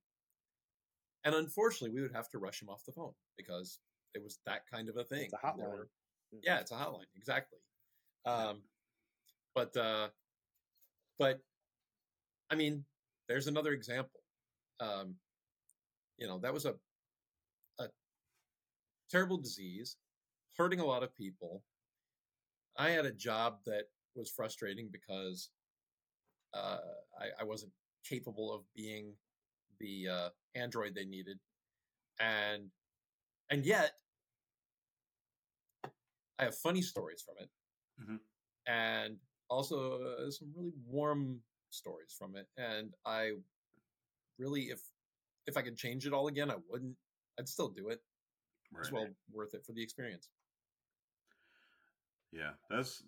and 1.24 1.34
unfortunately, 1.34 1.94
we 1.94 2.02
would 2.02 2.14
have 2.14 2.28
to 2.30 2.38
rush 2.38 2.62
him 2.62 2.68
off 2.68 2.84
the 2.84 2.92
phone 2.92 3.12
because 3.36 3.78
it 4.16 4.24
was 4.24 4.38
that 4.46 4.62
kind 4.72 4.88
of 4.88 4.96
a 4.96 5.04
thing. 5.04 5.24
It's 5.24 5.34
a 5.34 5.46
hotline. 5.46 5.58
Were- 5.58 5.88
yeah, 6.42 6.58
it's 6.58 6.72
a 6.72 6.74
hotline, 6.74 7.04
exactly. 7.16 7.58
Um, 8.24 8.62
but 9.54 9.76
uh, 9.76 10.08
but 11.18 11.40
I 12.50 12.54
mean, 12.56 12.84
there's 13.28 13.46
another 13.46 13.72
example. 13.72 14.20
Um, 14.80 15.14
you 16.18 16.26
know, 16.26 16.38
that 16.40 16.52
was 16.52 16.64
a 16.64 16.74
a 17.78 17.86
terrible 19.10 19.36
disease, 19.36 19.96
hurting 20.56 20.80
a 20.80 20.84
lot 20.84 21.02
of 21.02 21.14
people. 21.14 21.62
I 22.76 22.90
had 22.90 23.06
a 23.06 23.12
job 23.12 23.58
that 23.66 23.84
was 24.14 24.30
frustrating 24.30 24.88
because 24.90 25.50
uh, 26.54 26.78
I, 27.18 27.42
I 27.42 27.44
wasn't 27.44 27.72
capable 28.04 28.52
of 28.52 28.62
being 28.74 29.14
the 29.78 30.08
uh, 30.08 30.28
android 30.54 30.94
they 30.94 31.04
needed, 31.04 31.38
and 32.18 32.70
and 33.50 33.64
yet 33.64 33.92
I 36.38 36.44
have 36.44 36.56
funny 36.56 36.82
stories 36.82 37.22
from 37.22 37.36
it, 37.38 37.50
Mhm. 38.00 38.20
and 38.66 39.18
also 39.48 40.02
uh, 40.02 40.30
some 40.30 40.52
really 40.54 40.72
warm 40.84 41.42
stories 41.70 42.12
from 42.12 42.36
it. 42.36 42.48
And 42.56 42.94
I 43.04 43.32
really, 44.38 44.70
if 44.70 44.80
if 45.46 45.56
I 45.56 45.62
could 45.62 45.76
change 45.76 46.06
it 46.06 46.12
all 46.12 46.28
again, 46.28 46.50
I 46.50 46.56
wouldn't. 46.68 46.96
I'd 47.38 47.48
still 47.48 47.68
do 47.68 47.88
it. 47.88 48.02
It's 48.78 48.90
well 48.90 49.08
worth 49.30 49.54
it 49.54 49.64
for 49.64 49.72
the 49.72 49.82
experience. 49.82 50.28
Yeah, 52.32 52.52
that's. 52.68 53.02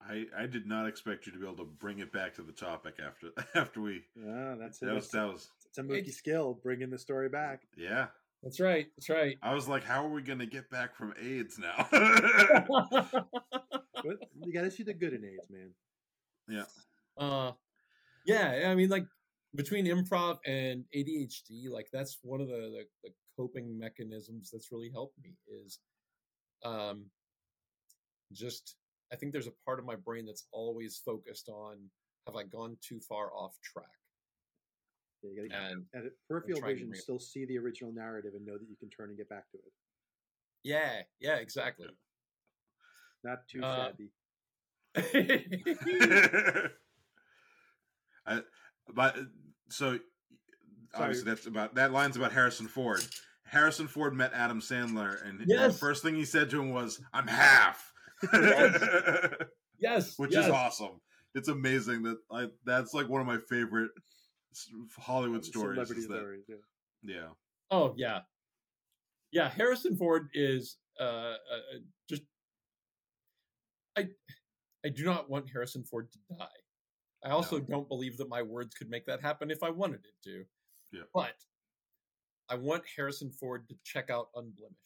I 0.00 0.26
I 0.36 0.46
did 0.46 0.66
not 0.66 0.86
expect 0.88 1.26
you 1.26 1.32
to 1.32 1.38
be 1.38 1.44
able 1.44 1.56
to 1.58 1.64
bring 1.64 1.98
it 2.00 2.10
back 2.12 2.34
to 2.34 2.42
the 2.42 2.52
topic 2.52 2.98
after 3.00 3.30
after 3.54 3.80
we. 3.80 4.04
Yeah, 4.16 4.56
that's 4.58 4.80
it. 4.82 4.86
That 4.86 4.94
was 4.94 5.04
It's, 5.04 5.12
that 5.12 5.24
was 5.28 5.50
it's 5.66 5.78
a 5.78 5.82
Mookie 5.82 5.98
It's- 5.98 6.16
skill, 6.16 6.54
bringing 6.54 6.90
the 6.90 6.98
story 6.98 7.28
back. 7.28 7.66
yeah. 7.76 8.08
That's 8.42 8.60
right. 8.60 8.86
That's 8.96 9.08
right. 9.08 9.36
I 9.42 9.54
was 9.54 9.68
like, 9.68 9.84
how 9.84 10.04
are 10.04 10.10
we 10.10 10.22
gonna 10.22 10.46
get 10.46 10.68
back 10.70 10.96
from 10.96 11.14
AIDS 11.20 11.58
now? 11.58 11.88
But 14.04 14.16
you 14.44 14.52
got 14.52 14.62
to 14.62 14.70
see 14.70 14.82
the 14.82 14.94
good 14.94 15.12
in 15.12 15.24
AIDS, 15.24 15.48
man. 15.50 15.70
yeah. 16.48 16.64
uh, 17.16 17.52
yeah. 18.26 18.68
I 18.68 18.74
mean, 18.74 18.88
like 18.88 19.06
between 19.54 19.86
improv 19.86 20.38
and 20.46 20.84
ADHD, 20.94 21.70
like 21.70 21.88
that's 21.92 22.18
one 22.22 22.40
of 22.40 22.48
the, 22.48 22.54
the 22.54 22.84
the 23.04 23.10
coping 23.36 23.78
mechanisms 23.78 24.50
that's 24.52 24.72
really 24.72 24.90
helped 24.92 25.16
me 25.22 25.34
is, 25.64 25.78
um, 26.64 27.06
just 28.32 28.76
I 29.12 29.16
think 29.16 29.32
there's 29.32 29.46
a 29.46 29.52
part 29.64 29.78
of 29.78 29.84
my 29.84 29.96
brain 29.96 30.26
that's 30.26 30.46
always 30.52 31.00
focused 31.04 31.48
on 31.48 31.78
have 32.26 32.36
I 32.36 32.44
gone 32.44 32.76
too 32.80 33.00
far 33.00 33.32
off 33.34 33.52
track, 33.62 33.86
Yeah, 35.22 35.30
you 35.42 35.48
got 35.48 35.58
to 35.58 35.64
and 35.70 35.84
at 35.94 36.02
peripheral 36.28 36.60
vision 36.62 36.90
re- 36.90 36.98
still 36.98 37.18
see 37.18 37.44
the 37.44 37.58
original 37.58 37.92
narrative 37.92 38.32
and 38.34 38.44
know 38.44 38.58
that 38.58 38.68
you 38.68 38.76
can 38.76 38.90
turn 38.90 39.08
and 39.10 39.16
get 39.18 39.28
back 39.28 39.50
to 39.52 39.58
it. 39.58 39.72
yeah, 40.64 41.02
yeah, 41.20 41.36
exactly. 41.36 41.86
Not 43.24 43.46
too 43.48 43.62
Uh, 43.62 43.92
shabby. 43.92 44.10
I, 48.26 48.40
but 48.94 49.16
so 49.70 49.98
obviously 50.94 51.24
that's 51.24 51.46
about 51.46 51.74
that 51.76 51.92
line's 51.92 52.16
about 52.16 52.32
Harrison 52.32 52.68
Ford. 52.68 53.04
Harrison 53.44 53.86
Ford 53.88 54.14
met 54.14 54.32
Adam 54.34 54.60
Sandler, 54.60 55.16
and 55.26 55.40
the 55.40 55.72
first 55.78 56.02
thing 56.02 56.14
he 56.14 56.24
said 56.24 56.50
to 56.50 56.60
him 56.60 56.70
was, 56.72 57.00
"I'm 57.12 57.26
half," 57.26 57.92
yes, 59.78 60.14
which 60.18 60.32
yes. 60.32 60.44
is 60.46 60.50
awesome. 60.50 61.00
It's 61.34 61.48
amazing 61.48 62.02
that 62.04 62.18
I, 62.30 62.48
that's 62.64 62.92
like 62.94 63.08
one 63.08 63.20
of 63.20 63.26
my 63.26 63.38
favorite 63.48 63.90
s- 63.96 64.21
Hollywood 64.98 65.44
stories. 65.44 65.76
Celebrity 65.76 66.02
is 66.02 66.08
that- 66.08 66.16
stories. 66.18 66.44
Yeah. 66.48 66.56
yeah, 67.02 67.28
Oh 67.70 67.94
yeah, 67.96 68.20
yeah. 69.32 69.48
Harrison 69.48 69.96
Ford 69.96 70.28
is 70.34 70.76
uh, 71.00 71.02
uh 71.02 71.36
uh, 71.74 71.78
just. 72.08 72.22
I 73.96 74.08
I 74.84 74.88
do 74.88 75.04
not 75.04 75.28
want 75.30 75.50
Harrison 75.50 75.84
Ford 75.84 76.10
to 76.12 76.18
die. 76.36 76.46
I 77.24 77.30
also 77.30 77.58
No. 77.58 77.64
don't 77.64 77.88
believe 77.88 78.16
that 78.18 78.28
my 78.28 78.42
words 78.42 78.74
could 78.74 78.90
make 78.90 79.06
that 79.06 79.20
happen 79.20 79.50
if 79.50 79.62
I 79.62 79.70
wanted 79.70 80.04
it 80.04 80.14
to. 80.24 80.44
Yeah. 80.92 81.02
But 81.14 81.34
I 82.48 82.56
want 82.56 82.82
Harrison 82.96 83.30
Ford 83.30 83.68
to 83.68 83.76
check 83.84 84.10
out 84.10 84.28
unblemished. 84.34 84.76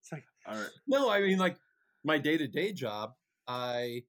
It's 0.00 0.12
like 0.12 0.24
all 0.46 0.54
right. 0.56 0.70
No, 0.86 1.10
I 1.10 1.20
mean 1.20 1.38
like 1.38 1.56
my 2.04 2.18
day 2.18 2.36
to 2.38 2.46
day 2.46 2.72
job. 2.72 3.14
I 3.48 4.04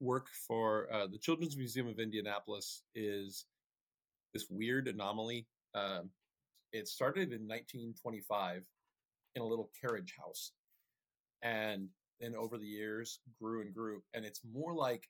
work 0.00 0.28
for 0.46 0.92
uh, 0.92 1.06
the 1.06 1.18
Children's 1.18 1.56
Museum 1.56 1.88
of 1.88 1.98
Indianapolis. 1.98 2.82
Is 2.94 3.46
this 4.32 4.46
weird 4.50 4.88
anomaly? 4.88 5.46
Um, 5.74 6.10
it 6.72 6.88
started 6.88 7.32
in 7.32 7.46
1925 7.46 8.62
in 9.34 9.42
a 9.42 9.46
little 9.46 9.70
carriage 9.80 10.14
house, 10.18 10.52
and 11.42 11.88
then 12.20 12.34
over 12.34 12.58
the 12.58 12.66
years 12.66 13.20
grew 13.40 13.60
and 13.62 13.74
grew, 13.74 14.02
and 14.14 14.24
it's 14.24 14.40
more 14.52 14.74
like 14.74 15.04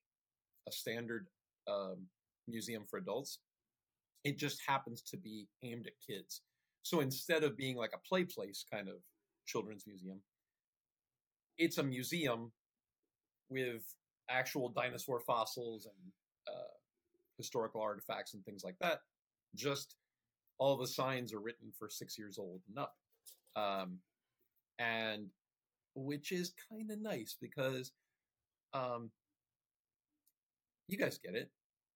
a 0.69 0.73
standard 0.73 1.27
um, 1.69 2.07
museum 2.49 2.85
for 2.89 2.99
adults. 2.99 3.39
It 4.25 4.39
just 4.39 4.61
happens 4.67 5.03
to 5.03 5.17
be 5.17 5.47
aimed 5.63 5.87
at 5.87 5.93
kids. 6.05 6.43
So 6.83 7.01
instead 7.01 7.45
of 7.45 7.57
being 7.57 7.77
like 7.77 7.93
a 7.95 8.09
play 8.09 8.25
place 8.25 8.65
kind 8.73 8.89
of 8.89 8.97
children's 9.47 9.85
museum, 9.87 10.21
it's 11.59 11.79
a 11.79 11.83
museum 11.83 12.53
with 13.49 13.83
actual 14.29 14.69
dinosaur 14.69 15.21
fossils 15.21 15.87
and 15.87 16.13
uh, 16.49 16.76
historical 17.37 17.81
artifacts 17.81 18.35
and 18.35 18.45
things 18.45 18.65
like 18.65 18.77
that. 18.81 19.01
Just 19.55 19.97
all 20.59 20.77
the 20.77 20.87
signs 20.87 21.33
are 21.33 21.41
written 21.41 21.73
for 21.79 21.89
six 21.89 22.19
years 22.19 22.39
old 22.39 22.61
and 22.69 22.79
up, 22.79 22.95
um, 23.57 23.99
and 24.79 25.29
which 25.95 26.33
is 26.33 26.53
kind 26.71 26.91
of 26.91 27.01
nice 27.01 27.37
because 27.41 27.93
um, 28.73 29.11
you 30.89 30.97
guys 30.97 31.19
get 31.19 31.35
it. 31.35 31.51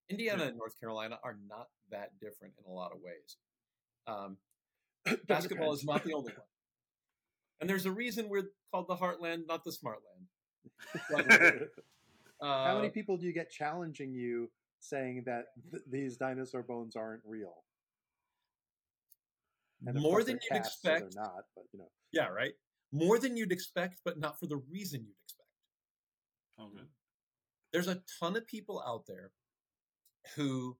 Indiana 0.09 0.45
and 0.45 0.57
North 0.57 0.79
Carolina 0.81 1.19
are 1.23 1.37
not 1.49 1.69
that 1.91 2.19
different 2.21 2.55
in 2.59 2.71
a 2.71 2.75
lot 2.75 2.93
of 2.93 2.99
ways. 3.01 3.37
Um, 4.07 4.37
basketball 5.29 5.73
is 5.73 5.85
not 5.85 6.05
the 6.05 6.15
only 6.15 6.33
one. 6.37 6.47
And 7.61 7.69
there's 7.69 7.87
a 7.87 7.93
reason 7.93 8.29
we're 8.29 8.51
called 8.73 8.89
the 8.89 8.97
Heartland, 8.97 9.47
not 9.47 9.65
the 9.65 9.71
Smartland. 9.71 10.27
Uh, 12.41 12.43
How 12.67 12.77
many 12.77 12.89
people 12.89 13.19
do 13.19 13.27
you 13.27 13.33
get 13.33 13.51
challenging 13.51 14.15
you 14.15 14.51
saying 14.81 15.25
that 15.27 15.47
th- 15.71 15.83
these 15.91 16.17
dinosaur 16.17 16.63
bones 16.63 16.97
aren't 16.97 17.23
real? 17.25 17.65
And 19.87 20.01
more 20.01 20.23
than 20.23 20.39
you'd 20.43 20.63
cast, 20.63 20.83
so 20.83 20.89
they're 20.89 20.97
expect. 20.99 21.17
not, 21.17 21.45
but 21.55 21.65
you 21.73 21.79
know. 21.79 21.91
Yeah, 22.13 22.29
right. 22.29 22.53
More 22.93 23.19
than 23.19 23.37
you'd 23.37 23.53
expect, 23.53 24.01
but 24.05 24.19
not 24.19 24.39
for 24.39 24.47
the 24.47 24.61
reason 24.71 25.01
you'd 25.01 25.15
expect. 25.25 25.49
Oh, 26.59 26.69
good. 26.75 26.89
There's 27.73 27.89
a 27.89 28.03
ton 28.19 28.37
of 28.37 28.47
people 28.47 28.83
out 28.87 29.05
there 29.07 29.31
who 30.37 30.77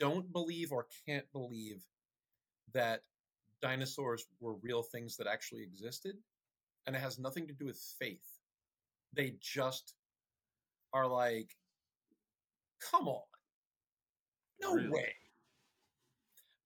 don't 0.00 0.32
believe 0.32 0.72
or 0.72 0.86
can't 1.06 1.30
believe 1.32 1.84
that 2.72 3.02
dinosaurs 3.60 4.26
were 4.40 4.54
real 4.62 4.82
things 4.82 5.16
that 5.16 5.26
actually 5.26 5.62
existed, 5.62 6.16
and 6.86 6.96
it 6.96 7.00
has 7.00 7.18
nothing 7.18 7.46
to 7.46 7.52
do 7.52 7.66
with 7.66 7.80
faith. 7.98 8.38
They 9.14 9.34
just 9.40 9.94
are 10.92 11.06
like, 11.06 11.50
come 12.80 13.08
on, 13.08 13.22
no 14.60 14.74
Really? 14.74 14.90
way. 14.90 15.14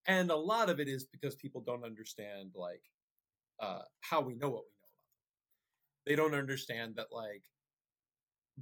And 0.07 0.31
a 0.31 0.37
lot 0.37 0.69
of 0.69 0.81
it 0.81 0.89
is 0.89 1.05
because 1.05 1.35
people 1.37 1.61
don't 1.61 1.85
understand 1.85 2.53
like 2.55 2.83
uh, 3.61 3.83
how 4.01 4.21
we 4.21 4.35
know 4.35 4.49
what 4.51 4.65
we 4.65 4.71
know 4.73 4.89
about 4.89 5.07
them. 5.07 6.05
They 6.07 6.17
don't 6.17 6.35
understand 6.35 6.97
that 6.97 7.13
like 7.13 7.45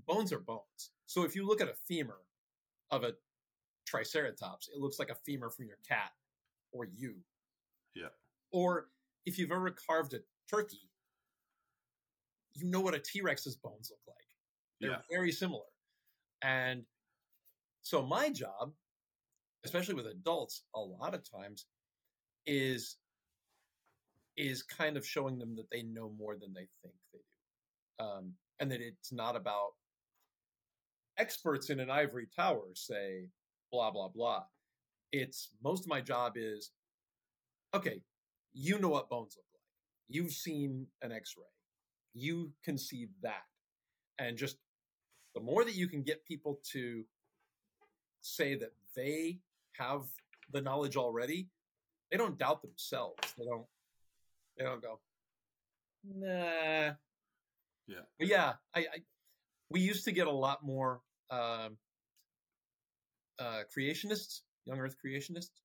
bones 0.07 0.33
are 0.33 0.41
bones. 0.41 0.91
So 1.07 1.25
if 1.25 1.35
you 1.35 1.47
look 1.47 1.61
at 1.61 1.69
a 1.69 1.75
femur 1.75 2.21
of 2.91 3.05
a 3.05 3.15
triceratops, 3.87 4.69
it 4.69 4.79
looks 4.79 4.99
like 4.99 5.09
a 5.11 5.15
femur 5.15 5.51
from 5.51 5.67
your 5.67 5.79
cat 5.89 6.13
or 6.73 6.85
you. 6.85 7.17
Yeah. 7.95 8.09
Or 8.53 8.91
if 9.27 9.39
you've 9.39 9.51
ever 9.53 9.71
carved 9.71 10.13
a 10.15 10.21
turkey, 10.49 10.91
you 12.53 12.67
know 12.67 12.81
what 12.81 12.95
a 12.95 12.99
T-Rex's 12.99 13.57
bones 13.57 13.91
look 13.91 14.01
like. 14.07 14.27
They're 14.81 14.91
Yeah. 14.91 15.03
very 15.11 15.33
similar. 15.33 15.65
And 16.43 16.85
so 17.83 18.03
my 18.03 18.31
job, 18.31 18.73
especially 19.65 19.95
with 19.95 20.07
adults, 20.07 20.63
a 20.75 20.81
lot 20.81 21.15
of 21.15 21.29
times 21.29 21.67
is 22.47 22.97
is 24.37 24.63
kind 24.63 24.97
of 24.97 25.07
showing 25.07 25.39
them 25.39 25.55
that 25.57 25.71
they 25.71 25.83
know 25.83 26.11
more 26.19 26.35
than 26.35 26.55
they 26.55 26.69
think 26.83 26.95
they 27.13 27.19
do. 27.19 28.05
Um, 28.05 28.33
and 28.59 28.71
that 28.71 28.81
it's 28.81 29.13
not 29.13 29.37
about 29.37 29.71
experts 31.19 31.69
in 31.69 31.81
an 31.81 31.91
ivory 31.91 32.27
tower 32.35 32.63
say 32.75 33.29
blah 33.71 33.91
blah 33.91 34.09
blah. 34.09 34.45
It's 35.13 35.51
most 35.63 35.85
of 35.85 35.89
my 35.89 36.01
job 36.01 36.35
is 36.37 36.71
okay, 37.75 38.03
you 38.53 38.79
know 38.79 38.89
what 38.89 39.11
bones 39.11 39.35
look 39.37 39.47
like. 39.53 39.61
You've 40.09 40.33
seen 40.33 40.87
an 41.03 41.13
x-ray. 41.13 41.45
You 42.15 42.53
can 42.65 42.77
see 42.77 43.09
that. 43.23 43.43
And 44.19 44.37
just 44.37 44.57
the 45.35 45.41
more 45.41 45.65
that 45.65 45.75
you 45.75 45.87
can 45.87 46.03
get 46.03 46.25
people 46.27 46.61
to 46.73 47.05
say 48.23 48.55
that 48.57 48.73
they 48.97 49.39
have 49.79 50.03
the 50.53 50.61
knowledge 50.61 50.97
already, 50.97 51.49
they 52.11 52.17
don't 52.17 52.39
doubt 52.39 52.63
themselves. 52.63 53.35
They 53.39 53.45
don't 53.45 53.67
they 54.59 54.65
don't 54.65 54.83
go, 54.83 55.01
nah. 56.05 56.93
Yeah. 57.87 58.07
But 58.19 58.29
yeah, 58.29 58.53
I, 58.75 58.81
I 58.81 58.99
we 59.71 59.81
used 59.81 60.05
to 60.05 60.13
get 60.13 60.27
a 60.27 60.33
lot 60.33 60.65
more 60.65 61.01
um 61.31 61.77
uh 63.39 63.63
creationists, 63.75 64.41
young 64.67 64.79
earth 64.79 64.97
creationists, 65.05 65.61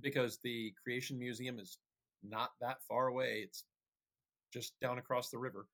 because 0.00 0.38
the 0.42 0.72
creation 0.82 1.18
museum 1.18 1.58
is 1.58 1.78
not 2.22 2.50
that 2.60 2.82
far 2.88 3.08
away. 3.08 3.42
It's 3.44 3.64
just 4.52 4.78
down 4.80 4.98
across 4.98 5.30
the 5.30 5.38
river. 5.38 5.66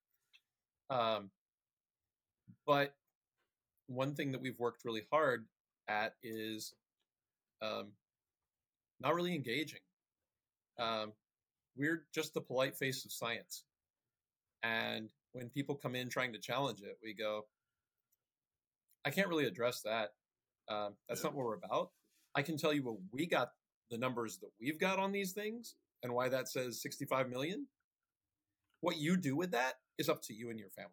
Um, 0.91 1.31
but 2.67 2.95
one 3.89 4.15
thing 4.15 4.33
that 4.33 4.41
we've 4.41 4.59
worked 4.59 4.85
really 4.85 5.03
hard 5.13 5.47
at 5.89 6.15
is 6.23 6.75
um, 7.63 7.93
not 9.01 9.15
really 9.15 9.35
engaging. 9.35 9.81
Um, 10.79 11.13
we're 11.77 12.05
just 12.15 12.35
the 12.35 12.41
polite 12.41 12.77
face 12.77 13.05
of 13.05 13.13
science. 13.13 13.65
And 14.63 15.11
when 15.33 15.49
people 15.49 15.75
come 15.75 15.95
in 15.95 16.09
trying 16.09 16.33
to 16.33 16.39
challenge 16.41 16.81
it, 16.83 16.99
we 17.03 17.15
go, 17.15 17.47
I 19.05 19.11
can't 19.11 19.29
really 19.29 19.47
address 19.47 19.83
that. 19.83 20.11
Um, 20.69 20.95
that's 21.09 21.21
Yeah. 21.21 21.29
not 21.31 21.37
what 21.37 21.47
we're 21.47 21.55
about. 21.55 21.93
I 22.35 22.43
can 22.43 22.57
tell 22.57 22.73
you 22.73 22.83
what 22.83 22.97
we 23.13 23.27
got, 23.27 23.53
the 23.91 23.99
numbers 23.99 24.39
that 24.39 24.51
we've 24.61 24.79
got 24.79 24.99
on 24.99 25.13
these 25.13 25.33
things, 25.33 25.77
and 26.03 26.13
why 26.13 26.29
that 26.29 26.49
says 26.49 26.83
65 26.83 27.29
million. 27.29 27.67
What 28.81 28.99
you 28.99 29.17
do 29.17 29.35
with 29.35 29.53
that 29.53 29.75
is 29.97 30.09
up 30.09 30.23
to 30.23 30.35
you 30.35 30.51
and 30.51 30.59
your 30.59 30.71
family. 30.71 30.93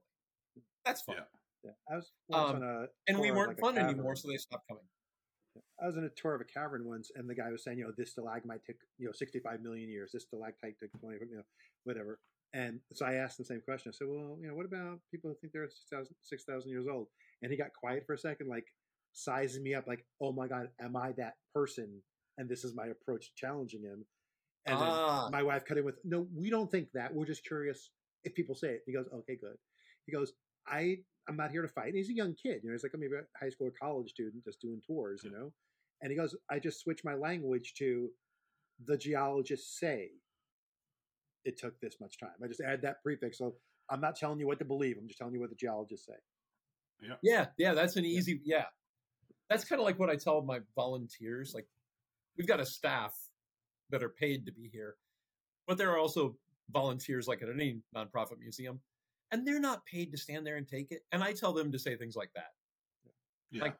That's 0.85 1.01
fine. 1.01 1.17
Yeah. 1.17 1.23
Yeah, 1.65 1.71
I 1.89 1.95
was 1.95 2.11
Um, 2.31 2.55
on 2.57 2.63
a 2.63 2.87
And 3.07 3.19
we 3.19 3.31
weren't 3.31 3.49
like, 3.49 3.59
fun 3.59 3.77
anymore, 3.77 4.15
so 4.15 4.27
they 4.27 4.37
stopped 4.37 4.67
coming. 4.67 4.83
I 5.81 5.87
was 5.87 5.97
in 5.97 6.03
a 6.03 6.09
tour 6.09 6.35
of 6.35 6.41
a 6.41 6.45
cavern 6.45 6.85
once, 6.85 7.11
and 7.15 7.29
the 7.29 7.33
guy 7.35 7.49
was 7.49 7.63
saying, 7.63 7.79
you 7.79 7.85
know, 7.85 7.93
this 7.97 8.11
stalagmite 8.11 8.63
took, 8.65 8.75
you 8.97 9.07
know, 9.07 9.11
65 9.13 9.61
million 9.61 9.89
years. 9.89 10.11
This 10.13 10.23
stalactite 10.23 10.77
took 10.79 10.91
20, 10.99 11.17
you 11.29 11.37
know, 11.37 11.43
whatever. 11.85 12.19
And 12.53 12.79
so 12.93 13.05
I 13.05 13.15
asked 13.15 13.37
the 13.37 13.45
same 13.45 13.61
question. 13.61 13.89
I 13.89 13.95
said, 13.97 14.07
well, 14.07 14.37
you 14.39 14.47
know, 14.47 14.53
what 14.55 14.65
about 14.65 14.99
people 15.11 15.29
who 15.29 15.35
think 15.41 15.53
they're 15.53 15.67
6,000 15.69 16.15
6,000 16.21 16.69
years 16.69 16.87
old? 16.87 17.07
And 17.41 17.51
he 17.51 17.57
got 17.57 17.73
quiet 17.73 18.05
for 18.05 18.13
a 18.13 18.17
second, 18.17 18.47
like 18.47 18.65
sizing 19.13 19.63
me 19.63 19.73
up, 19.73 19.87
like, 19.87 20.05
oh 20.21 20.31
my 20.31 20.47
God, 20.47 20.69
am 20.79 20.95
I 20.95 21.13
that 21.13 21.35
person? 21.53 22.01
And 22.37 22.47
this 22.49 22.63
is 22.63 22.75
my 22.75 22.87
approach 22.87 23.27
to 23.27 23.31
challenging 23.35 23.81
him. 23.81 24.05
And 24.65 24.77
Ah. 24.77 25.29
my 25.31 25.43
wife 25.43 25.63
cut 25.65 25.77
in 25.77 25.85
with, 25.85 25.99
no, 26.03 26.27
we 26.33 26.49
don't 26.49 26.69
think 26.69 26.91
that. 26.93 27.13
We're 27.13 27.25
just 27.25 27.45
curious 27.45 27.91
if 28.23 28.33
people 28.35 28.55
say 28.55 28.73
it. 28.75 28.83
He 28.85 28.93
goes, 28.93 29.07
okay, 29.13 29.35
good. 29.35 29.57
He 30.05 30.11
goes, 30.11 30.33
I, 30.67 30.97
I'm 31.27 31.37
not 31.37 31.51
here 31.51 31.61
to 31.61 31.67
fight. 31.67 31.87
And 31.87 31.95
he's 31.95 32.09
a 32.09 32.13
young 32.13 32.33
kid, 32.33 32.61
you 32.63 32.69
know, 32.69 32.73
he's 32.73 32.83
like 32.83 32.93
maybe 32.97 33.15
a 33.15 33.39
high 33.39 33.49
school 33.49 33.67
or 33.67 33.71
college 33.71 34.09
student 34.09 34.43
just 34.43 34.61
doing 34.61 34.81
tours, 34.85 35.21
you 35.23 35.31
know. 35.31 35.51
And 36.01 36.11
he 36.11 36.17
goes, 36.17 36.35
I 36.49 36.59
just 36.59 36.79
switched 36.81 37.05
my 37.05 37.15
language 37.15 37.73
to 37.77 38.09
the 38.85 38.97
geologists 38.97 39.79
say 39.79 40.09
it 41.45 41.57
took 41.57 41.79
this 41.79 41.95
much 42.01 42.19
time. 42.19 42.31
I 42.43 42.47
just 42.47 42.61
add 42.61 42.81
that 42.81 43.01
prefix. 43.03 43.37
So 43.37 43.55
I'm 43.89 44.01
not 44.01 44.15
telling 44.15 44.39
you 44.39 44.47
what 44.47 44.59
to 44.59 44.65
believe. 44.65 44.97
I'm 44.99 45.07
just 45.07 45.19
telling 45.19 45.33
you 45.33 45.39
what 45.39 45.49
the 45.49 45.55
geologists 45.55 46.07
say. 46.07 46.13
Yeah, 47.21 47.47
yeah, 47.57 47.73
that's 47.73 47.97
an 47.97 48.05
easy. 48.05 48.41
Yeah, 48.43 48.65
that's 49.49 49.65
kind 49.65 49.79
of 49.79 49.85
like 49.85 49.99
what 49.99 50.09
I 50.09 50.15
tell 50.15 50.41
my 50.41 50.59
volunteers. 50.75 51.53
Like, 51.53 51.67
we've 52.37 52.47
got 52.47 52.59
a 52.59 52.65
staff 52.65 53.13
that 53.89 54.01
are 54.01 54.09
paid 54.09 54.45
to 54.45 54.51
be 54.51 54.69
here, 54.71 54.95
but 55.67 55.77
there 55.77 55.91
are 55.91 55.99
also 55.99 56.37
volunteers, 56.71 57.27
like 57.27 57.43
at 57.43 57.49
any 57.49 57.79
nonprofit 57.95 58.39
museum, 58.39 58.79
and 59.35 59.45
they're 59.45 59.59
not 59.59 59.85
paid 59.85 60.11
to 60.13 60.17
stand 60.17 60.47
there 60.47 60.55
and 60.55 60.65
take 60.65 60.91
it. 60.91 61.05
And 61.11 61.21
I 61.21 61.33
tell 61.33 61.51
them 61.51 61.69
to 61.73 61.77
say 61.79 61.97
things 61.97 62.15
like 62.15 62.31
that. 62.35 62.53
Yeah. 63.51 63.63
Like- 63.63 63.77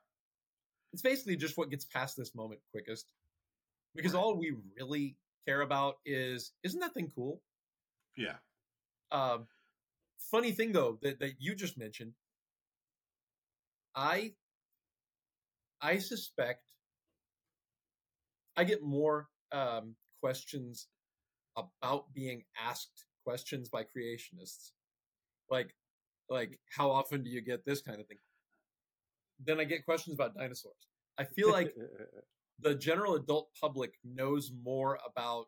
It's 0.91 1.01
basically 1.01 1.38
just 1.38 1.58
what 1.58 1.70
gets 1.70 1.86
past 1.86 2.18
this 2.18 2.36
moment 2.36 2.62
quickest, 2.72 3.08
because 3.95 4.14
Right. 4.14 4.20
all 4.22 4.36
we 4.38 4.51
really 4.78 5.18
care 5.45 5.62
about 5.62 5.99
is 6.06 6.53
isn't 6.64 6.80
that 6.82 6.93
thing 6.93 7.10
cool? 7.16 7.41
yeah. 8.18 8.38
Um, 9.12 9.47
funny 10.18 10.51
thing 10.51 10.72
though 10.74 10.97
that, 11.01 11.20
that 11.20 11.39
you 11.39 11.56
just 11.56 11.78
mentioned, 11.78 12.14
I 13.93 14.36
I 15.82 15.99
suspect 15.99 16.64
I 18.58 18.64
get 18.66 18.82
more 18.82 19.30
um, 19.51 19.95
questions 20.22 20.88
about 21.56 22.14
being 22.14 22.45
asked 22.58 23.06
questions 23.24 23.70
by 23.70 23.84
creationists, 23.84 24.72
like 25.50 25.76
like 26.30 26.60
how 26.76 26.89
often 26.89 27.24
do 27.24 27.30
you 27.30 27.41
get 27.41 27.66
this 27.66 27.82
kind 27.82 28.00
of 28.00 28.08
thing? 28.08 28.18
Then 29.43 29.60
I 29.60 29.64
get 29.66 29.86
questions 29.86 30.16
about 30.16 30.36
dinosaurs. 30.36 30.88
I 31.18 31.26
feel 31.26 31.52
like 31.52 31.74
the 32.60 32.76
general 32.76 33.16
adult 33.16 33.50
public 33.60 33.93
knows 34.04 34.52
more 34.64 34.98
about 35.06 35.48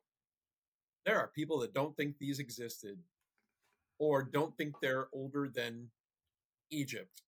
there 1.06 1.18
are 1.18 1.32
people 1.34 1.60
that 1.60 1.74
don't 1.74 1.96
think 1.96 2.16
these 2.20 2.40
existed 2.40 2.98
or 3.98 4.24
don't 4.24 4.56
think 4.58 4.76
they're 4.82 5.08
older 5.14 5.50
than 5.54 5.90
Egypt. 6.70 7.22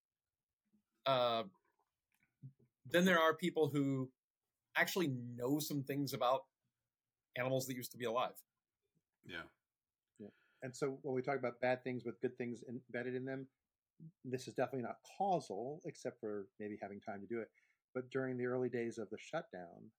Uh, 1.05 1.43
then 2.91 3.05
there 3.05 3.19
are 3.19 3.33
people 3.33 3.69
who 3.69 4.09
actually 4.75 5.11
know 5.35 5.59
some 5.59 5.83
things 5.83 6.13
about 6.13 6.41
animals 7.37 7.65
that 7.67 7.75
used 7.75 7.91
to 7.91 7.97
be 7.97 8.05
alive. 8.05 8.33
Yeah. 9.25 9.47
And 10.63 10.75
so 10.75 10.97
when 11.03 11.15
we 11.15 11.21
talk 11.21 11.37
about 11.37 11.59
bad 11.61 11.83
things 11.83 12.03
with 12.05 12.19
good 12.21 12.37
things 12.37 12.63
embedded 12.69 13.15
in 13.15 13.25
them, 13.25 13.47
this 14.25 14.47
is 14.47 14.53
definitely 14.53 14.83
not 14.83 14.97
causal, 15.17 15.81
except 15.85 16.19
for 16.19 16.47
maybe 16.59 16.77
having 16.81 16.99
time 17.01 17.21
to 17.21 17.27
do 17.27 17.39
it. 17.39 17.49
But 17.95 18.09
during 18.11 18.37
the 18.37 18.45
early 18.45 18.69
days 18.69 18.97
of 18.97 19.09
the 19.09 19.17
shutdown, 19.19 19.91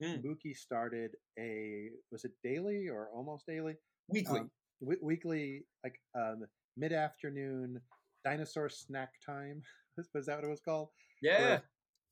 Hmm. 0.00 0.24
Mookie 0.24 0.56
started 0.56 1.16
a 1.40 1.88
was 2.12 2.24
it 2.24 2.30
daily 2.44 2.88
or 2.88 3.08
almost 3.12 3.46
daily 3.46 3.74
Weekly. 4.08 4.38
um, 4.40 4.50
w- 4.80 5.00
weekly 5.02 5.64
like 5.82 6.00
um, 6.14 6.44
mid 6.76 6.92
afternoon 6.92 7.80
dinosaur 8.24 8.68
snack 8.68 9.10
time 9.26 9.60
was, 9.96 10.08
was 10.14 10.26
that 10.26 10.36
what 10.36 10.44
it 10.44 10.50
was 10.50 10.60
called? 10.60 10.90
yeah. 11.20 11.40
where 11.40 11.62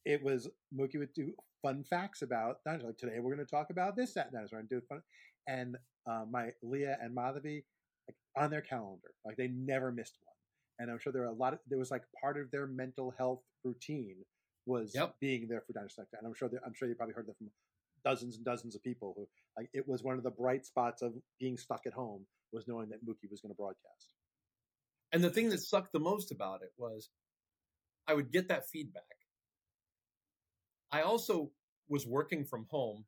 it 0.05 0.21
was 0.21 0.49
Mookie 0.77 0.99
would 0.99 1.13
do 1.15 1.33
fun 1.63 1.85
facts 1.85 2.23
about 2.23 2.57
dinosaurs. 2.65 2.89
Like 2.89 2.99
today, 2.99 3.21
we're 3.21 3.35
going 3.37 3.47
to 3.47 3.51
talk 3.51 3.71
about 3.71 3.95
this 3.95 4.15
that 4.15 4.33
dinosaur 4.33 4.59
and 4.59 4.69
do 4.69 4.81
fun. 4.89 5.01
And 5.47 5.77
uh, 6.11 6.25
my 6.29 6.51
Leah 6.65 6.99
and 7.01 7.17
Madhavi, 7.17 7.63
like 8.09 8.17
on 8.37 8.51
their 8.51 8.61
calendar, 8.61 9.13
like 9.25 9.37
they 9.37 9.49
never 9.49 9.93
missed 9.93 10.17
one. 10.25 10.35
And 10.79 10.91
I'm 10.91 10.99
sure 10.99 11.13
there 11.13 11.23
are 11.23 11.27
a 11.27 11.33
lot 11.33 11.53
of 11.55 11.59
there 11.69 11.79
was 11.79 11.91
like 11.91 12.03
part 12.21 12.39
of 12.39 12.51
their 12.51 12.67
mental 12.67 13.15
health 13.17 13.43
routine 13.65 14.17
was 14.67 14.93
Yep. 14.95 15.17
being 15.21 15.49
there 15.49 15.63
for 15.67 15.73
dinosaur. 15.73 16.05
Snack 16.11 16.21
And 16.21 16.27
I'm 16.27 16.35
sure 16.35 16.49
that, 16.49 16.61
I'm 16.67 16.75
sure 16.75 16.89
you 16.89 16.95
probably 16.95 17.15
heard 17.15 17.27
that 17.29 17.39
from 17.39 17.51
dozens 18.05 18.37
and 18.37 18.45
dozens 18.45 18.75
of 18.77 18.83
people 18.83 19.15
who 19.17 19.27
like 19.57 19.69
it 19.73 19.87
was 19.89 20.03
one 20.03 20.17
of 20.17 20.23
the 20.23 20.31
bright 20.31 20.67
spots 20.67 21.03
of 21.03 21.13
being 21.41 21.57
stuck 21.57 21.83
at 21.87 21.93
home 21.93 22.27
was 22.53 22.69
knowing 22.69 22.89
that 22.91 23.05
Mookie 23.05 23.31
was 23.31 23.41
going 23.41 23.51
to 23.51 23.57
broadcast. 23.57 24.15
And 25.13 25.23
the 25.25 25.31
thing 25.31 25.49
that 25.51 25.61
sucked 25.61 25.93
the 25.93 26.01
most 26.01 26.31
about 26.31 26.63
it 26.63 26.73
was 26.77 27.11
I 28.07 28.15
would 28.15 28.31
get 28.33 28.49
that 28.49 28.69
feedback. 28.69 29.03
I 30.93 31.03
also 31.03 31.51
was 31.89 32.07
working 32.07 32.45
from 32.45 32.67
home 32.71 33.05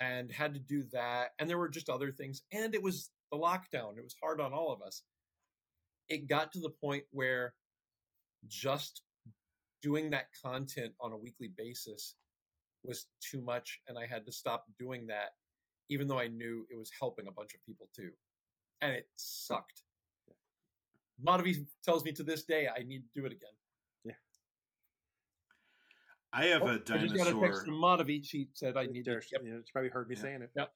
and 0.00 0.30
had 0.30 0.54
to 0.54 0.60
do 0.60 0.84
that. 0.92 1.30
And 1.38 1.48
there 1.48 1.58
were 1.58 1.68
just 1.68 1.88
other 1.88 2.10
things. 2.12 2.42
And 2.52 2.74
it 2.74 2.82
was 2.82 3.10
the 3.32 3.38
lockdown. 3.38 3.96
It 3.96 4.04
was 4.04 4.14
hard 4.22 4.40
on 4.40 4.52
all 4.52 4.72
of 4.72 4.82
us. 4.82 5.02
It 6.08 6.28
got 6.28 6.52
to 6.52 6.60
the 6.60 6.70
point 6.70 7.04
where 7.10 7.54
just 8.46 9.02
doing 9.80 10.10
that 10.10 10.26
content 10.44 10.92
on 11.00 11.12
a 11.12 11.16
weekly 11.16 11.50
basis 11.56 12.14
was 12.84 13.06
too 13.20 13.40
much. 13.40 13.80
And 13.88 13.98
I 13.98 14.06
had 14.06 14.26
to 14.26 14.32
stop 14.32 14.66
doing 14.78 15.06
that, 15.06 15.30
even 15.88 16.06
though 16.06 16.18
I 16.18 16.28
knew 16.28 16.66
it 16.70 16.76
was 16.78 16.90
helping 16.98 17.26
a 17.26 17.32
bunch 17.32 17.54
of 17.54 17.64
people 17.64 17.88
too. 17.96 18.10
And 18.82 18.92
it 18.92 19.08
sucked. 19.16 19.82
Madhavi 21.24 21.64
tells 21.84 22.04
me 22.04 22.12
to 22.12 22.22
this 22.22 22.44
day 22.44 22.68
I 22.68 22.82
need 22.82 23.02
to 23.04 23.20
do 23.20 23.24
it 23.26 23.32
again. 23.32 23.50
Yeah. 24.04 24.12
I 26.32 26.46
have 26.46 26.62
Oh, 26.62 26.66
a 26.66 26.72
I 26.74 26.98
just 26.98 27.14
got 27.16 27.28
a 27.28 27.30
text 27.30 27.40
dinosaur. 27.40 27.64
from 27.64 27.74
Madhavi. 27.74 28.24
She 28.24 28.48
said 28.54 28.76
I 28.76 28.86
need 28.86 29.04
to. 29.06 29.12
Yep. 29.32 29.42
you 29.44 29.62
probably 29.72 29.90
heard 29.90 30.08
me 30.08 30.16
Yeah. 30.16 30.22
saying 30.22 30.42
it. 30.42 30.50
Yep. 30.56 30.72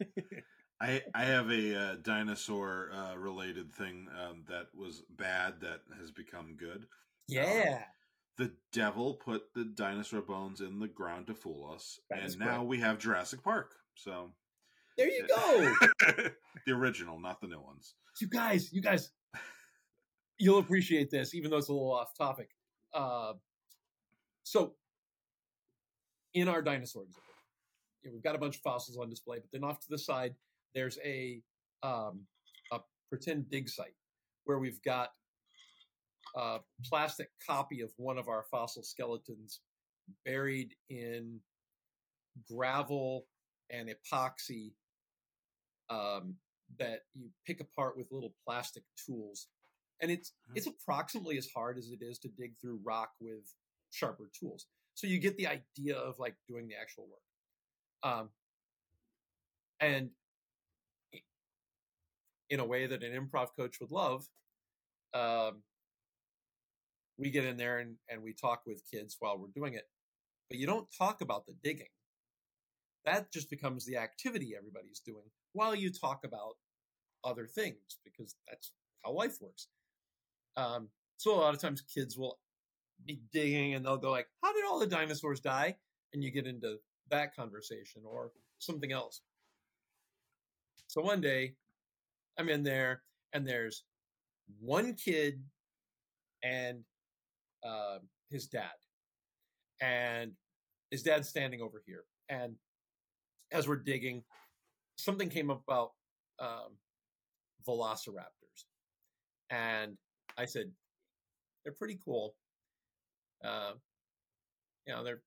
I 0.82 1.00
I 1.14 1.24
have 1.24 1.48
a 1.50 1.78
uh, 1.78 1.96
dinosaur 2.02 2.90
uh, 2.92 3.16
related 3.16 3.72
thing 3.72 4.08
um, 4.20 4.42
that 4.48 4.66
was 4.76 5.04
bad 5.16 5.60
that 5.60 5.82
has 5.98 6.10
become 6.10 6.56
good. 6.58 6.86
Yeah. 7.28 7.84
The 8.36 8.50
devil 8.72 9.14
put 9.14 9.54
the 9.54 9.64
dinosaur 9.64 10.22
bones 10.22 10.60
in 10.60 10.80
the 10.80 10.88
ground 10.88 11.28
to 11.28 11.34
fool 11.34 11.70
us, 11.72 12.00
That 12.10 12.20
and 12.20 12.38
now 12.38 12.64
we 12.64 12.80
have 12.80 12.98
Jurassic 12.98 13.44
Park. 13.44 13.76
So 13.94 14.30
There 14.98 15.08
you 15.08 15.26
go. 15.28 15.74
the 16.66 16.72
original, 16.72 17.20
not 17.20 17.40
the 17.40 17.46
new 17.46 17.60
ones. 17.60 17.94
you 18.20 18.26
guys, 18.26 18.72
you 18.72 18.82
guys, 18.82 19.10
you'll 20.38 20.58
appreciate 20.58 21.10
this, 21.10 21.34
even 21.34 21.50
though 21.50 21.58
it's 21.58 21.68
a 21.68 21.72
little 21.72 21.92
off 21.92 22.16
topic. 22.18 22.48
Uh, 22.92 23.34
so, 24.42 24.74
in 26.34 26.48
our 26.48 26.60
dinosaur 26.62 27.04
exhibit, 27.04 27.22
you 28.02 28.10
know, 28.10 28.14
we've 28.14 28.24
got 28.24 28.34
a 28.34 28.38
bunch 28.38 28.56
of 28.56 28.62
fossils 28.62 28.98
on 28.98 29.08
display, 29.08 29.38
but 29.38 29.52
then 29.52 29.62
off 29.62 29.78
to 29.80 29.86
the 29.88 29.98
side, 29.98 30.34
there's 30.74 30.98
a 31.04 31.42
um, 31.82 32.26
a 32.70 32.80
pretend 33.08 33.50
dig 33.50 33.68
site 33.68 33.94
where 34.44 34.58
we've 34.58 34.82
got 34.82 35.10
a 36.36 36.60
plastic 36.84 37.30
copy 37.46 37.80
of 37.80 37.92
one 37.96 38.18
of 38.18 38.28
our 38.28 38.44
fossil 38.50 38.82
skeletons 38.82 39.60
buried 40.24 40.74
in 40.88 41.40
gravel 42.50 43.26
and 43.70 43.88
epoxy 43.90 44.72
um, 45.90 46.34
that 46.78 47.00
you 47.14 47.28
pick 47.46 47.60
apart 47.60 47.96
with 47.96 48.10
little 48.10 48.34
plastic 48.46 48.82
tools, 48.96 49.48
and 50.00 50.10
it's 50.10 50.32
Mhm. 50.48 50.56
it's 50.56 50.66
approximately 50.66 51.36
as 51.36 51.50
hard 51.50 51.76
as 51.76 51.90
it 51.90 52.00
is 52.02 52.18
to 52.20 52.28
dig 52.28 52.58
through 52.58 52.78
rock 52.78 53.14
with 53.20 53.54
sharper 53.90 54.30
tools. 54.32 54.66
So 54.94 55.06
you 55.06 55.18
get 55.18 55.36
the 55.36 55.46
idea 55.46 55.96
of 55.96 56.18
like 56.18 56.36
doing 56.48 56.66
the 56.66 56.76
actual 56.76 57.06
work, 57.08 57.22
um, 58.02 58.30
and 59.80 60.14
in 62.52 62.60
a 62.60 62.64
way 62.66 62.86
that 62.86 63.02
an 63.02 63.12
improv 63.12 63.48
coach 63.56 63.78
would 63.80 63.90
love. 63.90 64.26
Um, 65.14 65.62
we 67.18 67.30
get 67.30 67.44
in 67.44 67.56
there 67.56 67.78
and, 67.78 67.96
and 68.08 68.22
we 68.22 68.32
talk 68.32 68.62
with 68.66 68.82
kids 68.90 69.16
while 69.18 69.38
we're 69.38 69.48
doing 69.54 69.74
it, 69.74 69.84
but 70.48 70.58
you 70.58 70.66
don't 70.66 70.86
talk 70.98 71.20
about 71.20 71.46
the 71.46 71.54
digging 71.64 71.88
that 73.04 73.32
just 73.32 73.50
becomes 73.50 73.84
the 73.84 73.96
activity 73.96 74.54
everybody's 74.56 75.00
doing 75.00 75.24
while 75.52 75.74
you 75.74 75.90
talk 75.90 76.24
about 76.24 76.54
other 77.24 77.46
things 77.46 77.98
because 78.04 78.36
that's 78.48 78.72
how 79.04 79.12
life 79.12 79.38
works. 79.40 79.68
Um, 80.56 80.88
so 81.16 81.34
a 81.34 81.36
lot 81.36 81.54
of 81.54 81.60
times 81.60 81.82
kids 81.82 82.16
will 82.16 82.38
be 83.04 83.20
digging 83.32 83.74
and 83.74 83.84
they'll 83.84 83.96
go 83.96 84.10
like, 84.10 84.28
"How 84.42 84.52
did 84.52 84.64
all 84.64 84.78
the 84.78 84.86
dinosaurs 84.86 85.40
die?" 85.40 85.76
And 86.12 86.22
you 86.22 86.30
get 86.30 86.46
into 86.46 86.78
that 87.10 87.34
conversation 87.34 88.02
or 88.04 88.32
something 88.58 88.92
else. 88.92 89.22
So 90.86 91.00
one 91.00 91.20
day, 91.20 91.54
I'm 92.38 92.48
in 92.48 92.62
there 92.62 93.02
and 93.32 93.46
there's 93.46 93.84
one 94.60 94.94
kid 94.94 95.42
and 96.42 96.80
uh, 97.64 97.98
his 98.30 98.46
dad, 98.46 98.70
and 99.80 100.32
his 100.90 101.02
dad's 101.02 101.28
standing 101.28 101.60
over 101.60 101.82
here, 101.86 102.04
and 102.28 102.54
as 103.52 103.68
we're 103.68 103.76
digging, 103.76 104.22
something 104.96 105.28
came 105.28 105.50
up 105.50 105.62
about 105.66 105.92
um, 106.40 106.76
velociraptors, 107.68 108.64
and 109.50 109.96
I 110.36 110.46
said 110.46 110.70
they're 111.64 111.74
pretty 111.74 111.98
cool. 112.04 112.34
Uh, 113.44 113.72
you 114.86 114.94
know, 114.94 115.04
they're 115.04 115.22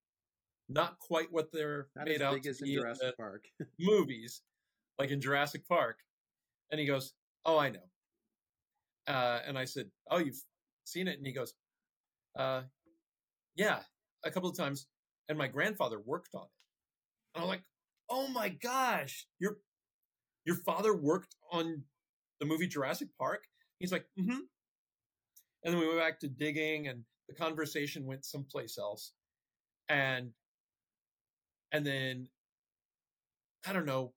not 0.68 1.00
quite 1.00 1.32
what 1.32 1.52
they're 1.52 1.88
Not 1.96 2.06
made 2.06 2.16
as 2.16 2.22
out 2.22 2.34
big 2.34 2.44
to 2.44 2.50
as 2.50 2.62
in 2.62 2.66
be 2.66 2.74
in 2.74 2.82
Jurassic 2.82 3.08
the 3.08 3.14
Park. 3.14 3.46
movies, 3.80 4.42
like 5.00 5.12
in 5.12 5.22
Jurassic 5.22 5.68
Park. 5.68 6.00
And 6.72 6.80
he 6.80 6.86
goes, 6.86 7.14
"Oh, 7.46 7.58
I 7.58 7.70
know." 7.70 7.90
Uh, 9.08 9.40
and 9.46 9.58
I 9.58 9.66
said, 9.66 9.90
"Oh, 10.10 10.18
you've 10.18 10.42
seen 10.86 11.08
it?" 11.08 11.18
And 11.18 11.26
he 11.26 11.34
goes, 11.34 11.54
uh, 12.38 12.64
"Yeah, 13.56 13.84
a 14.24 14.32
couple 14.32 14.50
of 14.50 14.58
times." 14.58 14.88
And 15.30 15.38
my 15.38 15.48
grandfather 15.48 16.00
worked 16.00 16.36
on 16.36 16.46
it. 16.46 16.52
And 17.36 17.44
I'm 17.44 17.50
like, 17.50 17.64
"Oh 18.10 18.28
my 18.28 18.50
gosh, 18.50 19.28
your 19.40 19.60
your 20.46 20.58
father 20.58 20.96
worked 20.96 21.36
on 21.52 21.84
the 22.40 22.46
movie 22.46 22.68
Jurassic 22.68 23.10
Park?" 23.18 23.48
He's 23.80 23.92
like, 23.92 24.08
"Mm-hmm." 24.20 24.40
And 25.64 25.74
then 25.74 25.80
we 25.80 25.88
went 25.88 26.00
back 26.00 26.20
to 26.20 26.28
digging, 26.28 26.88
and 26.88 27.04
the 27.28 27.36
conversation 27.36 28.06
went 28.06 28.26
someplace 28.26 28.78
else. 28.78 29.14
And 29.90 30.34
and 31.72 31.86
then 31.86 32.30
I 33.68 33.74
don't 33.74 33.86
know, 33.86 34.14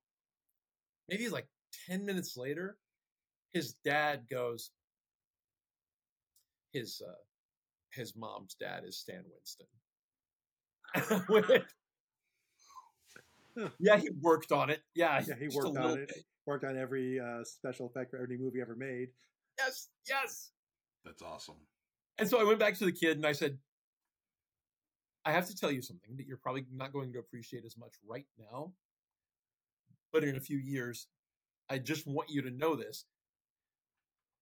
maybe 1.08 1.28
like 1.28 1.48
10 1.88 2.04
minutes 2.04 2.36
later, 2.36 2.76
his 3.52 3.74
dad 3.84 4.22
goes, 4.30 4.70
his, 6.72 7.02
uh, 7.06 7.12
his 7.92 8.14
mom's 8.16 8.54
dad 8.54 8.84
is 8.86 8.98
Stan 8.98 9.22
Winston. 9.30 9.66
yeah, 13.80 13.96
he 13.96 14.10
worked 14.20 14.52
on 14.52 14.70
it. 14.70 14.80
Yeah, 14.94 15.22
Yeah, 15.26 15.34
he 15.38 15.48
worked 15.48 15.76
on 15.76 15.98
it. 15.98 16.08
bit. 16.08 16.24
Worked 16.46 16.64
on 16.64 16.78
every 16.78 17.20
uh, 17.20 17.44
special 17.44 17.86
effect 17.86 18.10
for 18.10 18.18
every 18.18 18.38
movie 18.38 18.60
ever 18.60 18.76
made. 18.76 19.08
Yes, 19.58 19.88
yes. 20.08 20.50
That's 21.04 21.22
awesome. 21.22 21.56
And 22.18 22.28
so 22.28 22.40
I 22.40 22.44
went 22.44 22.58
back 22.58 22.76
to 22.78 22.84
the 22.84 22.92
kid 22.92 23.16
and 23.16 23.26
I 23.26 23.32
said, 23.32 23.58
I 25.24 25.32
have 25.32 25.46
to 25.48 25.56
tell 25.56 25.70
you 25.70 25.82
something 25.82 26.16
that 26.16 26.26
you're 26.26 26.38
probably 26.38 26.64
not 26.72 26.92
going 26.92 27.12
to 27.12 27.18
appreciate 27.18 27.64
as 27.64 27.76
much 27.76 27.92
right 28.06 28.26
now. 28.38 28.72
But 30.12 30.24
in 30.24 30.36
a 30.36 30.40
few 30.40 30.56
years, 30.56 31.06
I 31.70 31.78
just 31.78 32.06
want 32.06 32.30
you 32.30 32.42
to 32.42 32.50
know 32.50 32.74
this. 32.76 33.04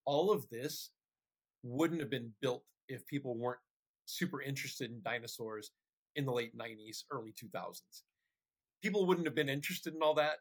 All 0.04 0.30
of 0.30 0.48
this 0.50 0.90
wouldn't 1.62 2.00
have 2.00 2.10
been 2.10 2.32
built 2.40 2.62
if 2.88 3.06
people 3.06 3.36
weren't 3.36 3.58
super 4.04 4.40
interested 4.40 4.90
in 4.90 5.02
dinosaurs 5.02 5.72
in 6.14 6.24
the 6.24 6.32
late 6.32 6.56
90s, 6.56 7.02
early 7.10 7.32
2000s. 7.32 7.80
People 8.82 9.06
wouldn't 9.06 9.26
have 9.26 9.34
been 9.34 9.48
interested 9.48 9.94
in 9.94 10.02
all 10.02 10.14
that 10.14 10.36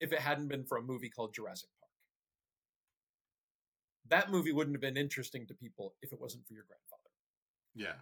if 0.00 0.12
it 0.12 0.18
hadn't 0.20 0.48
been 0.48 0.64
for 0.64 0.78
a 0.78 0.82
movie 0.82 1.10
called 1.10 1.34
Jurassic 1.34 1.68
Park. 1.78 1.90
That 4.08 4.30
movie 4.30 4.52
wouldn't 4.52 4.74
have 4.74 4.80
been 4.80 4.96
interesting 4.96 5.46
to 5.46 5.54
people 5.54 5.94
if 6.02 6.12
it 6.12 6.20
wasn't 6.20 6.46
for 6.46 6.54
your 6.54 6.64
grandfather 6.64 7.10
Yeah. 7.74 8.00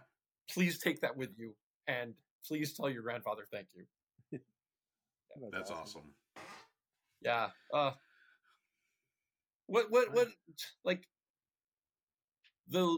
please 0.49 0.79
take 0.79 1.01
that 1.01 1.15
with 1.15 1.29
you 1.37 1.55
and 1.87 2.13
please 2.47 2.73
tell 2.73 2.89
your 2.89 3.03
grandfather 3.03 3.45
thank 3.51 3.67
you. 3.75 3.85
That's 5.51 5.71
awesome. 5.71 6.13
Yeah. 7.21 7.49
Uh 7.73 7.91
what 9.71 9.89
what 9.89 10.13
what 10.13 10.27
like 10.83 11.07
the 12.67 12.97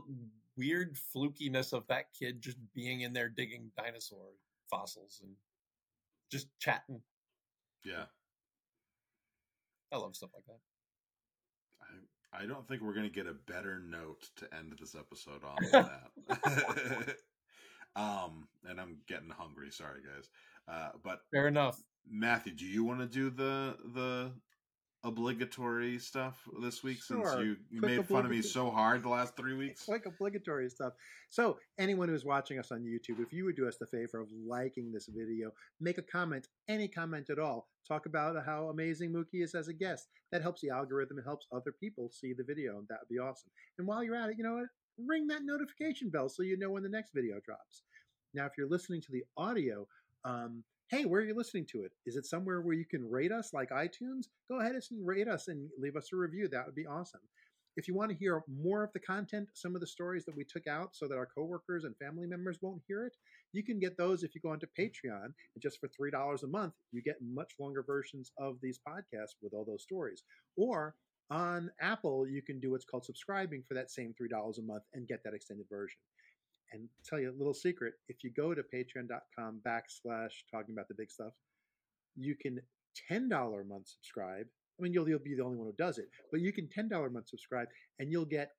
weird 0.57 0.97
flukiness 1.15 1.71
of 1.71 1.85
that 1.87 2.05
kid 2.17 2.41
just 2.41 2.57
being 2.73 3.01
in 3.01 3.13
there 3.13 3.29
digging 3.29 3.71
dinosaur 3.77 4.25
fossils 4.69 5.19
and 5.23 5.31
just 6.31 6.47
chatting. 6.59 7.01
Yeah. 7.85 8.05
I 9.91 9.97
love 9.97 10.15
stuff 10.15 10.31
like 10.33 10.45
that. 10.45 10.59
I 12.33 12.43
I 12.43 12.47
don't 12.47 12.67
think 12.67 12.81
we're 12.81 12.95
gonna 12.95 13.09
get 13.09 13.27
a 13.27 13.33
better 13.33 13.79
note 13.79 14.29
to 14.37 14.47
end 14.57 14.75
this 14.79 14.95
episode 14.95 15.43
on 15.47 15.57
than 15.71 15.89
that. 16.27 17.17
um, 17.95 18.47
and 18.67 18.81
I'm 18.81 18.97
getting 19.07 19.29
hungry. 19.29 19.69
Sorry, 19.69 19.99
guys. 20.01 20.29
Uh, 20.67 20.97
but 21.03 21.19
Fair 21.31 21.47
enough. 21.47 21.79
Matthew, 22.09 22.53
do 22.53 22.65
you 22.65 22.83
want 22.83 22.99
to 22.99 23.05
do 23.05 23.29
the 23.29 23.77
the 23.93 24.31
obligatory 25.03 25.99
stuff 25.99 26.41
this 26.61 26.81
week 26.81 27.03
since 27.03 27.27
you, 27.37 27.57
you 27.69 27.79
Quick 27.79 27.97
made 27.97 28.07
fun 28.07 28.25
of 28.25 28.31
me 28.31 28.41
so 28.41 28.71
hard 28.71 29.03
the 29.03 29.09
last 29.09 29.35
three 29.35 29.53
weeks? 29.53 29.87
like 29.87 30.05
obligatory 30.05 30.69
stuff. 30.69 30.93
So, 31.29 31.57
anyone 31.77 32.07
who's 32.07 32.23
watching 32.23 32.57
us 32.57 32.71
on 32.71 32.83
YouTube, 32.83 33.19
if 33.19 33.33
you 33.33 33.43
would 33.45 33.55
do 33.55 33.67
us 33.67 33.77
the 33.77 33.87
favor 33.87 34.19
of 34.19 34.29
liking 34.31 34.91
this 34.91 35.07
video, 35.07 35.51
make 35.81 35.97
a 35.97 36.03
comment, 36.03 36.47
any 36.69 36.87
comment 36.87 37.29
at 37.29 37.39
all. 37.39 37.67
Talk 37.87 38.05
about 38.05 38.35
how 38.45 38.69
amazing 38.69 39.11
Mookie 39.11 39.43
is 39.43 39.55
as 39.55 39.67
a 39.67 39.73
guest. 39.73 40.07
That 40.31 40.41
helps 40.41 40.61
the 40.61 40.69
algorithm. 40.69 41.19
It 41.19 41.25
helps 41.25 41.47
other 41.51 41.73
people 41.73 42.09
see 42.09 42.33
the 42.33 42.43
video, 42.43 42.77
and 42.77 42.87
that 42.87 42.99
would 43.01 43.13
be 43.13 43.19
awesome. 43.19 43.51
And 43.77 43.87
while 43.87 44.03
you're 44.03 44.15
at 44.15 44.29
it, 44.29 44.37
you 44.37 44.43
know 44.43 44.55
what? 44.55 44.67
Ring 44.97 45.27
that 45.27 45.43
notification 45.43 46.09
bell 46.09 46.29
so 46.29 46.43
you 46.43 46.57
know 46.57 46.69
when 46.69 46.83
the 46.83 46.89
next 46.89 47.13
video 47.13 47.39
drops. 47.43 47.81
Now, 48.33 48.45
if 48.45 48.53
you're 48.57 48.69
listening 48.69 49.01
to 49.01 49.11
the 49.11 49.23
audio, 49.35 49.85
um, 50.23 50.63
hey, 50.93 51.05
where 51.05 51.21
are 51.21 51.25
you 51.25 51.35
listening 51.35 51.65
to 51.71 51.81
it? 51.81 51.91
Is 52.05 52.17
it 52.17 52.25
somewhere 52.27 52.61
where 52.61 52.75
you 52.75 52.85
can 52.85 53.09
rate 53.09 53.31
us, 53.31 53.51
like 53.51 53.71
iTunes? 53.71 54.27
Go 54.47 54.59
ahead 54.59 54.75
and 54.75 55.07
rate 55.07 55.27
us 55.27 55.47
and 55.47 55.67
leave 55.79 55.95
us 55.95 56.09
a 56.13 56.15
review. 56.15 56.47
That 56.47 56.67
would 56.67 56.75
be 56.75 56.85
awesome. 56.85 57.21
If 57.75 57.87
you 57.87 57.95
want 57.95 58.11
to 58.11 58.15
hear 58.15 58.43
more 58.47 58.83
of 58.83 58.93
the 58.93 58.99
content, 58.99 59.49
some 59.55 59.73
of 59.73 59.81
the 59.81 59.87
stories 59.87 60.23
that 60.25 60.35
we 60.35 60.43
took 60.43 60.67
out 60.67 60.89
so 60.93 61.07
that 61.07 61.17
our 61.17 61.25
coworkers 61.25 61.85
and 61.85 61.97
family 61.97 62.27
members 62.27 62.59
won't 62.61 62.83
hear 62.87 63.07
it, 63.07 63.15
you 63.53 63.63
can 63.63 63.79
get 63.79 63.97
those 63.97 64.21
if 64.21 64.35
you 64.35 64.41
go 64.41 64.49
onto 64.49 64.67
Patreon. 64.79 65.25
And 65.25 65.61
just 65.61 65.79
for 65.79 65.89
$3 65.89 66.43
a 66.43 66.47
month, 66.47 66.73
you 66.91 67.01
get 67.01 67.15
much 67.21 67.53
longer 67.59 67.81
versions 67.81 68.31
of 68.37 68.57
these 68.61 68.79
podcasts 68.87 69.33
with 69.41 69.53
all 69.55 69.65
those 69.65 69.81
stories. 69.81 70.21
Or 70.57 70.93
on 71.31 71.71
Apple, 71.81 72.27
you 72.27 72.43
can 72.43 72.59
do 72.59 72.69
what's 72.69 72.85
called 72.85 73.05
subscribing 73.05 73.63
for 73.67 73.73
that 73.73 73.89
same 73.89 74.13
$3 74.21 74.59
a 74.59 74.61
month 74.61 74.83
and 74.93 75.07
get 75.07 75.23
that 75.23 75.33
extended 75.33 75.65
version. 75.71 75.97
And 76.73 76.89
tell 77.07 77.19
you 77.19 77.29
a 77.29 77.37
little 77.37 77.53
secret 77.53 77.93
if 78.09 78.23
you 78.23 78.31
go 78.31 78.53
to 78.53 78.63
patreon.com 78.63 79.61
backslash 79.65 80.31
talking 80.51 80.73
about 80.73 80.87
the 80.87 80.95
big 80.95 81.11
stuff, 81.11 81.33
you 82.15 82.35
can 82.35 82.59
$10 83.11 83.29
a 83.31 83.63
month 83.63 83.87
subscribe 83.87 84.47
I 84.79 84.83
mean, 84.83 84.93
you'll, 84.93 85.07
you'll 85.07 85.19
be 85.19 85.35
the 85.35 85.43
only 85.43 85.57
one 85.57 85.67
who 85.67 85.73
does 85.73 85.97
it, 85.97 86.09
but 86.31 86.41
you 86.41 86.51
can 86.51 86.67
$10 86.67 87.05
a 87.05 87.09
month 87.09 87.29
subscribe 87.29 87.67
and 87.99 88.11
you'll 88.11 88.25
get 88.25 88.51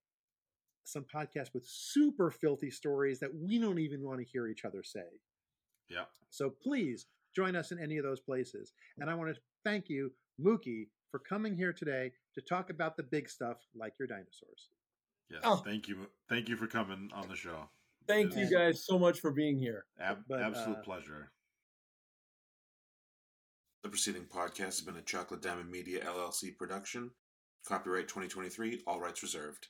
some 0.84 1.04
podcasts 1.12 1.52
with 1.54 1.66
super 1.66 2.30
filthy 2.30 2.70
stories 2.70 3.18
that 3.20 3.30
we 3.34 3.58
don't 3.58 3.78
even 3.78 4.02
want 4.02 4.20
to 4.20 4.24
hear 4.24 4.46
each 4.46 4.64
other 4.64 4.82
say. 4.82 5.06
Yeah. 5.88 6.04
So 6.30 6.50
please 6.50 7.06
join 7.34 7.56
us 7.56 7.72
in 7.72 7.78
any 7.78 7.96
of 7.96 8.04
those 8.04 8.20
places. 8.20 8.72
And 8.98 9.10
I 9.10 9.14
want 9.14 9.34
to 9.34 9.40
thank 9.64 9.88
you, 9.88 10.12
Mookie, 10.40 10.88
for 11.10 11.18
coming 11.18 11.56
here 11.56 11.72
today 11.72 12.12
to 12.34 12.40
talk 12.40 12.70
about 12.70 12.96
the 12.96 13.02
big 13.02 13.28
stuff 13.28 13.56
like 13.74 13.94
your 13.98 14.06
dinosaurs. 14.06 14.68
Yes. 15.30 15.40
Oh. 15.42 15.56
Thank 15.56 15.88
you. 15.88 16.06
Thank 16.28 16.48
you 16.48 16.56
for 16.56 16.66
coming 16.66 17.10
on 17.14 17.28
the 17.28 17.36
show. 17.36 17.68
Thank 18.06 18.36
you 18.36 18.50
guys 18.50 18.84
so 18.84 18.98
much 18.98 19.20
for 19.20 19.30
being 19.30 19.58
here. 19.58 19.84
Ab- 20.00 20.24
But, 20.28 20.40
absolute 20.40 20.78
uh, 20.78 20.82
pleasure. 20.82 21.30
The 23.82 23.88
preceding 23.88 24.24
podcast 24.24 24.58
has 24.64 24.80
been 24.80 24.96
a 24.96 25.02
Chocolate 25.02 25.42
Diamond 25.42 25.70
Media 25.70 26.04
LLC 26.04 26.56
production. 26.56 27.10
Copyright 27.66 28.08
2023, 28.08 28.82
all 28.86 29.00
rights 29.00 29.22
reserved. 29.22 29.68